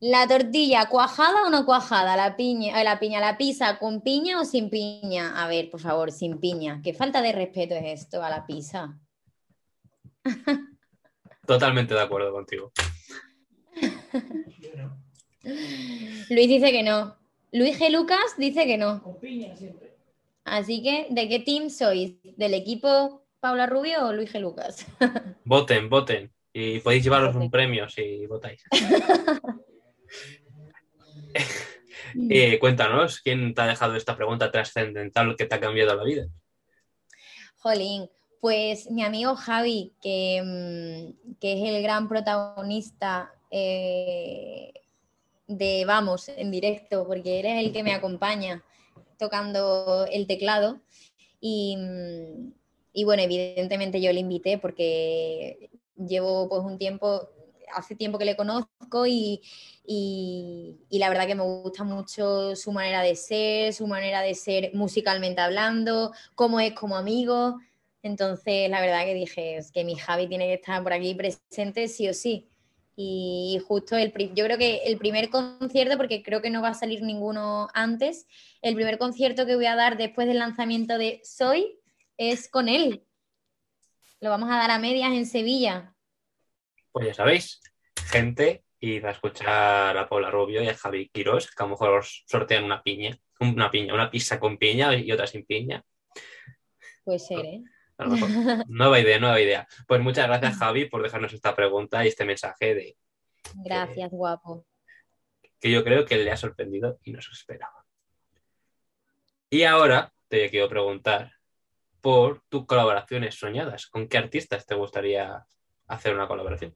La 0.00 0.26
tortilla, 0.26 0.88
¿cuajada 0.88 1.44
o 1.46 1.50
no 1.50 1.66
cuajada? 1.66 2.16
La 2.16 2.34
piña, 2.34 2.80
eh, 2.80 2.84
la 2.84 2.98
piña, 2.98 3.20
la 3.20 3.36
pizza, 3.36 3.78
¿con 3.78 4.00
piña 4.00 4.40
o 4.40 4.46
sin 4.46 4.70
piña? 4.70 5.44
A 5.44 5.46
ver, 5.48 5.70
por 5.70 5.80
favor, 5.80 6.12
sin 6.12 6.40
piña. 6.40 6.80
¿Qué 6.82 6.94
falta 6.94 7.20
de 7.20 7.32
respeto 7.32 7.74
es 7.74 8.00
esto 8.00 8.22
a 8.22 8.30
la 8.30 8.46
pizza? 8.46 8.98
Totalmente 11.46 11.92
de 11.92 12.00
acuerdo 12.00 12.32
contigo. 12.32 12.72
Luis 15.42 16.48
dice 16.48 16.72
que 16.72 16.82
no. 16.82 17.16
Luis 17.52 17.78
G. 17.78 17.90
Lucas 17.90 18.36
dice 18.38 18.64
que 18.64 18.78
no. 18.78 19.02
Así 20.44 20.82
que, 20.82 21.06
¿de 21.10 21.28
qué 21.28 21.38
team 21.40 21.70
sois? 21.70 22.14
¿Del 22.36 22.54
equipo 22.54 23.26
Paula 23.40 23.66
Rubio 23.66 24.06
o 24.06 24.12
Luis 24.12 24.32
G. 24.32 24.40
Lucas? 24.40 24.86
Voten, 25.44 25.88
voten. 25.88 26.32
Y 26.52 26.80
podéis 26.80 27.04
llevaros 27.04 27.36
un 27.36 27.50
premio 27.50 27.88
si 27.88 28.26
votáis. 28.26 28.62
Eh, 32.28 32.58
cuéntanos, 32.58 33.20
¿quién 33.20 33.54
te 33.54 33.62
ha 33.62 33.66
dejado 33.66 33.94
esta 33.94 34.16
pregunta 34.16 34.50
trascendental 34.50 35.36
que 35.36 35.46
te 35.46 35.54
ha 35.54 35.60
cambiado 35.60 35.94
la 35.94 36.02
vida? 36.02 36.26
Jolín, 37.58 38.10
pues 38.40 38.90
mi 38.90 39.04
amigo 39.04 39.36
Javi, 39.36 39.92
que, 40.02 40.42
mm, 40.42 41.38
que 41.38 41.52
es 41.52 41.68
el 41.68 41.82
gran 41.82 42.08
protagonista 42.08 43.32
eh, 43.50 44.72
de 45.46 45.84
Vamos 45.86 46.28
en 46.28 46.50
directo, 46.50 47.06
porque 47.06 47.38
eres 47.38 47.64
el 47.64 47.72
que 47.72 47.82
me 47.82 47.92
acompaña 47.92 48.64
tocando 49.20 50.06
el 50.10 50.26
teclado. 50.26 50.80
Y, 51.40 51.76
mm, 51.76 52.52
y 52.92 53.04
bueno, 53.04 53.22
evidentemente 53.22 54.00
yo 54.00 54.12
le 54.12 54.20
invité 54.20 54.58
porque 54.58 55.70
llevo 55.96 56.48
pues 56.48 56.62
un 56.62 56.78
tiempo, 56.78 57.28
hace 57.72 57.94
tiempo 57.94 58.18
que 58.18 58.24
le 58.24 58.36
conozco 58.36 59.06
y, 59.06 59.40
y, 59.86 60.76
la 60.90 61.08
verdad 61.08 61.26
que 61.26 61.34
me 61.34 61.44
gusta 61.44 61.84
mucho 61.84 62.56
su 62.56 62.72
manera 62.72 63.02
de 63.02 63.14
ser, 63.14 63.72
su 63.72 63.86
manera 63.86 64.22
de 64.22 64.34
ser 64.34 64.70
musicalmente 64.74 65.40
hablando, 65.40 66.12
cómo 66.34 66.60
es 66.60 66.72
como 66.74 66.96
amigo. 66.96 67.58
Entonces, 68.02 68.70
la 68.70 68.80
verdad 68.80 69.04
que 69.04 69.14
dije 69.14 69.60
que 69.72 69.84
mi 69.84 69.94
Javi 69.96 70.26
tiene 70.26 70.46
que 70.46 70.54
estar 70.54 70.82
por 70.82 70.92
aquí 70.92 71.14
presente 71.14 71.88
sí 71.88 72.08
o 72.08 72.14
sí. 72.14 72.49
Y 72.96 73.60
justo 73.66 73.96
el, 73.96 74.12
yo 74.34 74.44
creo 74.44 74.58
que 74.58 74.82
el 74.84 74.98
primer 74.98 75.30
concierto, 75.30 75.96
porque 75.96 76.22
creo 76.22 76.42
que 76.42 76.50
no 76.50 76.60
va 76.60 76.68
a 76.68 76.74
salir 76.74 77.02
ninguno 77.02 77.68
antes, 77.72 78.26
el 78.62 78.74
primer 78.74 78.98
concierto 78.98 79.46
que 79.46 79.56
voy 79.56 79.66
a 79.66 79.76
dar 79.76 79.96
después 79.96 80.26
del 80.28 80.38
lanzamiento 80.38 80.98
de 80.98 81.20
Soy 81.24 81.78
es 82.16 82.48
con 82.48 82.68
él. 82.68 83.04
Lo 84.20 84.28
vamos 84.28 84.50
a 84.50 84.56
dar 84.56 84.70
a 84.70 84.78
medias 84.78 85.12
en 85.12 85.24
Sevilla. 85.24 85.94
Pues 86.92 87.06
ya 87.06 87.14
sabéis, 87.14 87.60
gente, 88.10 88.64
id 88.80 89.04
a 89.04 89.12
escuchar 89.12 89.96
a 89.96 90.08
Paula 90.08 90.30
Rubio 90.30 90.62
y 90.62 90.68
a 90.68 90.74
Javi 90.74 91.08
Quirós, 91.08 91.50
que 91.50 91.62
a 91.62 91.66
lo 91.66 91.70
mejor 91.70 91.98
os 91.98 92.24
sortean 92.26 92.64
una 92.64 92.82
piña, 92.82 93.18
una 93.40 93.70
piña, 93.70 93.94
una 93.94 94.10
pizza 94.10 94.38
con 94.38 94.58
piña 94.58 94.94
y 94.94 95.10
otra 95.10 95.26
sin 95.26 95.46
piña. 95.46 95.82
Puede 97.04 97.18
ser, 97.18 97.46
¿eh? 97.46 97.62
A 98.00 98.04
lo 98.04 98.10
mejor. 98.10 98.28
Nueva 98.68 98.98
idea, 99.00 99.18
nueva 99.18 99.40
idea. 99.40 99.68
Pues 99.86 100.00
muchas 100.00 100.26
gracias, 100.26 100.56
Javi, 100.58 100.86
por 100.86 101.02
dejarnos 101.02 101.32
esta 101.32 101.54
pregunta 101.54 102.04
y 102.04 102.08
este 102.08 102.24
mensaje 102.24 102.74
de 102.74 102.96
Gracias, 103.64 104.10
guapo. 104.10 104.66
que 105.60 105.70
yo 105.70 105.82
creo 105.84 106.04
que 106.04 106.16
le 106.16 106.30
ha 106.30 106.36
sorprendido 106.36 106.98
y 107.04 107.12
no 107.12 107.20
se 107.20 107.30
esperaba. 107.32 107.84
Y 109.50 109.64
ahora 109.64 110.12
te 110.28 110.48
quiero 110.50 110.68
preguntar 110.68 111.32
por 112.00 112.42
tus 112.48 112.64
colaboraciones 112.66 113.34
soñadas. 113.34 113.86
¿Con 113.86 114.08
qué 114.08 114.18
artistas 114.18 114.64
te 114.64 114.74
gustaría 114.74 115.44
hacer 115.88 116.14
una 116.14 116.28
colaboración? 116.28 116.74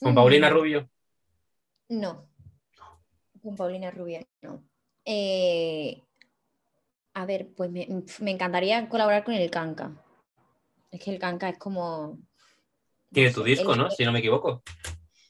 ¿Con 0.00 0.14
Paulina 0.14 0.48
Mm. 0.50 0.52
Rubio? 0.54 0.90
No. 1.88 2.30
Con 3.42 3.56
Paulina 3.56 3.90
Rubio, 3.90 4.26
no. 4.42 4.64
Eh, 5.04 6.02
a 7.20 7.26
ver, 7.26 7.48
pues 7.56 7.70
me, 7.70 7.86
me 8.20 8.30
encantaría 8.30 8.88
colaborar 8.88 9.24
con 9.24 9.34
el 9.34 9.50
Canca. 9.50 9.92
Es 10.90 11.00
que 11.02 11.10
el 11.10 11.18
Canca 11.18 11.48
es 11.48 11.58
como. 11.58 12.18
Tiene 13.12 13.30
tu 13.32 13.42
disco, 13.42 13.72
el- 13.72 13.78
¿no? 13.78 13.90
Si 13.90 14.04
no 14.04 14.12
me 14.12 14.20
equivoco. 14.20 14.62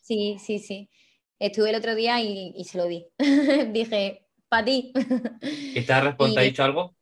Sí, 0.03 0.39
sí, 0.39 0.59
sí. 0.59 0.91
Estuve 1.39 1.71
el 1.71 1.77
otro 1.77 1.95
día 1.95 2.21
y, 2.21 2.53
y 2.57 2.65
se 2.65 2.79
lo 2.79 2.87
di. 2.87 3.07
Dije, 3.73 4.27
para 4.49 4.65
ti. 4.65 4.93
¿Y 5.43 5.83
te 5.83 5.93
ha 5.93 6.01
respondido, 6.05 6.43
dicho 6.43 6.65
algo? 6.65 6.95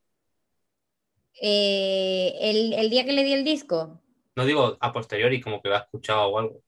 Eh, 1.41 2.35
el, 2.41 2.73
el 2.73 2.91
día 2.91 3.05
que 3.05 3.13
le 3.13 3.25
di 3.25 3.33
el 3.33 3.45
disco. 3.45 4.01
No 4.37 4.45
digo 4.45 4.77
a 4.81 4.93
posteriori, 4.93 5.41
como 5.41 5.61
que 5.61 5.69
lo 5.69 5.77
ha 5.77 5.81
escuchado 5.81 6.29
o 6.29 6.39
algo. 6.39 6.63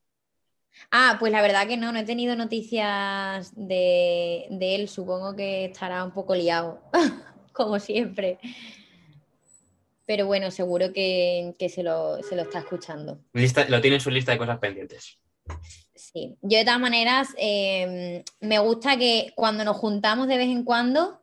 Ah, 0.89 1.17
pues 1.19 1.31
la 1.31 1.41
verdad 1.41 1.67
que 1.67 1.77
no, 1.77 1.91
no 1.91 1.99
he 1.99 2.03
tenido 2.05 2.35
noticias 2.35 3.53
de, 3.55 4.47
de 4.49 4.75
él. 4.75 4.87
Supongo 4.89 5.35
que 5.35 5.65
estará 5.65 6.03
un 6.03 6.11
poco 6.11 6.35
liado, 6.35 6.81
como 7.53 7.79
siempre. 7.79 8.39
Pero 10.05 10.25
bueno, 10.25 10.51
seguro 10.51 10.91
que, 10.93 11.55
que 11.57 11.69
se, 11.69 11.83
lo, 11.83 12.21
se 12.23 12.35
lo 12.35 12.41
está 12.43 12.59
escuchando. 12.59 13.19
Lista- 13.33 13.67
lo 13.69 13.79
tiene 13.81 13.95
en 13.97 14.01
su 14.01 14.09
lista 14.11 14.31
de 14.31 14.37
cosas 14.37 14.59
pendientes. 14.59 15.19
Sí. 15.95 16.37
Yo 16.41 16.57
de 16.57 16.65
todas 16.65 16.79
maneras, 16.79 17.29
eh, 17.37 18.23
me 18.41 18.59
gusta 18.59 18.97
que 18.97 19.31
cuando 19.35 19.63
nos 19.63 19.77
juntamos 19.77 20.27
de 20.27 20.37
vez 20.37 20.49
en 20.49 20.63
cuando, 20.63 21.21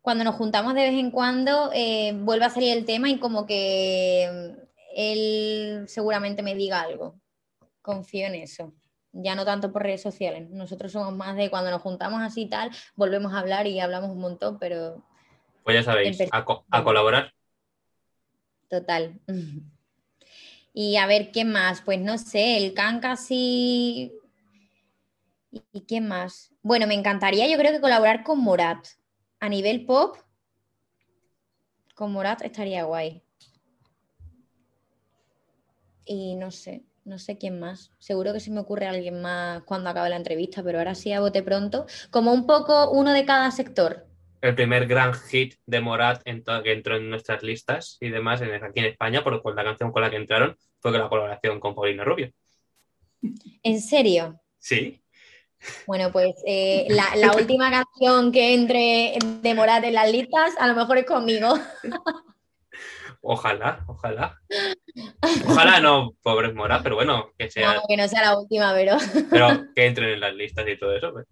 cuando 0.00 0.24
nos 0.24 0.34
juntamos 0.36 0.74
de 0.74 0.82
vez 0.82 0.94
en 0.94 1.10
cuando, 1.10 1.70
eh, 1.74 2.12
vuelva 2.14 2.46
a 2.46 2.50
salir 2.50 2.76
el 2.76 2.84
tema 2.84 3.08
y 3.10 3.18
como 3.18 3.46
que 3.46 4.28
mm, 4.56 4.60
él 4.96 5.84
seguramente 5.86 6.42
me 6.42 6.54
diga 6.54 6.80
algo. 6.80 7.20
Confío 7.82 8.26
en 8.26 8.36
eso. 8.36 8.72
Ya 9.12 9.34
no 9.34 9.44
tanto 9.44 9.72
por 9.72 9.82
redes 9.82 10.02
sociales. 10.02 10.48
Nosotros 10.50 10.90
somos 10.92 11.14
más 11.14 11.36
de 11.36 11.48
cuando 11.50 11.70
nos 11.70 11.82
juntamos 11.82 12.20
así 12.22 12.42
y 12.42 12.48
tal, 12.48 12.70
volvemos 12.96 13.32
a 13.32 13.38
hablar 13.38 13.66
y 13.66 13.78
hablamos 13.80 14.10
un 14.10 14.18
montón, 14.18 14.58
pero 14.58 15.04
Pues 15.66 15.76
ya 15.76 15.82
sabéis, 15.82 16.24
a, 16.30 16.44
co- 16.46 16.66
a 16.70 16.82
colaborar. 16.84 17.34
total. 18.68 19.18
Y 20.72 20.96
a 20.96 21.06
ver, 21.06 21.32
¿qué 21.32 21.44
más? 21.44 21.80
Pues 21.82 22.00
no 22.00 22.18
sé, 22.18 22.58
el 22.58 22.74
Kanka 22.74 23.16
sí. 23.16 24.12
¿Y 25.50 25.64
y 25.72 25.80
qué 25.86 26.00
más? 26.00 26.52
Bueno, 26.62 26.86
me 26.86 26.94
encantaría, 26.94 27.48
yo 27.48 27.58
creo 27.58 27.72
que 27.72 27.80
colaborar 27.80 28.22
con 28.22 28.38
Morat. 28.40 28.86
A 29.40 29.48
nivel 29.48 29.84
pop, 29.84 30.16
con 31.96 32.12
Morat 32.12 32.42
estaría 32.42 32.84
guay. 32.84 33.24
Y 36.06 36.36
no 36.36 36.50
sé, 36.50 36.86
no 37.04 37.18
sé 37.18 37.36
quién 37.36 37.60
más. 37.60 37.92
Seguro 37.98 38.32
que 38.32 38.40
se 38.40 38.50
me 38.50 38.60
ocurre 38.60 38.86
alguien 38.86 39.20
más 39.20 39.62
cuando 39.64 39.90
acabe 39.90 40.08
la 40.08 40.16
entrevista, 40.16 40.62
pero 40.62 40.78
ahora 40.78 40.94
sí 40.94 41.12
a 41.12 41.20
bote 41.20 41.42
pronto. 41.42 41.84
Como 42.10 42.32
un 42.32 42.46
poco 42.46 42.90
uno 42.92 43.12
de 43.12 43.26
cada 43.26 43.50
sector. 43.50 44.06
El 44.46 44.54
primer 44.54 44.86
gran 44.86 45.12
hit 45.12 45.54
de 45.66 45.80
Morat 45.80 46.22
en 46.24 46.44
que 46.62 46.72
entró 46.72 46.96
en 46.96 47.10
nuestras 47.10 47.42
listas 47.42 47.96
y 48.00 48.10
demás 48.10 48.40
en, 48.42 48.52
aquí 48.62 48.78
en 48.78 48.86
España, 48.86 49.24
por 49.24 49.54
la 49.56 49.64
canción 49.64 49.90
con 49.90 50.02
la 50.02 50.10
que 50.10 50.16
entraron, 50.16 50.56
fue 50.78 50.92
con 50.92 51.00
la 51.00 51.08
colaboración 51.08 51.58
con 51.58 51.74
Paulina 51.74 52.04
Rubio. 52.04 52.30
¿En 53.64 53.80
serio? 53.80 54.40
Sí, 54.58 55.02
Bueno, 55.86 56.12
pues 56.12 56.36
eh, 56.46 56.86
la, 56.90 57.16
la 57.16 57.32
última 57.32 57.70
canción 57.70 58.30
que 58.30 58.54
entre 58.54 59.18
de 59.42 59.54
Morat 59.54 59.82
en 59.82 59.94
las 59.94 60.12
listas, 60.12 60.54
a 60.60 60.68
lo 60.68 60.74
mejor 60.74 60.98
es 60.98 61.06
conmigo. 61.06 61.54
ojalá, 63.20 63.84
ojalá. 63.88 64.38
Ojalá 65.48 65.80
no, 65.80 66.12
pobres 66.22 66.54
Morat, 66.54 66.82
pero 66.84 66.94
bueno, 66.94 67.30
que 67.36 67.50
sea, 67.50 67.74
No, 67.74 67.82
que 67.88 67.96
no 67.96 68.06
sea 68.06 68.22
la 68.22 68.38
última, 68.38 68.72
pero 68.74 68.96
pero 69.28 69.64
que 69.74 69.86
entren 69.86 70.10
en 70.10 70.20
las 70.20 70.34
listas 70.34 70.68
y 70.68 70.78
todo 70.78 70.94
eso. 70.96 71.12
pues. 71.12 71.26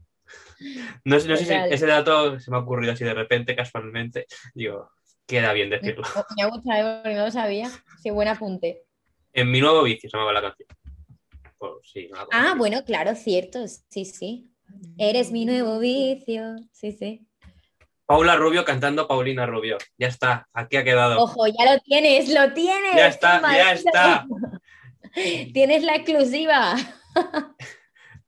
No, 1.04 1.18
sé- 1.20 1.28
no 1.28 1.36
sé 1.36 1.44
si 1.44 1.52
ese 1.74 1.86
dato 1.86 2.38
se 2.40 2.50
me 2.50 2.56
ha 2.56 2.60
ocurrido 2.60 2.92
así 2.92 3.04
de 3.04 3.14
repente, 3.14 3.54
casualmente. 3.56 4.26
Digo, 4.54 4.90
queda 5.26 5.52
bien 5.52 5.70
decirlo. 5.70 6.02
me 6.36 6.42
ha 6.42 6.46
gustado 6.48 7.02
porque 7.02 7.16
no 7.16 7.24
lo 7.26 7.30
sabía. 7.30 7.68
Sí, 8.02 8.10
buen 8.10 8.28
apunte. 8.28 8.84
En 9.32 9.50
mi 9.50 9.60
nuevo 9.60 9.82
vicio 9.82 10.08
se 10.08 10.16
llamaba 10.16 10.32
la 10.32 10.42
canción. 10.42 10.68
no 11.60 12.16
la 12.16 12.26
Ah, 12.32 12.54
bueno, 12.56 12.84
claro, 12.84 13.14
cierto, 13.14 13.66
sí, 13.66 14.04
sí. 14.04 14.50
Eres 14.98 15.30
mi 15.30 15.44
nuevo 15.44 15.78
vicio, 15.78 16.56
sí, 16.72 16.92
sí. 16.92 17.26
Paula 18.06 18.36
Rubio 18.36 18.64
cantando 18.64 19.08
Paulina 19.08 19.46
Rubio. 19.46 19.78
Ya 19.96 20.08
está, 20.08 20.46
aquí 20.52 20.76
ha 20.76 20.84
quedado. 20.84 21.20
Ojo, 21.22 21.46
ya 21.46 21.72
lo 21.74 21.80
tienes, 21.80 22.28
lo 22.32 22.52
tienes. 22.52 22.96
Ya 22.96 23.08
está, 23.08 23.40
qué 23.48 23.56
ya 23.56 23.72
está. 23.72 24.26
Tienes 25.52 25.82
la 25.84 25.94
exclusiva. 25.96 26.74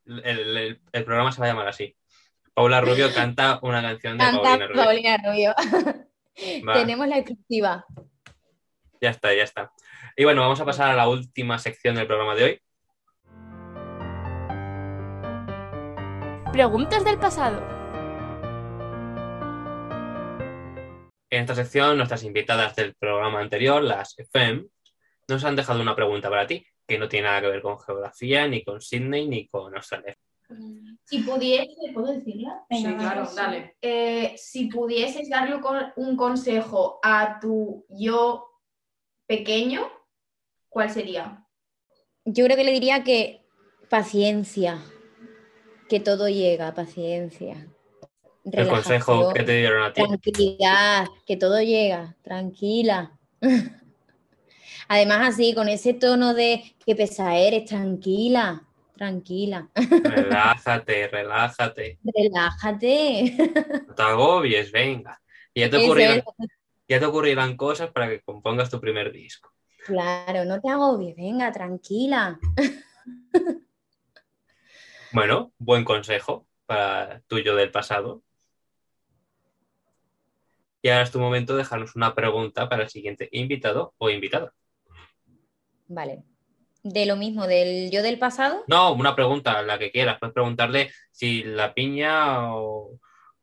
El, 0.05 0.55
el- 0.57 0.81
el 0.93 1.03
programa 1.03 1.33
se 1.33 1.41
va 1.41 1.47
a 1.47 1.49
llamar 1.49 1.67
así. 1.67 1.96
Paula 2.57 2.81
Rubio 2.81 3.13
canta 3.13 3.59
una 3.61 3.83
canción 3.83 4.17
de 4.17 4.23
Canta 4.23 4.41
Paulina 4.41 4.67
Rubio. 4.67 4.83
Paulina 4.83 5.17
Rubio. 5.23 5.53
Tenemos 6.73 7.07
la 7.07 7.19
exclusiva. 7.19 7.85
Ya 8.99 9.11
está, 9.11 9.31
ya 9.35 9.43
está. 9.43 9.71
Y 10.15 10.23
bueno, 10.23 10.41
vamos 10.41 10.59
a 10.59 10.65
pasar 10.65 10.89
a 10.89 10.95
la 10.95 11.07
última 11.07 11.59
sección 11.59 11.93
del 11.93 12.07
programa 12.07 12.33
de 12.33 12.43
hoy. 12.43 12.59
Preguntas 16.51 17.05
del 17.05 17.19
pasado. 17.19 17.61
En 21.29 21.41
esta 21.41 21.53
sección, 21.53 21.95
nuestras 21.95 22.23
invitadas 22.23 22.75
del 22.75 22.95
programa 22.95 23.39
anterior, 23.39 23.83
las 23.83 24.17
FM, 24.17 24.65
nos 25.27 25.43
han 25.43 25.55
dejado 25.55 25.79
una 25.79 25.95
pregunta 25.95 26.27
para 26.27 26.47
ti, 26.47 26.65
que 26.87 26.97
no 26.97 27.07
tiene 27.07 27.27
nada 27.27 27.41
que 27.41 27.49
ver 27.49 27.61
con 27.61 27.79
geografía, 27.79 28.47
ni 28.47 28.63
con 28.63 28.81
Sydney, 28.81 29.27
ni 29.27 29.47
con 29.47 29.75
Australia. 29.75 30.17
Si 31.03 31.19
pudiese, 31.19 31.91
¿puedo 31.93 32.11
decirla? 32.13 32.65
Sí, 32.69 32.83
claro, 32.97 33.25
sí. 33.25 33.35
dale. 33.35 33.77
Eh, 33.81 34.33
si 34.37 34.65
pudieses 34.67 35.29
darle 35.29 35.55
un 35.55 35.61
con- 35.61 35.93
un 35.95 36.15
consejo 36.17 36.99
a 37.03 37.39
tu 37.39 37.85
yo 37.89 38.45
pequeño, 39.25 39.81
¿cuál 40.69 40.89
sería? 40.89 41.45
Yo 42.25 42.45
creo 42.45 42.57
que 42.57 42.63
le 42.63 42.71
diría 42.73 43.03
que 43.03 43.45
paciencia, 43.89 44.79
que 45.89 45.99
todo 45.99 46.27
llega, 46.27 46.73
paciencia. 46.73 47.67
El 48.51 48.67
consejo 48.67 49.33
que 49.33 49.43
te 49.43 49.57
dieron 49.57 49.83
a 49.83 49.93
ti. 49.93 50.01
Tranquilidad, 50.01 51.07
que 51.25 51.37
todo 51.37 51.61
llega, 51.61 52.15
tranquila. 52.21 53.17
Además, 54.89 55.33
así, 55.33 55.53
con 55.53 55.69
ese 55.69 55.93
tono 55.93 56.33
de 56.33 56.63
que 56.85 56.95
pesa 56.95 57.37
eres, 57.37 57.65
tranquila, 57.65 58.66
tranquila. 58.97 59.69
Relájate, 60.03 61.07
relájate. 61.11 61.99
Relájate. 62.03 63.37
No 63.87 63.95
te 63.95 64.03
agobies, 64.03 64.71
venga. 64.71 65.21
Y 65.53 65.61
ya 65.61 65.69
te, 65.69 65.77
ocurrirán, 65.77 66.23
ya 66.87 66.99
te 66.99 67.05
ocurrirán 67.05 67.55
cosas 67.55 67.91
para 67.91 68.09
que 68.09 68.21
compongas 68.21 68.69
tu 68.69 68.81
primer 68.81 69.11
disco. 69.11 69.53
Claro, 69.85 70.43
no 70.43 70.59
te 70.59 70.69
agobies, 70.69 71.15
venga, 71.15 71.51
tranquila. 71.51 72.39
Bueno, 75.13 75.53
buen 75.57 75.85
consejo 75.85 76.45
para 76.65 77.21
tuyo 77.27 77.55
del 77.55 77.71
pasado. 77.71 78.23
Y 80.81 80.89
ahora 80.89 81.03
es 81.03 81.11
tu 81.11 81.19
momento 81.19 81.53
de 81.53 81.59
dejarnos 81.59 81.95
una 81.95 82.13
pregunta 82.13 82.69
para 82.69 82.83
el 82.83 82.89
siguiente 82.89 83.29
invitado 83.31 83.93
o 83.97 84.09
invitada. 84.09 84.53
Vale. 85.87 86.23
De 86.89 87.05
lo 87.05 87.15
mismo, 87.15 87.47
del 87.47 87.89
yo 87.91 88.01
del 88.01 88.17
pasado. 88.19 88.63
No, 88.67 88.93
una 88.93 89.15
pregunta, 89.15 89.61
la 89.61 89.77
que 89.79 89.91
quieras. 89.91 90.17
Puedes 90.19 90.33
preguntarle 90.33 90.91
si 91.11 91.43
la 91.43 91.73
piña 91.73 92.55
o, 92.55 92.99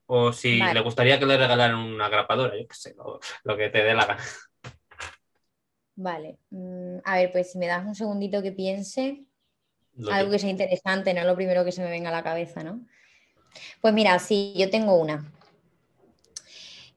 o 0.06 0.32
si 0.32 0.60
Vale. 0.60 0.74
le 0.74 0.80
gustaría 0.80 1.18
que 1.18 1.26
le 1.26 1.36
regalaran 1.36 1.76
una 1.76 2.08
grapadora, 2.08 2.56
yo 2.58 2.66
qué 2.66 2.74
sé, 2.74 2.94
lo, 2.96 3.20
lo 3.44 3.56
que 3.56 3.68
te 3.70 3.82
dé 3.82 3.94
la 3.94 4.06
gana. 4.06 4.22
Vale. 5.96 6.38
Mm, 6.50 6.98
a 7.04 7.16
ver, 7.16 7.32
pues 7.32 7.52
si 7.52 7.58
me 7.58 7.66
das 7.66 7.84
un 7.84 7.94
segundito 7.94 8.42
que 8.42 8.52
piense. 8.52 9.24
Lo 9.96 10.10
Algo 10.12 10.30
que- 10.30 10.36
que 10.36 10.40
sea 10.40 10.50
interesante, 10.50 11.12
no 11.14 11.24
lo 11.24 11.36
primero 11.36 11.64
que 11.64 11.72
se 11.72 11.82
me 11.82 11.90
venga 11.90 12.08
a 12.08 12.12
la 12.12 12.24
cabeza, 12.24 12.62
¿no? 12.64 12.80
Pues 13.80 13.94
mira, 13.94 14.18
sí, 14.18 14.54
yo 14.56 14.70
tengo 14.70 14.96
una. 14.96 15.30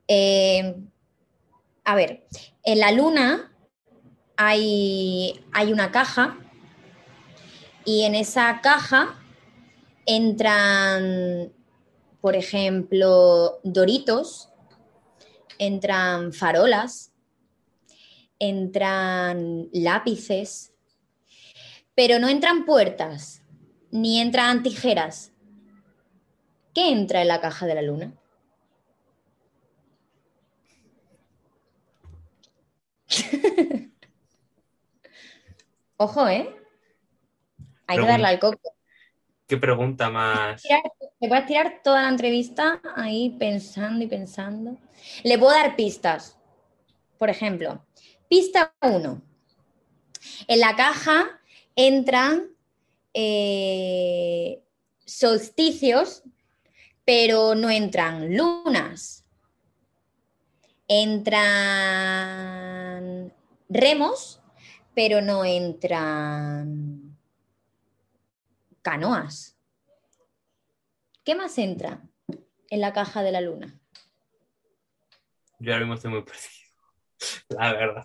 Eh, 0.07 0.75
a 1.83 1.95
ver, 1.95 2.25
en 2.63 2.79
la 2.79 2.91
luna 2.91 3.51
hay, 4.37 5.43
hay 5.51 5.73
una 5.73 5.91
caja 5.91 6.37
y 7.83 8.03
en 8.03 8.15
esa 8.15 8.61
caja 8.61 9.19
entran, 10.05 11.51
por 12.21 12.35
ejemplo, 12.35 13.59
doritos, 13.63 14.49
entran 15.57 16.33
farolas, 16.33 17.11
entran 18.39 19.69
lápices, 19.73 20.73
pero 21.95 22.19
no 22.19 22.29
entran 22.29 22.65
puertas, 22.65 23.41
ni 23.89 24.19
entran 24.19 24.61
tijeras. 24.61 25.31
¿Qué 26.75 26.89
entra 26.91 27.23
en 27.23 27.29
la 27.29 27.41
caja 27.41 27.65
de 27.65 27.75
la 27.75 27.81
luna? 27.81 28.13
Ojo, 35.97 36.27
¿eh? 36.27 36.55
Hay 37.87 37.97
que 37.97 38.05
darle 38.05 38.27
al 38.27 38.39
coco. 38.39 38.75
¿Qué 39.47 39.57
pregunta 39.57 40.09
más? 40.09 40.61
Te 40.61 41.27
puedes 41.27 41.45
tirar 41.47 41.81
toda 41.83 42.03
la 42.03 42.09
entrevista 42.09 42.81
ahí 42.95 43.35
pensando 43.39 44.03
y 44.03 44.07
pensando. 44.07 44.77
Le 45.23 45.39
puedo 45.39 45.53
dar 45.53 45.75
pistas. 45.75 46.37
Por 47.17 47.29
ejemplo, 47.29 47.83
pista 48.29 48.73
1. 48.81 49.21
En 50.47 50.59
la 50.59 50.75
caja 50.75 51.39
entran 51.75 52.49
eh, 53.13 54.61
solsticios, 55.05 56.23
pero 57.05 57.55
no 57.55 57.69
entran 57.71 58.35
lunas. 58.35 59.25
Entran 60.87 61.47
remos, 63.69 64.41
pero 64.97 65.21
no 65.21 65.45
entran 65.45 67.15
canoas. 68.81 69.55
¿Qué 71.23 71.35
más 71.35 71.55
entra 71.59 72.01
en 72.71 72.81
la 72.81 72.93
caja 72.93 73.21
de 73.21 73.31
la 73.31 73.41
luna? 73.41 73.79
Yo 75.59 75.71
ahora 75.71 75.85
mismo 75.85 75.93
estoy 75.93 76.09
muy 76.09 76.23
perdido. 76.23 76.49
La 77.49 77.73
verdad. 77.73 78.03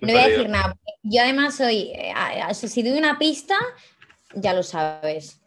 No 0.00 0.12
voy 0.12 0.16
a 0.16 0.28
decir 0.28 0.48
nada. 0.48 0.78
Yo 1.02 1.20
además 1.20 1.56
soy, 1.56 1.92
eh, 1.94 2.54
si 2.54 2.82
doy 2.82 2.96
una 2.96 3.18
pista, 3.18 3.58
ya 4.34 4.54
lo 4.54 4.62
sabes. 4.62 5.42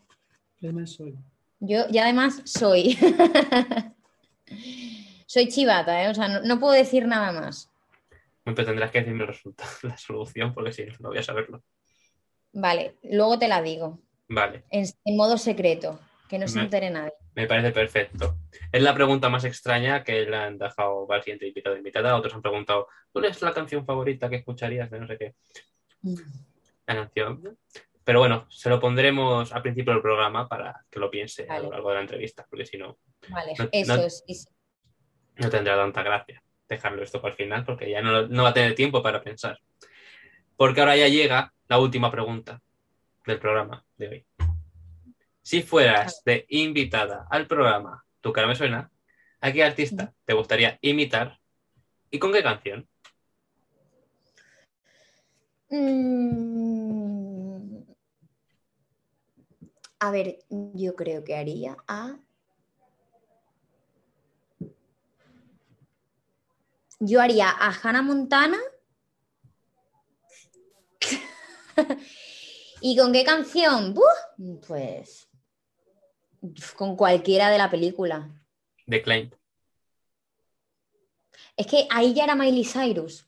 Yo 1.60 1.88
ya 1.90 2.04
además 2.04 2.44
soy. 2.46 2.96
soy 5.26 5.48
chivata, 5.48 6.04
¿eh? 6.04 6.10
O 6.10 6.14
sea, 6.14 6.28
no, 6.28 6.42
no 6.42 6.60
puedo 6.60 6.74
decir 6.74 7.08
nada 7.08 7.32
más. 7.32 7.72
Pero 8.56 8.66
tendrás 8.66 8.92
que 8.92 9.00
decirme 9.00 9.24
el 9.24 9.28
resultado, 9.28 9.70
la 9.84 9.98
solución, 9.98 10.54
porque 10.54 10.72
si 10.72 10.86
no, 10.86 10.94
no 11.00 11.10
voy 11.10 11.18
a 11.18 11.24
saberlo. 11.24 11.64
Vale, 12.54 12.96
luego 13.04 13.38
te 13.38 13.48
la 13.48 13.62
digo. 13.62 14.00
Vale, 14.30 14.64
En, 14.72 14.86
en 15.06 15.16
modo 15.18 15.38
secreto, 15.38 16.00
que 16.30 16.38
no 16.40 16.48
se 16.48 16.60
entere 16.60 16.90
nadie. 16.90 17.14
me 17.36 17.48
parece 17.48 17.72
perfecto. 17.72 18.38
Es 18.72 18.82
la 18.82 18.94
pregunta 18.94 19.30
más 19.30 19.44
extraña 19.46 20.04
que 20.04 20.26
le 20.26 20.36
han 20.36 20.58
dejado 20.58 21.10
al 21.12 21.22
siguiente 21.24 21.48
invitado 21.48 21.76
o 21.76 21.78
invitada. 21.78 22.16
Otros 22.16 22.34
han 22.34 22.42
preguntado, 22.42 22.88
¿cuál 23.12 23.26
es 23.26 23.42
la 23.42 23.54
canción 23.54 23.86
favorita 23.86 24.30
que 24.30 24.38
escucharías 24.38 24.90
de 24.92 25.00
no 25.00 25.08
sé 25.08 25.18
qué? 25.18 25.36
La 26.86 26.96
canción. 26.96 27.58
Pero 28.04 28.20
bueno, 28.20 28.48
se 28.50 28.70
lo 28.70 28.80
pondremos 28.80 29.52
al 29.54 29.62
principio 29.62 29.94
del 29.94 30.02
programa 30.02 30.48
para 30.48 30.86
que 30.90 31.00
lo 31.00 31.10
piense 31.12 31.46
a 31.50 31.60
lo 31.60 31.70
largo 31.72 31.90
de 31.90 31.96
la 31.96 32.02
entrevista, 32.02 32.46
porque 32.50 32.66
si 32.66 32.78
no, 32.78 32.98
Vale, 33.30 33.54
No- 33.60 33.70
eso 33.72 33.96
no- 33.98 34.04
es. 34.04 34.24
sí, 34.26 34.34
sí. 34.34 34.48
no 35.36 35.50
tendrá 35.50 35.76
tanta 35.76 36.04
gracia 36.04 36.42
dejarlo 36.68 37.04
esto 37.04 37.22
para 37.22 37.32
el 37.32 37.38
final, 37.38 37.66
porque 37.66 37.90
ya 37.90 38.02
no, 38.02 38.28
no 38.28 38.44
va 38.44 38.50
a 38.50 38.54
tener 38.54 38.76
tiempo 38.76 39.02
para 39.02 39.24
pensar. 39.24 39.60
Porque 40.56 40.80
ahora 40.80 40.98
ya 40.98 41.08
llega 41.08 41.54
la 41.68 41.80
última 41.80 42.12
pregunta 42.12 42.62
del 43.26 43.40
programa 43.40 43.86
de 43.98 44.08
hoy. 44.08 44.26
Si 45.42 45.62
fueras 45.64 46.24
de 46.26 46.46
invitada 46.50 47.26
al 47.30 47.48
programa 47.48 48.04
Tu 48.22 48.34
cara 48.34 48.48
me 48.48 48.56
suena, 48.56 48.92
¿a 49.40 49.52
qué 49.52 49.64
artista 49.64 50.14
te 50.26 50.34
gustaría 50.34 50.78
imitar 50.82 51.40
y 52.10 52.20
con 52.20 52.34
qué 52.34 52.44
canción? 52.44 52.88
Mm. 55.70 56.78
A 60.00 60.12
ver, 60.12 60.40
yo 60.50 60.96
creo 60.96 61.24
que 61.24 61.36
haría 61.36 61.78
a. 61.88 62.18
Yo 67.00 67.22
haría 67.22 67.50
a 67.50 67.72
Hannah 67.72 68.02
Montana. 68.02 68.58
¿Y 72.82 72.98
con 72.98 73.14
qué 73.14 73.24
canción? 73.24 73.94
¡Buf! 73.94 74.66
Pues. 74.68 75.30
Con 76.76 76.96
cualquiera 76.96 77.50
de 77.50 77.58
la 77.58 77.70
película. 77.70 78.30
De 78.86 79.02
Klein. 79.02 79.34
Es 81.56 81.68
que 81.68 81.88
ahí 81.90 82.14
ya 82.14 82.24
era 82.24 82.36
Miley 82.36 82.66
Cyrus. 82.66 83.26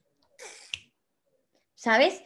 ¿Sabes? 1.76 2.22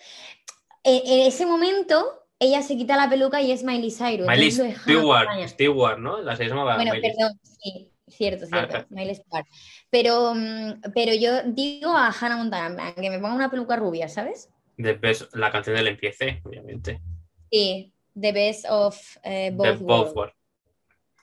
en, 0.84 1.02
en 1.06 1.28
ese 1.28 1.46
momento 1.46 2.24
ella 2.39 2.62
se 2.62 2.76
quita 2.76 2.98
la 2.98 3.10
peluca 3.10 3.41
y 3.41 3.52
es 3.52 3.64
Miley 3.64 3.91
Cyrus. 3.91 4.28
Miley 4.28 4.52
Stewart, 5.48 5.98
¿no? 6.00 6.22
La 6.22 6.36
se 6.36 6.46
llamaba 6.46 6.76
Bueno, 6.76 6.91
Miley. 6.94 7.10
perdón, 7.16 7.39
sí, 7.41 7.93
cierto, 8.08 8.45
Ah, 8.51 8.68
cierto. 8.68 8.86
Miley 8.89 9.16
Stewart. 9.16 9.45
Pero, 9.89 10.34
mm, 10.36 10.82
pero 10.93 11.14
yo 11.14 11.43
digo 11.43 11.91
a 11.95 12.08
Hannah 12.12 12.38
Montana, 12.38 12.93
que 12.95 13.10
me 13.10 13.20
ponga 13.20 13.36
una 13.36 13.49
peluca 13.49 13.76
rubia, 13.76 14.08
¿sabes? 14.08 14.49
De 14.78 14.99
Best- 14.99 15.34
la 15.36 15.51
canción 15.51 15.76
del 15.76 15.88
empiece, 15.88 16.41
obviamente. 16.43 16.99
Sí, 17.51 17.93
The 18.20 18.32
Best 18.32 18.66
of 18.70 19.18
eh, 19.24 19.51
Both, 19.56 19.82
Worlds. 19.82 20.36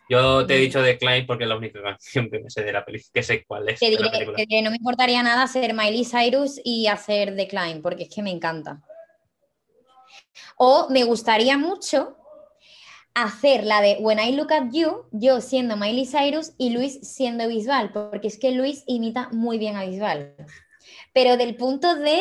Yo 0.09 0.45
te 0.45 0.57
he 0.57 0.59
dicho 0.59 0.83
de 0.83 0.99
Klein 0.99 1.25
porque 1.27 1.45
es 1.45 1.49
la 1.49 1.57
única 1.57 1.81
canción 1.81 2.29
que 2.29 2.41
me 2.41 2.51
sé 2.51 2.63
de 2.65 2.73
la 2.73 2.85
película, 2.85 3.11
que 3.15 3.23
sé 3.23 3.45
cuál 3.45 3.69
es 3.69 3.79
Te 3.79 3.87
de 3.87 3.93
diré, 3.93 4.03
la 4.05 4.11
película. 4.11 4.37
te 4.39 4.47
diré, 4.49 4.63
no 4.63 4.71
me 4.71 4.77
importaría 4.77 5.23
nada 5.23 5.45
hacer 5.45 5.73
Miley 5.73 6.05
Cyrus 6.05 6.61
y 6.65 6.89
hacer 6.89 7.37
The 7.37 7.47
Climb, 7.47 7.81
porque 7.83 8.05
es 8.05 8.09
que 8.15 8.23
me 8.23 8.31
encanta. 8.31 8.83
O 10.57 10.89
me 10.91 11.05
gustaría 11.05 11.57
mucho 11.59 12.17
hacer 13.15 13.65
la 13.65 13.81
de 13.81 13.97
When 14.01 14.19
I 14.19 14.33
Look 14.33 14.53
at 14.53 14.71
You, 14.73 15.05
yo 15.13 15.41
siendo 15.41 15.77
Miley 15.77 16.07
Cyrus 16.07 16.53
y 16.59 16.71
Luis 16.71 17.01
siendo 17.03 17.49
Bisbal, 17.49 17.93
porque 17.93 18.29
es 18.29 18.39
que 18.39 18.53
Luis 18.53 18.85
imita 18.87 19.29
muy 19.31 19.59
bien 19.59 19.77
a 19.77 19.85
Bisbal. 19.85 20.35
Pero 21.13 21.37
del 21.37 21.57
punto 21.57 21.95
de... 21.97 22.21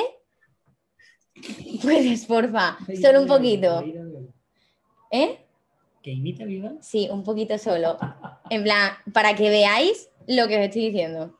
Puedes, 1.82 2.26
porfa, 2.26 2.78
solo 3.02 3.22
un 3.22 3.28
poquito. 3.28 3.84
¿Eh? 5.12 5.46
¿Que 6.02 6.12
imita 6.12 6.46
viva? 6.46 6.74
Sí, 6.82 7.08
un 7.12 7.24
poquito 7.24 7.58
solo. 7.58 7.98
En 8.50 8.64
plan, 8.64 8.94
para 9.14 9.36
que 9.36 9.50
veáis 9.50 10.10
lo 10.28 10.48
que 10.48 10.58
os 10.58 10.64
estoy 10.64 10.86
diciendo. 10.86 11.38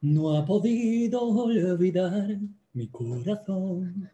No 0.00 0.36
ha 0.36 0.44
podido 0.44 1.22
olvidar 1.22 2.38
mi 2.72 2.88
corazón 2.88 4.10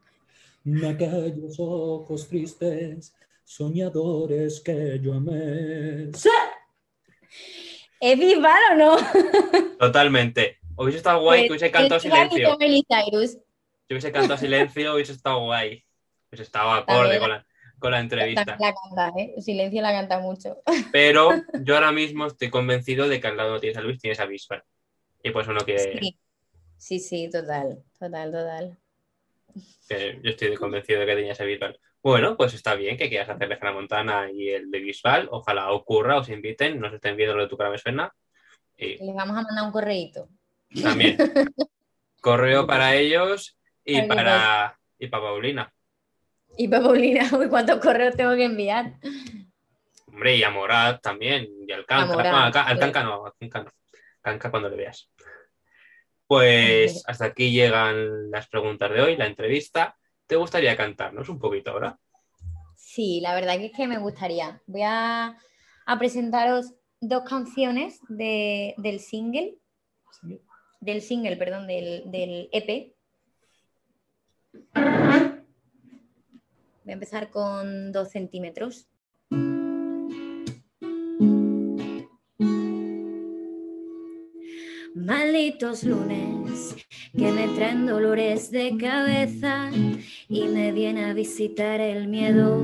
de 0.64 0.88
aquellos 0.88 1.56
ojos 1.58 2.28
tristes, 2.28 3.14
soñadores 3.48 4.60
que 4.60 5.00
yo 5.00 5.14
amé. 5.14 6.10
¿Es 8.00 8.18
Bisbal 8.18 8.62
o 8.72 8.76
no? 8.76 8.96
Totalmente. 9.78 10.58
Hubiese 10.76 10.98
estado 10.98 11.22
guay 11.22 11.44
que 11.44 11.52
hubiese 11.52 11.70
cantado 11.70 11.96
Es 11.96 12.04
igual 12.04 12.28
que 12.28 12.36
silencio. 12.36 12.58
Si 12.60 13.94
hubiese 13.94 14.12
cantado 14.12 14.36
silencio, 14.36 14.94
hubiese 14.94 15.12
estado 15.12 15.40
guay. 15.46 15.82
Hubiese 16.30 16.42
estado 16.42 16.72
acorde 16.72 17.18
con 17.18 17.30
la, 17.30 17.46
con 17.78 17.90
la 17.90 18.00
entrevista. 18.00 18.44
También 18.44 18.74
la 18.74 18.74
canta, 18.74 19.18
¿eh? 19.18 19.40
Silencio 19.40 19.80
la 19.80 19.92
canta 19.92 20.18
mucho. 20.18 20.58
Pero 20.92 21.30
yo 21.62 21.74
ahora 21.74 21.90
mismo 21.90 22.26
estoy 22.26 22.50
convencido 22.50 23.08
de 23.08 23.18
que 23.18 23.28
al 23.28 23.38
lado 23.38 23.52
no 23.52 23.60
tienes 23.60 23.78
a 23.78 23.80
Luis, 23.80 23.98
tienes 23.98 24.20
a 24.20 24.26
Bisbal. 24.26 24.62
Y 25.22 25.30
por 25.30 25.42
eso 25.42 25.54
no 25.54 25.60
quiere. 25.60 25.98
Sí. 25.98 26.18
sí, 26.76 27.00
sí, 27.00 27.30
total, 27.30 27.82
total, 27.98 28.30
total. 28.30 28.78
Que 29.88 30.20
yo 30.22 30.30
estoy 30.30 30.54
convencido 30.56 31.00
de 31.00 31.06
que 31.06 31.14
tenías 31.14 31.40
a 31.40 31.44
Bisbal. 31.44 31.78
Bueno, 32.02 32.36
pues 32.36 32.54
está 32.54 32.74
bien 32.74 32.96
que 32.96 33.08
quieras 33.08 33.28
hacer 33.28 33.48
de 33.48 33.54
Hannah 33.54 33.72
Montana 33.72 34.30
y 34.32 34.48
el 34.50 34.70
de 34.70 34.78
Bisbal. 34.78 35.28
Ojalá 35.30 35.72
ocurra, 35.72 36.18
os 36.18 36.28
inviten, 36.28 36.80
nos 36.80 36.92
estén 36.92 37.16
viendo 37.16 37.36
lo 37.36 37.42
de 37.42 37.48
tu 37.48 37.56
cara 37.56 37.70
me 37.70 37.78
suena. 37.78 38.12
Y 38.76 39.04
Les 39.04 39.14
vamos 39.14 39.36
a 39.36 39.42
mandar 39.42 39.64
un 39.64 39.72
correíto. 39.72 40.28
también. 40.82 41.16
Correo 42.20 42.66
para 42.66 42.94
ellos 42.94 43.56
y 43.84 44.02
para, 44.02 44.78
y 44.98 45.06
para 45.06 45.22
Paulina. 45.22 45.72
Y 46.56 46.68
para 46.68 46.82
Paulina, 46.82 47.28
uy, 47.38 47.48
¿cuántos 47.48 47.78
correos 47.80 48.16
tengo 48.16 48.34
que 48.34 48.44
enviar? 48.44 48.94
Hombre, 50.06 50.36
y 50.36 50.42
a 50.42 50.50
Morat 50.50 51.00
también, 51.00 51.48
y 51.66 51.72
al 51.72 51.86
Canca. 51.86 52.12
No, 52.12 52.18
al. 52.18 52.22
Canca 52.52 53.02
no, 53.02 53.26
al 53.26 53.34
Canca 53.38 53.62
no. 53.62 53.70
Canca 54.20 54.50
cuando 54.50 54.68
le 54.68 54.76
veas. 54.76 55.08
Pues 56.28 57.02
hasta 57.06 57.24
aquí 57.24 57.50
llegan 57.52 58.30
las 58.30 58.48
preguntas 58.48 58.90
de 58.92 59.00
hoy, 59.00 59.16
la 59.16 59.26
entrevista. 59.26 59.96
¿Te 60.26 60.36
gustaría 60.36 60.76
cantarnos 60.76 61.28
un 61.30 61.38
poquito 61.38 61.70
ahora? 61.70 61.98
Sí, 62.76 63.20
la 63.22 63.34
verdad 63.34 63.56
que 63.56 63.66
es 63.66 63.72
que 63.72 63.88
me 63.88 63.98
gustaría. 63.98 64.60
Voy 64.66 64.82
a, 64.84 65.38
a 65.86 65.98
presentaros 65.98 66.74
dos 67.00 67.22
canciones 67.24 68.00
de- 68.08 68.74
del 68.76 69.00
single, 69.00 69.56
del 70.80 71.00
single, 71.00 71.36
perdón, 71.38 71.66
del, 71.66 72.10
del 72.10 72.50
EP. 72.52 72.94
Voy 76.84 76.90
a 76.90 76.92
empezar 76.92 77.30
con 77.30 77.90
dos 77.90 78.10
centímetros. 78.10 78.86
Lunes 85.82 86.76
que 87.16 87.32
me 87.32 87.48
traen 87.48 87.86
dolores 87.86 88.50
de 88.50 88.76
cabeza 88.76 89.70
y 90.28 90.42
me 90.42 90.72
viene 90.72 91.06
a 91.06 91.14
visitar 91.14 91.80
el 91.80 92.06
miedo, 92.06 92.62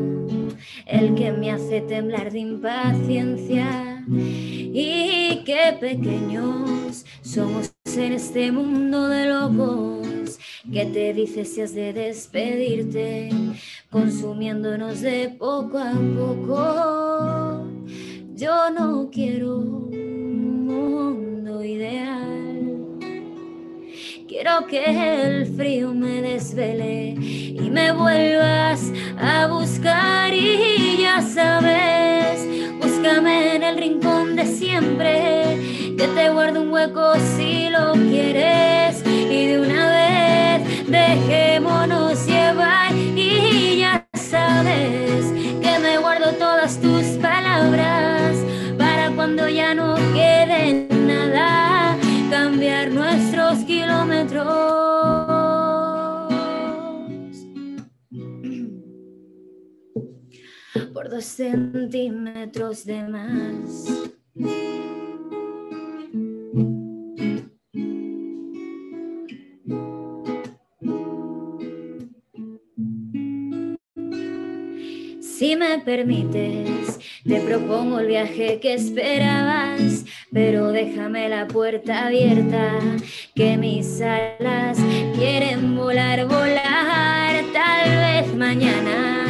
el 0.86 1.14
que 1.14 1.32
me 1.32 1.50
hace 1.50 1.80
temblar 1.80 2.30
de 2.30 2.40
impaciencia. 2.40 4.04
Y 4.06 5.42
qué 5.46 5.76
pequeños 5.80 7.06
somos 7.22 7.72
en 7.96 8.12
este 8.12 8.52
mundo 8.52 9.08
de 9.08 9.28
locos 9.28 10.38
que 10.70 10.84
te 10.84 11.14
dice 11.14 11.46
si 11.46 11.62
has 11.62 11.74
de 11.74 11.94
despedirte, 11.94 13.30
consumiéndonos 13.90 15.00
de 15.00 15.30
poco 15.30 15.78
a 15.78 15.92
poco. 15.92 17.66
Yo 18.34 18.68
no 18.70 19.08
quiero 19.10 19.83
Quiero 24.34 24.66
que 24.66 24.82
el 25.26 25.46
frío 25.46 25.94
me 25.94 26.20
desvele 26.20 27.10
y 27.20 27.70
me 27.70 27.92
vuelvas 27.92 28.90
a 29.16 29.46
buscar. 29.46 30.34
Y 30.34 30.98
ya 31.00 31.22
sabes, 31.22 32.44
búscame 32.82 33.54
en 33.54 33.62
el 33.62 33.78
rincón 33.78 34.34
de 34.34 34.44
siempre, 34.44 35.94
que 35.96 36.08
te 36.08 36.30
guardo 36.30 36.62
un 36.62 36.72
hueco 36.72 37.14
si 37.36 37.70
lo 37.70 37.92
quieres. 37.92 39.04
Y 39.06 39.46
de 39.46 39.60
una 39.60 39.88
vez 39.88 40.90
dejémonos 40.90 42.26
dos 61.14 61.26
centímetros 61.26 62.84
de 62.86 63.02
más. 63.04 63.86
Si 75.20 75.54
me 75.54 75.78
permites, 75.84 76.98
te 77.24 77.40
propongo 77.42 78.00
el 78.00 78.08
viaje 78.08 78.58
que 78.58 78.74
esperabas, 78.74 80.04
pero 80.32 80.72
déjame 80.72 81.28
la 81.28 81.46
puerta 81.46 82.06
abierta, 82.06 82.72
que 83.36 83.56
mis 83.56 84.00
alas 84.00 84.78
quieren 85.16 85.76
volar, 85.76 86.26
volar, 86.26 87.44
tal 87.52 87.90
vez 87.90 88.34
mañana, 88.34 89.23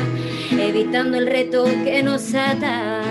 evitando 0.68 1.18
el 1.18 1.26
reto 1.26 1.64
que 1.84 2.02
nos 2.02 2.34
ata, 2.34 3.02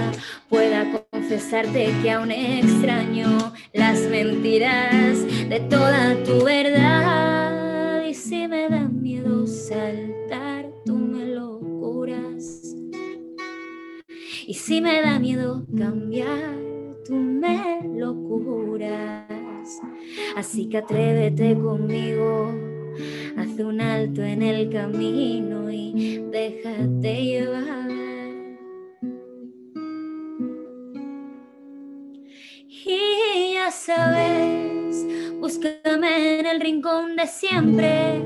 pueda 0.50 0.86
confesarte 1.12 1.94
que 2.02 2.12
aún 2.12 2.32
extraño 2.32 3.54
las 3.74 4.02
mentiras 4.02 5.26
de 5.50 5.60
toda 5.70 6.22
tu 6.24 6.44
verdad. 6.44 8.04
Y 8.06 8.14
si 8.14 8.48
me 8.48 8.70
da 8.70 8.88
miedo 8.88 9.46
saltar, 9.46 10.70
tú 10.86 10.96
me 10.96 11.26
lo 11.26 11.60
curas. 11.60 12.76
Y 14.46 14.54
si 14.54 14.82
me 14.82 15.02
da 15.02 15.20
miedo 15.20 15.66
cambiar, 15.78 16.58
tú 17.06 17.16
me 17.16 17.82
lo 17.96 18.16
curas. 18.16 19.80
Así 20.36 20.68
que 20.68 20.78
atrévete 20.78 21.56
conmigo, 21.56 22.54
haz 23.38 23.60
un 23.60 23.82
alto 23.82 24.22
en 24.24 24.42
el 24.42 24.70
camino 24.70 25.72
y 25.72 26.24
déjate 26.32 27.24
llevar. 27.24 27.92
Y 32.86 33.54
ya 33.54 33.72
sabes, 33.72 35.06
búscame 35.40 36.40
en 36.40 36.46
el 36.46 36.60
rincón 36.60 37.16
de 37.16 37.28
siempre, 37.28 38.22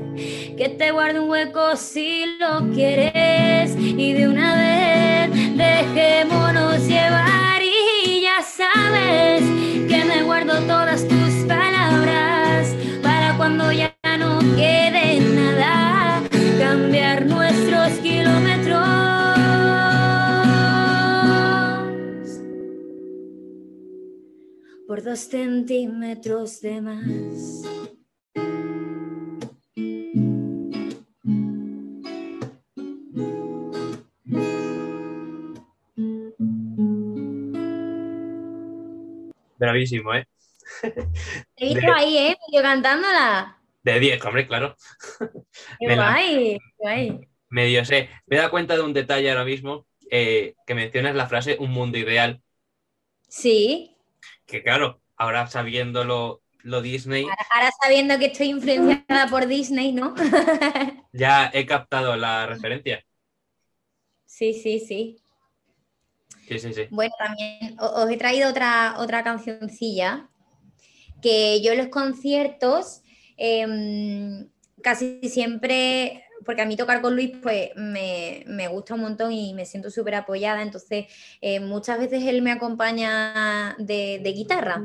que 0.56 0.68
te 0.68 0.90
guarde 0.90 1.20
un 1.20 1.30
hueco 1.30 1.76
si 1.76 2.24
lo 2.40 2.68
quieres. 2.72 3.76
Y 3.78 4.12
de 4.14 4.28
una 4.28 4.56
vez 4.56 5.56
dejémonos 5.56 6.86
llevar 6.86 7.62
y 7.62 8.22
ya 8.22 8.42
sabes 8.42 9.42
que 9.88 10.04
me 10.04 10.22
guardo 10.24 10.54
todas 10.66 11.06
tus 11.06 11.27
no 14.16 14.38
quede 14.56 15.20
nada, 15.20 16.22
cambiar 16.58 17.26
nuestros 17.26 17.98
kilómetros 17.98 18.88
por 24.86 25.02
dos 25.02 25.20
centímetros 25.20 26.60
de 26.60 26.80
más. 26.80 27.64
Bravísimo, 39.58 40.14
¿eh? 40.14 40.26
Te 41.56 41.64
he 41.64 41.74
visto 41.74 41.92
ahí, 41.92 42.16
¿eh? 42.16 42.36
Medio 42.48 42.62
cantándola. 42.62 43.57
De 43.88 44.00
10, 44.00 44.22
hombre, 44.26 44.46
claro. 44.46 44.76
Qué 45.80 45.94
guay, 45.94 46.58
guay. 46.76 47.20
Medio 47.48 47.86
sé. 47.86 48.10
Me 48.26 48.36
he 48.36 48.38
dado 48.38 48.50
cuenta 48.50 48.74
de 48.76 48.82
un 48.82 48.92
detalle 48.92 49.30
ahora 49.30 49.46
mismo, 49.46 49.86
eh, 50.10 50.56
que 50.66 50.74
mencionas 50.74 51.14
la 51.14 51.26
frase 51.26 51.56
un 51.58 51.70
mundo 51.70 51.96
ideal, 51.96 52.42
Sí, 53.28 53.96
que 54.46 54.62
claro, 54.62 55.00
ahora 55.16 55.46
sabiéndolo 55.46 56.42
lo 56.64 56.82
Disney, 56.82 57.24
ahora, 57.24 57.46
ahora 57.54 57.70
sabiendo 57.82 58.18
que 58.18 58.26
estoy 58.26 58.48
influenciada 58.48 59.26
por 59.30 59.46
Disney, 59.46 59.92
¿no? 59.92 60.14
ya 61.12 61.50
he 61.54 61.64
captado 61.64 62.14
la 62.16 62.46
referencia. 62.46 63.02
sí, 64.26 64.52
sí, 64.52 64.80
sí. 64.80 65.22
Sí, 66.46 66.58
sí, 66.58 66.74
sí. 66.74 66.88
Bueno, 66.90 67.14
también 67.18 67.76
os 67.78 68.10
he 68.10 68.16
traído 68.18 68.50
otra, 68.50 68.96
otra 68.98 69.24
cancioncilla 69.24 70.28
que 71.22 71.62
yo 71.62 71.72
en 71.72 71.78
los 71.78 71.88
conciertos 71.88 73.02
em, 73.38 74.48
casi 74.82 75.20
siempre, 75.28 76.24
porque 76.44 76.62
a 76.62 76.66
mí 76.66 76.76
tocar 76.76 77.00
con 77.00 77.14
Luis 77.14 77.32
pues 77.42 77.70
me, 77.76 78.44
me 78.46 78.68
gusta 78.68 78.94
un 78.94 79.00
montón 79.00 79.32
y 79.32 79.54
me 79.54 79.64
siento 79.64 79.90
súper 79.90 80.16
apoyada, 80.16 80.62
entonces 80.62 81.06
eh, 81.40 81.60
muchas 81.60 81.98
veces 81.98 82.24
él 82.24 82.42
me 82.42 82.52
acompaña 82.52 83.74
de, 83.78 84.20
de 84.22 84.32
guitarra 84.32 84.82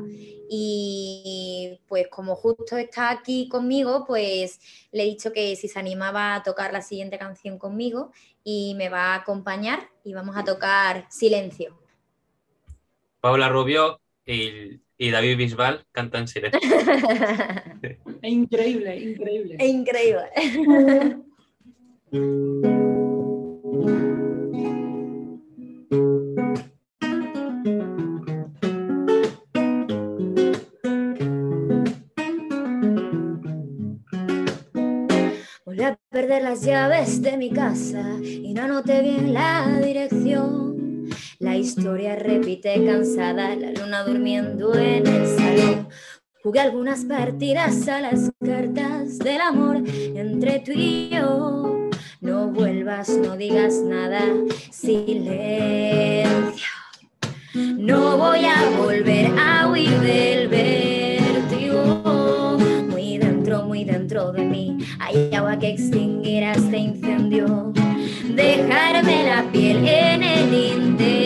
y 0.48 1.80
pues 1.88 2.08
como 2.08 2.36
justo 2.36 2.76
está 2.76 3.10
aquí 3.10 3.48
conmigo, 3.48 4.04
pues 4.06 4.60
le 4.92 5.02
he 5.02 5.06
dicho 5.06 5.32
que 5.32 5.56
si 5.56 5.68
se 5.68 5.78
animaba 5.78 6.34
a 6.34 6.42
tocar 6.42 6.72
la 6.72 6.82
siguiente 6.82 7.18
canción 7.18 7.58
conmigo 7.58 8.12
y 8.42 8.74
me 8.76 8.88
va 8.88 9.14
a 9.14 9.16
acompañar 9.16 9.88
y 10.04 10.12
vamos 10.12 10.36
a 10.36 10.44
tocar 10.44 11.06
Silencio. 11.10 11.78
Paula 13.20 13.48
Rubio 13.48 14.00
y, 14.26 14.80
y 14.98 15.10
David 15.10 15.36
Bisbal 15.36 15.84
cantan 15.92 16.28
silencio. 16.28 16.60
Es 16.62 17.98
increíble, 18.22 18.96
increíble. 18.96 19.56
Es 19.58 19.68
increíble. 19.68 20.22
Volví 35.64 35.82
a 35.82 35.98
perder 36.10 36.42
las 36.42 36.62
llaves 36.62 37.20
de 37.20 37.36
mi 37.36 37.50
casa 37.50 38.16
y 38.22 38.54
no 38.54 38.62
anoté 38.62 39.02
bien 39.02 39.34
la 39.34 39.80
dirección. 39.82 40.73
La 41.44 41.58
historia 41.58 42.16
repite 42.16 42.82
cansada, 42.86 43.54
la 43.54 43.70
luna 43.72 44.02
durmiendo 44.02 44.74
en 44.74 45.06
el 45.06 45.26
salón. 45.26 45.88
Jugué 46.42 46.60
algunas 46.60 47.04
partidas 47.04 47.86
a 47.86 48.00
las 48.00 48.32
cartas 48.42 49.18
del 49.18 49.42
amor 49.42 49.82
entre 49.86 50.60
tú 50.60 50.72
y 50.74 51.10
yo. 51.10 51.90
No 52.22 52.48
vuelvas, 52.48 53.10
no 53.10 53.36
digas 53.36 53.74
nada, 53.82 54.22
silencio. 54.70 56.66
No 57.52 58.16
voy 58.16 58.46
a 58.46 58.70
volver 58.78 59.30
a 59.38 59.68
huir 59.68 60.00
del 60.00 60.48
vértigo. 60.48 62.56
Muy 62.88 63.18
dentro, 63.18 63.64
muy 63.64 63.84
dentro 63.84 64.32
de 64.32 64.46
mí 64.46 64.78
hay 64.98 65.30
agua 65.34 65.58
que 65.58 65.68
extinguirá 65.68 66.52
este 66.52 66.78
incendio. 66.78 67.74
Dejarme 68.34 69.24
la 69.24 69.42
piel 69.52 69.86
en 69.86 70.22
el 70.22 70.54
intento. 70.54 71.23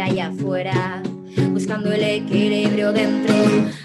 Allá 0.00 0.26
afuera. 0.26 1.00
Buscando 1.50 1.92
el 1.92 2.02
equilibrio 2.02 2.92
dentro. 2.92 3.34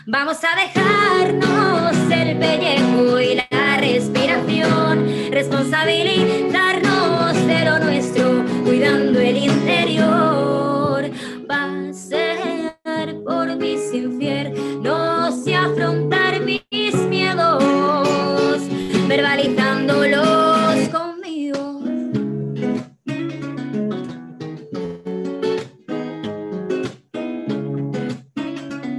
Vamos 0.08 0.38
a 0.44 0.56
dejarnos 0.60 1.96
el 2.12 2.36
pellejo 2.38 3.20
y 3.20 3.36
la 3.36 3.78
respiración. 3.78 5.06
Responsabilizarnos 5.32 7.36
de 7.46 7.66
lo 7.66 7.78
nuestro. 7.80 8.44
Cuidando 8.64 9.20
el 9.20 9.38
interior. 9.38 10.29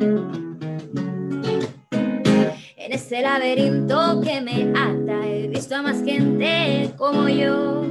En 0.00 0.56
ese 2.90 3.20
laberinto 3.20 4.22
que 4.22 4.40
me 4.40 4.72
ata 4.74 5.26
he 5.26 5.46
visto 5.48 5.76
a 5.76 5.82
más 5.82 6.02
gente 6.02 6.90
como 6.96 7.28
yo, 7.28 7.84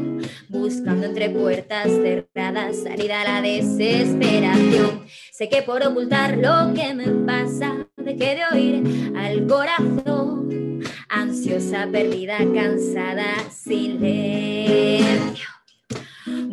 buscando 0.47 1.05
entre 1.05 1.29
puertas 1.29 1.87
cerradas 1.87 2.77
salida 2.81 3.21
a 3.21 3.25
la 3.25 3.41
desesperación. 3.43 5.05
Sé 5.31 5.49
que 5.49 5.61
por 5.61 5.85
ocultar 5.85 6.37
lo 6.37 6.73
que 6.73 6.95
me 6.95 7.05
pasa 7.27 7.87
dejé 7.95 8.37
de 8.37 8.45
oír 8.53 9.13
al 9.15 9.45
corazón, 9.45 10.79
ansiosa, 11.09 11.87
perdida, 11.91 12.39
cansada, 12.55 13.35
silencio. 13.51 15.45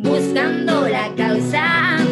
Buscando 0.03 0.87
la 0.87 1.15
causa 1.15 2.06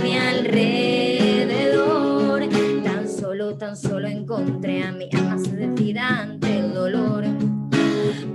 solo 3.76 4.07
encontré 4.07 4.84
a 4.84 4.91
mi 4.91 5.10
alma 5.14 5.38
seducida 5.38 6.22
ante 6.22 6.60
el 6.60 6.73
dolor. 6.73 7.26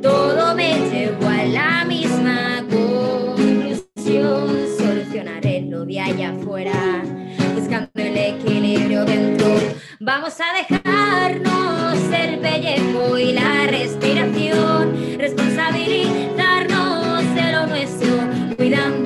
Todo 0.02 0.54
me 0.54 0.78
llevó 0.90 1.28
a 1.28 1.44
la 1.44 1.84
misma 1.86 2.62
conclusión. 2.68 4.50
Solucionaré 4.78 5.62
lo 5.62 5.86
de 5.86 6.00
allá 6.00 6.30
afuera, 6.30 7.02
buscando 7.54 7.90
el 7.94 8.16
equilibrio 8.16 9.04
dentro. 9.04 9.46
Vamos 10.00 10.34
a 10.40 10.52
dejarnos 10.58 11.98
el 12.12 12.38
pellejo 12.38 13.18
y 13.18 13.32
la 13.32 13.66
respiración, 13.66 14.94
responsabilizarnos 15.18 17.34
de 17.34 17.52
lo 17.52 17.66
nuestro, 17.66 18.16
cuidando 18.56 18.99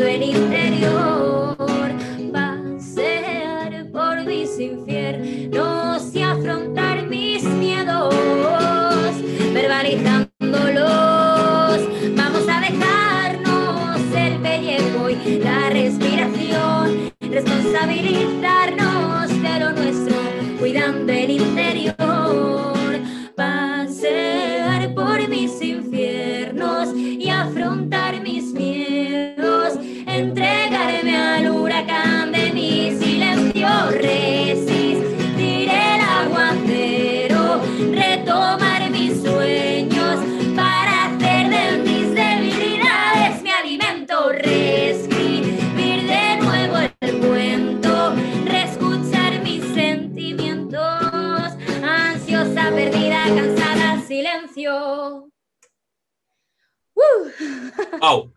¡Wow! 58.00 58.34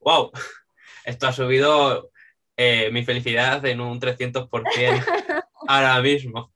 ¡Wow! 0.00 0.32
Esto 1.04 1.26
ha 1.28 1.32
subido 1.32 2.10
eh, 2.56 2.90
mi 2.90 3.04
felicidad 3.04 3.64
en 3.66 3.80
un 3.80 4.00
300% 4.00 5.44
ahora 5.68 6.00
mismo. 6.00 6.52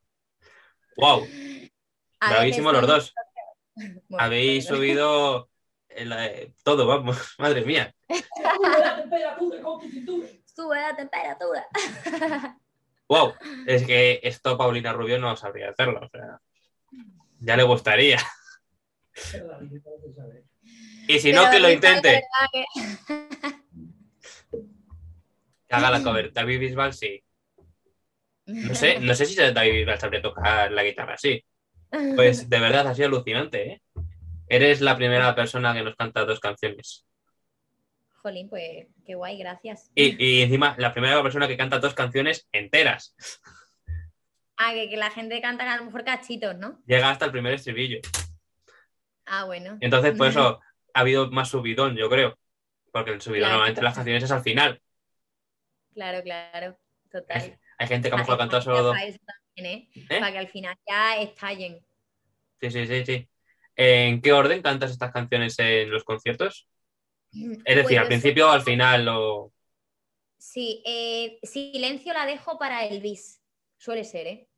¡Wow! 0.97 1.27
Bravísimo 2.21 2.73
los 2.73 2.87
dos. 2.87 3.15
Bueno, 3.75 4.01
Habéis 4.19 4.67
subido 4.67 5.49
el, 5.89 6.13
eh, 6.13 6.55
todo, 6.63 6.87
vamos, 6.87 7.17
madre 7.39 7.65
mía. 7.65 7.95
Sube 8.09 8.79
la 8.79 8.97
temperatura 8.97 9.63
con 9.63 9.81
tu 9.81 9.89
cintura. 9.89 10.29
Sube 10.45 10.77
la 10.77 10.97
temperatura. 10.97 11.69
Wow, 13.09 13.35
es 13.67 13.85
que 13.85 14.21
esto 14.23 14.57
Paulina 14.57 14.93
Rubio 14.93 15.19
no 15.19 15.37
sabría 15.37 15.71
hacerlo. 15.71 16.01
O 16.01 16.09
sea, 16.09 16.41
ya 17.41 17.57
le 17.57 17.65
gustaría. 17.65 18.19
Y 21.15 21.19
si 21.21 21.33
no, 21.33 21.51
que 21.51 21.59
lo 21.61 21.69
sí, 21.69 21.75
intente. 21.75 22.23
que- 22.53 22.65
Que 25.69 25.75
haga 25.77 25.91
la 25.91 26.03
cover. 26.05 26.33
David 26.33 26.61
Bisbal 26.61 26.93
sí. 26.93 27.23
No 28.47 28.75
sé, 28.75 28.99
no 29.01 29.15
sé 29.15 29.27
si 29.27 29.37
David 29.37 29.73
Bisbal 29.73 29.99
sabría 30.01 30.23
tocar 30.23 30.71
la 30.73 30.85
guitarra 30.85 31.15
así. 31.15 31.45
Pues 32.15 32.49
de 32.49 32.61
verdad 32.61 32.87
ha 32.87 32.95
sido 32.95 33.09
alucinante, 33.09 33.73
¿eh? 33.73 33.83
Eres 34.49 34.81
la 34.81 34.97
primera 34.97 35.35
persona 35.35 35.75
que 35.75 35.83
nos 35.83 35.97
canta 35.97 36.25
dos 36.25 36.39
canciones. 36.41 37.05
Jolín, 38.23 38.49
pues 38.49 38.87
qué 39.07 39.15
guay, 39.15 39.39
gracias. 39.39 39.91
Y, 39.95 40.23
y 40.25 40.43
encima, 40.43 40.75
la 40.79 40.93
primera 40.93 41.21
persona 41.23 41.49
que 41.49 41.57
canta 41.57 41.79
dos 41.79 41.95
canciones 41.95 42.49
enteras. 42.53 43.15
Ah, 44.57 44.73
que, 44.75 44.89
que 44.91 44.97
la 44.97 45.11
gente 45.11 45.41
canta 45.41 45.73
a 45.73 45.77
lo 45.79 45.87
mejor 45.87 46.05
cachitos, 46.05 46.57
¿no? 46.59 46.81
Llega 46.87 47.11
hasta 47.11 47.25
el 47.25 47.33
primer 47.33 47.55
estribillo. 47.55 48.01
Ah, 49.25 49.45
bueno. 49.45 49.79
Entonces, 49.81 50.17
por 50.19 50.27
eso 50.29 50.61
ha 50.95 51.01
habido 51.01 51.31
más 51.31 51.49
subidón, 51.49 51.97
yo 51.97 52.09
creo. 52.09 52.39
Porque 52.93 53.13
el 53.13 53.21
subidón 53.21 53.41
Claro. 53.43 53.55
normalmente 53.55 53.81
en 53.81 53.85
las 53.85 53.95
canciones 53.95 54.23
es 54.25 54.31
al 54.31 54.43
final. 54.43 54.81
Claro, 55.95 56.23
claro. 56.23 56.77
Total. 57.11 57.59
Hay 57.79 57.87
gente 57.87 58.09
que 58.09 58.15
a 58.15 58.19
lo 58.19 58.23
mejor 58.25 58.39
cantado 58.39 58.63
solo 58.63 58.83
dos. 58.83 58.97
¿eh? 58.97 59.17
¿Eh? 59.57 60.07
Para 60.09 60.33
que 60.33 60.39
al 60.39 60.49
final 60.49 60.77
ya 60.89 61.17
estallen. 61.21 61.81
Sí, 62.61 62.71
sí, 62.71 62.87
sí, 62.87 63.05
sí. 63.05 63.29
¿En 63.77 64.21
qué 64.21 64.33
orden 64.33 64.63
cantas 64.63 64.91
estas 64.91 65.13
canciones 65.13 65.59
en 65.59 65.91
los 65.91 66.05
conciertos? 66.05 66.69
Es 67.33 67.77
decir, 67.77 67.85
Pues 67.85 67.99
al 67.99 68.07
principio 68.09 68.49
o 68.49 68.51
al 68.51 68.63
final 68.63 69.09
o... 69.09 69.53
Sí, 70.39 70.83
eh, 70.87 71.39
silencio 71.43 72.13
la 72.13 72.27
dejo 72.27 72.59
para 72.59 72.87
el 72.87 73.01
bis. 73.01 73.43
Suele 73.77 74.05
ser, 74.05 74.27
¿eh? 74.27 74.49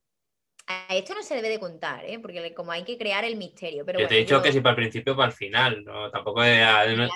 A 0.66 0.94
esto 0.96 1.14
no 1.14 1.22
se 1.22 1.34
debe 1.34 1.48
de 1.48 1.58
contar, 1.60 2.04
¿eh? 2.04 2.18
Porque 2.18 2.54
como 2.54 2.72
hay 2.72 2.84
que 2.84 2.96
crear 2.98 3.24
el 3.24 3.36
misterio. 3.36 3.84
Pero 3.84 3.98
yo 4.00 4.06
te 4.08 4.14
he 4.14 4.16
bueno, 4.18 4.26
dicho 4.26 4.36
yo- 4.36 4.42
que 4.42 4.52
si 4.52 4.60
para 4.60 4.70
el 4.70 4.76
principio 4.76 5.12
o 5.12 5.16
para 5.16 5.28
el 5.28 5.34
final, 5.36 5.84
¿no? 5.84 6.10
Tampoco 6.10 6.42
de 6.42 6.58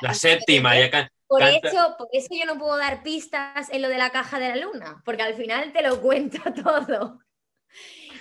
la, 0.03 0.15
séptima, 0.15 0.79
ya 0.79 0.91
can- 0.91 1.09
por, 1.29 1.43
canta- 1.43 1.69
eso, 1.69 1.95
por 1.99 2.09
eso 2.13 2.29
yo 2.39 2.45
no 2.47 2.59
puedo 2.59 2.77
dar 2.77 3.03
pistas 3.03 3.69
en 3.71 3.83
lo 3.83 3.89
de 3.89 3.99
la 3.99 4.11
caja 4.11 4.39
de 4.39 4.49
la 4.51 4.57
luna, 4.57 5.03
porque 5.05 5.23
al 5.23 5.35
final 5.35 5.73
te 5.73 5.83
lo 5.83 6.01
cuento 6.01 6.39
todo. 6.65 7.21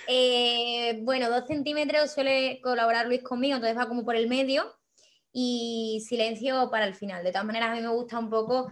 Eh, 0.08 1.00
bueno, 1.02 1.28
dos 1.30 1.46
centímetros 1.46 2.12
suele 2.12 2.60
colaborar 2.62 3.06
Luis 3.06 3.22
conmigo, 3.22 3.56
entonces 3.56 3.76
va 3.78 3.88
como 3.88 4.04
por 4.04 4.16
el 4.16 4.28
medio 4.28 4.64
y 5.32 6.02
silencio 6.08 6.70
para 6.70 6.86
el 6.86 6.94
final. 6.94 7.24
De 7.24 7.30
todas 7.32 7.46
maneras, 7.46 7.70
a 7.70 7.74
mí 7.74 7.80
me 7.80 7.88
gusta 7.88 8.18
un 8.18 8.30
poco 8.30 8.70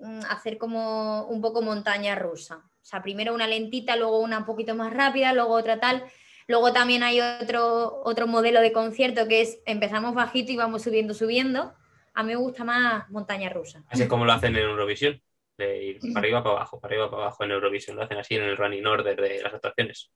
mm, 0.00 0.20
hacer 0.28 0.58
como 0.58 1.26
un 1.28 1.40
poco 1.40 1.62
montaña 1.62 2.14
rusa. 2.16 2.64
O 2.82 2.84
sea, 2.84 3.02
primero 3.02 3.32
una 3.32 3.46
lentita, 3.46 3.96
luego 3.96 4.18
una 4.18 4.38
un 4.38 4.44
poquito 4.44 4.74
más 4.74 4.92
rápida, 4.92 5.32
luego 5.32 5.54
otra 5.54 5.78
tal. 5.78 6.04
Luego 6.48 6.72
también 6.72 7.02
hay 7.02 7.20
otro, 7.20 8.02
otro 8.04 8.26
modelo 8.26 8.60
de 8.60 8.72
concierto 8.72 9.28
que 9.28 9.42
es 9.42 9.60
empezamos 9.64 10.14
bajito 10.14 10.50
y 10.50 10.56
vamos 10.56 10.82
subiendo, 10.82 11.14
subiendo. 11.14 11.74
A 12.14 12.22
mí 12.22 12.30
me 12.30 12.36
gusta 12.36 12.64
más 12.64 13.08
montaña 13.10 13.48
rusa. 13.48 13.84
Así 13.88 14.02
es 14.02 14.08
como 14.08 14.24
lo 14.24 14.32
hacen 14.32 14.56
en 14.56 14.62
Eurovisión. 14.62 15.22
De 15.56 15.82
ir 15.82 16.00
para 16.00 16.20
arriba, 16.20 16.42
para 16.42 16.56
abajo, 16.56 16.80
para 16.80 16.92
arriba, 16.92 17.10
para 17.10 17.22
abajo 17.22 17.44
en 17.44 17.52
Eurovisión. 17.52 17.96
Lo 17.96 18.02
hacen 18.02 18.18
así 18.18 18.34
en 18.34 18.42
el 18.42 18.56
running 18.56 18.86
order 18.86 19.20
de 19.20 19.42
las 19.42 19.54
actuaciones. 19.54 20.10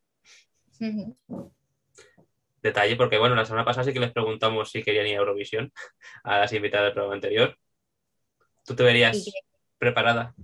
Detalle, 2.63 2.97
porque 2.97 3.19
bueno, 3.19 3.37
la 3.37 3.45
semana 3.45 3.65
pasada 3.65 3.85
sí 3.85 3.93
que 3.93 4.01
les 4.01 4.13
preguntamos 4.13 4.71
si 4.71 4.83
querían 4.83 5.07
ir 5.07 5.15
a 5.15 5.21
Eurovisión 5.21 5.73
a 6.25 6.39
las 6.39 6.53
invitadas 6.53 6.87
del 6.87 6.95
programa 6.95 7.15
anterior. 7.15 7.57
¿Tú 8.65 8.75
te 8.75 8.83
verías 8.83 9.25
preparada? 9.79 10.35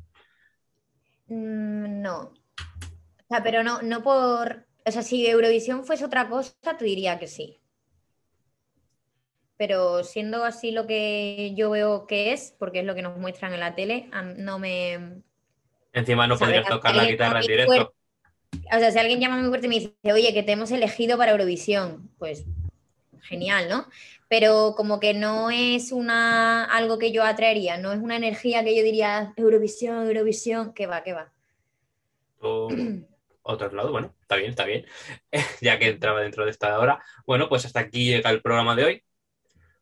Mm, 1.33 2.03
no. 2.03 2.19
O 2.21 3.25
sea, 3.29 3.43
pero 3.43 3.63
no, 3.63 3.81
no 3.83 4.03
por. 4.03 4.67
O 4.85 4.91
sea, 4.91 5.03
si 5.03 5.27
Eurovisión 5.27 5.85
fuese 5.85 6.05
otra 6.05 6.29
cosa, 6.29 6.53
te 6.79 6.85
diría 6.85 7.19
que 7.19 7.27
sí. 7.27 7.59
Pero 9.57 10.03
siendo 10.05 10.45
así 10.45 10.73
lo 10.73 10.87
que 10.87 11.55
yo 11.57 11.71
veo 11.71 12.07
que 12.07 12.33
es, 12.33 12.55
porque 12.59 12.81
es 12.81 12.85
lo 12.85 12.95
que 12.95 13.03
nos 13.03 13.17
muestran 13.17 13.55
en 13.55 13.61
la 13.61 13.75
tele, 13.75 14.09
a- 14.13 14.23
no 14.23 14.59
me. 14.59 15.23
Encima 15.93 16.27
no 16.27 16.35
O 16.35 16.37
sea, 16.37 16.47
podrías 16.49 16.67
tocar 16.69 16.95
la 16.95 17.05
guitarra 17.07 17.41
en 17.41 17.47
directo. 17.47 17.95
O 18.75 18.79
sea, 18.79 18.91
si 18.91 18.99
alguien 18.99 19.21
llama 19.21 19.39
muy 19.39 19.49
fuerte 19.49 19.67
y 19.67 19.69
me 19.71 19.75
dice, 19.77 19.95
oye, 20.13 20.35
que 20.35 20.43
te 20.43 20.53
hemos 20.53 20.71
elegido 20.71 21.17
para 21.17 21.33
Eurovisión, 21.33 22.11
pues 22.19 22.45
genial, 23.23 23.69
¿no? 23.69 23.89
Pero 24.29 24.75
como 24.77 25.01
que 25.01 25.15
no 25.15 25.51
es 25.51 25.93
una 25.93 26.65
algo 26.65 26.99
que 26.99 27.13
yo 27.13 27.25
atraería, 27.25 27.77
no 27.79 27.93
es 27.93 28.01
una 28.01 28.17
energía 28.17 28.65
que 28.65 28.77
yo 28.77 28.83
diría 28.83 29.33
Eurovisión, 29.37 30.07
Eurovisión, 30.07 30.73
que 30.73 30.87
va, 30.87 31.03
que 31.03 31.13
va. 31.13 31.33
otro 33.43 33.73
lado, 33.73 33.93
bueno, 33.93 34.15
está 34.21 34.37
bien, 34.37 34.51
está 34.51 34.65
bien. 34.65 34.87
ya 35.61 35.79
que 35.79 35.89
entraba 35.89 36.21
dentro 36.21 36.45
de 36.45 36.51
esta 36.51 36.79
hora. 36.79 37.03
Bueno, 37.27 37.49
pues 37.49 37.65
hasta 37.65 37.81
aquí 37.81 38.07
llega 38.07 38.31
el 38.31 38.43
programa 38.43 38.75
de 38.75 38.85
hoy. 38.85 39.05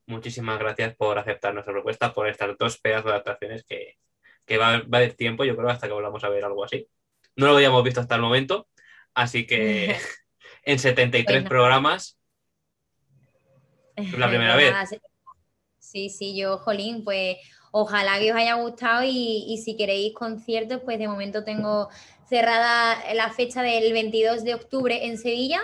Muchísimas 0.07 0.59
gracias 0.59 0.97
por 0.97 1.19
aceptar 1.19 1.55
nuestra 1.55 1.73
propuesta, 1.73 2.13
por 2.13 2.29
estas 2.29 2.57
dos 2.59 2.79
pedazos 2.79 3.05
de 3.05 3.11
adaptaciones 3.13 3.65
que, 3.65 3.99
que 4.45 4.59
va, 4.59 4.83
va 4.83 4.99
de 4.99 5.11
tiempo, 5.11 5.45
yo 5.45 5.57
creo, 5.57 5.69
hasta 5.69 5.87
que 5.87 5.93
volvamos 5.93 6.25
a 6.25 6.29
ver 6.29 6.45
algo 6.45 6.65
así. 6.65 6.89
No 7.37 7.47
lo 7.47 7.55
habíamos 7.55 7.85
visto 7.85 8.01
hasta 8.01 8.17
el 8.17 8.21
momento, 8.21 8.69
así 9.15 9.47
que 9.47 9.97
en 10.65 10.79
73 10.79 11.45
Pues 11.49 11.51
nada. 11.51 12.20
La 14.17 14.29
primera 14.29 14.57
vez. 14.57 14.75
Sí, 15.79 16.09
sí, 16.11 16.37
yo, 16.37 16.59
Jolín, 16.59 17.05
pues 17.05 17.39
ojalá 17.73 18.19
que 18.19 18.31
os 18.33 18.39
haya 18.39 18.55
gustado 18.55 19.03
y, 19.03 19.45
y 19.49 19.59
si 19.59 19.77
queréis 19.77 20.15
conciertos, 20.15 20.81
pues 20.85 20.99
de 20.99 21.09
momento 21.09 21.43
tengo 21.43 21.89
cerrada 22.29 22.97
la 23.15 23.31
fecha 23.31 23.63
del 23.63 23.93
22 23.93 24.45
de 24.45 24.55
octubre 24.55 25.07
en 25.07 25.19
Sevilla, 25.19 25.61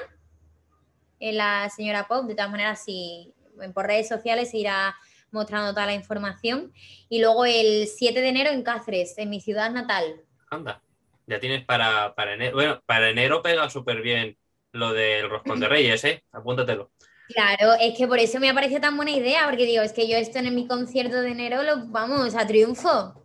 en 1.21 1.37
la 1.37 1.71
señora 1.71 2.09
Pop. 2.09 2.27
De 2.27 2.35
todas 2.35 2.51
maneras, 2.51 2.83
si 2.85 3.33
por 3.73 3.87
redes 3.87 4.09
sociales 4.09 4.51
se 4.51 4.59
irá 4.59 4.97
mostrando 5.31 5.73
toda 5.73 5.87
la 5.87 5.95
información. 5.95 6.73
Y 7.09 7.21
luego 7.21 7.45
el 7.45 7.87
7 7.87 8.21
de 8.21 8.29
enero 8.29 8.51
en 8.51 8.63
Cáceres, 8.63 9.17
en 9.19 9.31
mi 9.31 9.41
ciudad 9.41 9.71
natal. 9.71 10.23
anda, 10.51 10.83
ya 11.27 11.41
tienes 11.41 11.65
para, 11.65 12.15
para 12.15 12.35
enero. 12.35 12.55
Bueno, 12.55 12.83
para 12.87 13.11
enero 13.11 13.43
pega 13.43 13.69
súper 13.71 14.03
bien 14.03 14.37
lo 14.73 14.93
del 14.93 15.31
roscón 15.31 15.61
de 15.61 15.69
Reyes, 15.69 16.05
¿eh? 16.05 16.25
Apúntatelo. 16.33 16.91
Claro, 17.29 17.75
es 17.81 17.97
que 17.99 18.07
por 18.07 18.19
eso 18.19 18.39
me 18.39 18.49
ha 18.49 18.55
parecido 18.55 18.81
tan 18.81 18.97
buena 18.97 19.11
idea, 19.11 19.47
porque 19.47 19.67
digo, 19.67 19.83
es 19.83 19.93
que 19.93 20.09
yo 20.09 20.17
esto 20.17 20.39
en 20.39 20.55
mi 20.55 20.67
concierto 20.69 21.21
de 21.21 21.31
enero 21.31 21.63
lo 21.63 21.87
vamos 21.89 22.35
a 22.35 22.47
triunfo. 22.47 23.25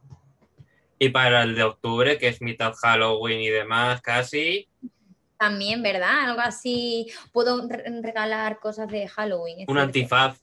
Y 0.97 1.09
para 1.09 1.43
el 1.43 1.55
de 1.55 1.63
octubre, 1.63 2.17
que 2.17 2.27
es 2.27 2.41
mitad 2.41 2.73
Halloween 2.73 3.41
y 3.41 3.49
demás, 3.49 4.01
casi. 4.01 4.67
También, 5.37 5.81
¿verdad? 5.81 6.25
Algo 6.29 6.41
así. 6.41 7.11
Puedo 7.31 7.67
re- 7.67 7.83
regalar 8.01 8.59
cosas 8.59 8.87
de 8.87 9.07
Halloween. 9.07 9.59
Un 9.61 9.65
cierto. 9.65 9.81
antifaz. 9.81 10.37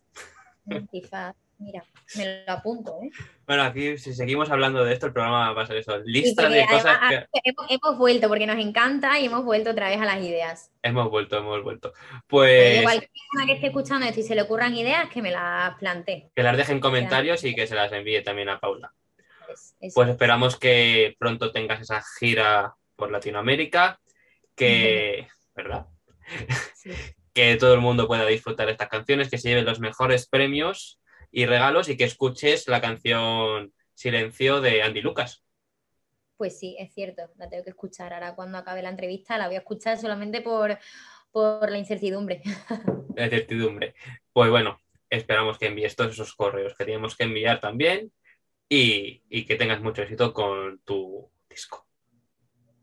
Un 0.65 0.75
antifaz. 0.75 1.37
Mira, 1.61 1.85
me 2.17 2.45
lo 2.47 2.53
apunto, 2.53 2.99
¿eh? 3.03 3.11
Bueno, 3.47 3.65
aquí 3.65 3.99
si 3.99 4.15
seguimos 4.15 4.49
hablando 4.51 4.85
de 4.85 4.93
esto, 4.93 5.07
el 5.07 5.13
programa 5.13 5.53
va 5.53 5.63
a 5.63 5.67
ser 5.67 5.79
eso. 5.79 5.99
Lista 6.05 6.49
de 6.49 6.65
cosas 6.67 6.97
además, 7.01 7.27
que 7.33 7.39
ah, 7.39 7.41
hemos, 7.45 7.67
hemos 7.71 7.99
vuelto 7.99 8.29
porque 8.29 8.47
nos 8.47 8.59
encanta 8.59 9.19
y 9.19 9.27
hemos 9.27 9.45
vuelto 9.45 9.71
otra 9.71 9.89
vez 9.89 10.01
a 10.01 10.05
las 10.05 10.23
ideas. 10.23 10.71
hemos 10.83 11.11
vuelto, 11.11 11.37
hemos 11.39 11.61
vuelto. 11.65 11.93
Pues 12.29 12.83
Cualquier 12.83 13.11
persona 13.11 13.47
que 13.47 13.53
esté 13.55 13.67
escuchando 13.67 14.07
esto 14.07 14.21
y 14.21 14.23
se 14.23 14.37
le 14.37 14.43
ocurran 14.43 14.77
ideas, 14.77 15.09
que 15.11 15.21
me 15.21 15.33
las 15.33 15.77
plantee. 15.79 16.31
que 16.35 16.43
las 16.45 16.57
dejen 16.57 16.79
comentarios 16.79 17.43
y 17.43 17.55
que 17.57 17.67
se 17.67 17.75
las 17.75 17.91
envíe 17.93 18.23
también 18.23 18.49
a 18.51 18.61
Paula. 18.61 18.95
Es- 19.53 19.75
es- 19.81 19.95
Pues 19.95 20.09
esperamos 20.11 20.57
que 20.57 21.17
pronto 21.19 21.51
tengas 21.51 21.81
esa 21.81 22.03
gira 22.21 22.75
por 22.95 23.11
Latinoamérica, 23.11 23.99
que, 24.55 25.27
¿verdad? 25.57 25.87
sí. 26.75 26.91
Que 27.35 27.55
todo 27.55 27.73
el 27.75 27.81
mundo 27.81 28.09
pueda 28.09 28.27
disfrutar 28.27 28.67
de 28.67 28.73
estas 28.73 28.89
canciones, 28.89 29.31
que 29.31 29.39
se 29.39 29.49
lleven 29.49 29.65
los 29.65 29.79
mejores 29.79 30.27
premios 30.27 30.98
y 31.31 31.47
regalos 31.47 31.89
y 31.89 31.97
que 31.97 32.05
escuches 32.05 32.69
la 32.69 32.81
canción 32.81 33.73
Silencio 33.95 34.61
de 34.61 34.83
Andy 34.83 35.03
Lucas. 35.03 35.45
Pues 36.37 36.59
sí, 36.59 36.77
es 36.79 36.95
cierto, 36.95 37.23
la 37.37 37.49
tengo 37.49 37.65
que 37.65 37.71
escuchar. 37.71 38.13
Ahora 38.15 38.35
cuando 38.35 38.59
acabe 38.59 38.83
la 38.83 38.91
entrevista 38.91 39.39
la 39.39 39.49
voy 39.49 39.57
a 39.57 39.61
escuchar 39.61 39.99
solamente 39.99 40.41
por, 40.41 40.79
por 41.33 41.71
la 41.71 41.79
incertidumbre. 41.79 42.43
de 43.09 43.29
certidumbre. 43.29 43.95
Pues 44.33 44.51
bueno, 44.51 44.81
esperamos 45.11 45.59
que 45.59 45.67
envíes 45.67 45.97
todos 45.97 46.13
esos 46.13 46.35
correos 46.35 46.75
que 46.77 46.85
tenemos 46.85 47.17
que 47.17 47.25
enviar 47.25 47.61
también 47.61 48.13
y, 48.69 49.23
y 49.29 49.45
que 49.47 49.57
tengas 49.57 49.81
mucho 49.81 50.03
éxito 50.03 50.33
con 50.33 50.79
tu 50.85 51.29
disco. 51.49 51.87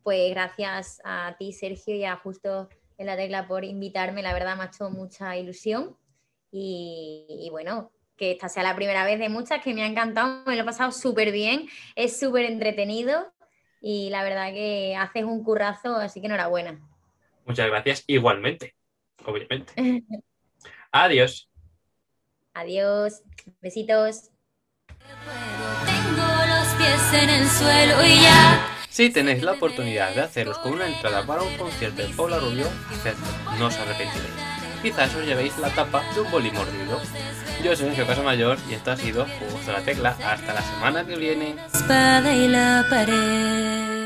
Pues 0.03 0.29
gracias 0.31 1.01
a 1.03 1.35
ti, 1.39 1.53
Sergio, 1.53 1.95
y 1.95 2.03
a 2.03 2.17
Justo 2.17 2.69
en 2.97 3.07
la 3.07 3.15
Tecla 3.15 3.47
por 3.47 3.63
invitarme. 3.63 4.21
La 4.21 4.33
verdad 4.33 4.55
me 4.57 4.63
ha 4.63 4.67
hecho 4.67 4.89
mucha 4.89 5.37
ilusión. 5.37 5.97
Y, 6.51 7.25
y 7.27 7.49
bueno, 7.49 7.91
que 8.17 8.31
esta 8.31 8.49
sea 8.49 8.63
la 8.63 8.75
primera 8.75 9.05
vez 9.05 9.19
de 9.19 9.29
muchas, 9.29 9.61
que 9.61 9.73
me 9.73 9.83
ha 9.83 9.87
encantado, 9.87 10.43
me 10.45 10.55
lo 10.55 10.61
he 10.61 10.65
pasado 10.65 10.91
súper 10.91 11.31
bien, 11.31 11.67
es 11.95 12.19
súper 12.19 12.45
entretenido 12.45 13.31
y 13.81 14.09
la 14.09 14.23
verdad 14.23 14.51
que 14.53 14.95
haces 14.95 15.23
un 15.23 15.43
currazo, 15.43 15.95
así 15.95 16.21
que 16.21 16.27
enhorabuena. 16.27 16.79
Muchas 17.45 17.67
gracias 17.67 18.03
igualmente, 18.07 18.75
obviamente. 19.25 19.73
Adiós. 20.91 21.49
Adiós, 22.53 23.21
besitos. 23.61 24.31
Tengo 24.97 26.27
los 26.47 26.67
pies 26.75 27.23
en 27.23 27.29
el 27.29 27.47
suelo 27.47 28.03
y 28.05 28.21
ya 28.21 28.67
Si 28.89 29.09
tenéis 29.11 29.43
la 29.43 29.51
oportunidad 29.51 30.15
de 30.15 30.21
haceros 30.21 30.57
con 30.59 30.73
una 30.73 30.87
entrada 30.87 31.25
para 31.27 31.43
un 31.43 31.55
concierto 31.57 32.01
de 32.01 32.13
Paula 32.13 32.39
Rubio, 32.39 32.65
hacedlo, 32.89 33.27
no 33.59 33.67
os 33.67 33.77
arrepentiréis. 33.77 34.33
Quizás 34.81 35.13
os 35.15 35.25
llevéis 35.25 35.57
la 35.59 35.69
tapa 35.69 36.01
de 36.13 36.21
un 36.21 36.31
boli 36.31 36.49
mordido. 36.51 37.01
Yo 37.63 37.75
soy 37.75 37.87
Sergio 37.87 38.05
Casamayor 38.05 38.57
y 38.69 38.73
esto 38.75 38.91
ha 38.91 38.97
sido 38.97 39.25
Juegos 39.25 39.65
de 39.65 39.73
la 39.73 39.81
Tecla. 39.81 40.09
Hasta 40.23 40.53
la 40.53 40.61
semana 40.61 41.05
que 41.05 41.15
viene. 41.15 41.55
espada 41.73 42.33
y 42.33 42.47
la 42.47 42.85
pared. 42.89 44.04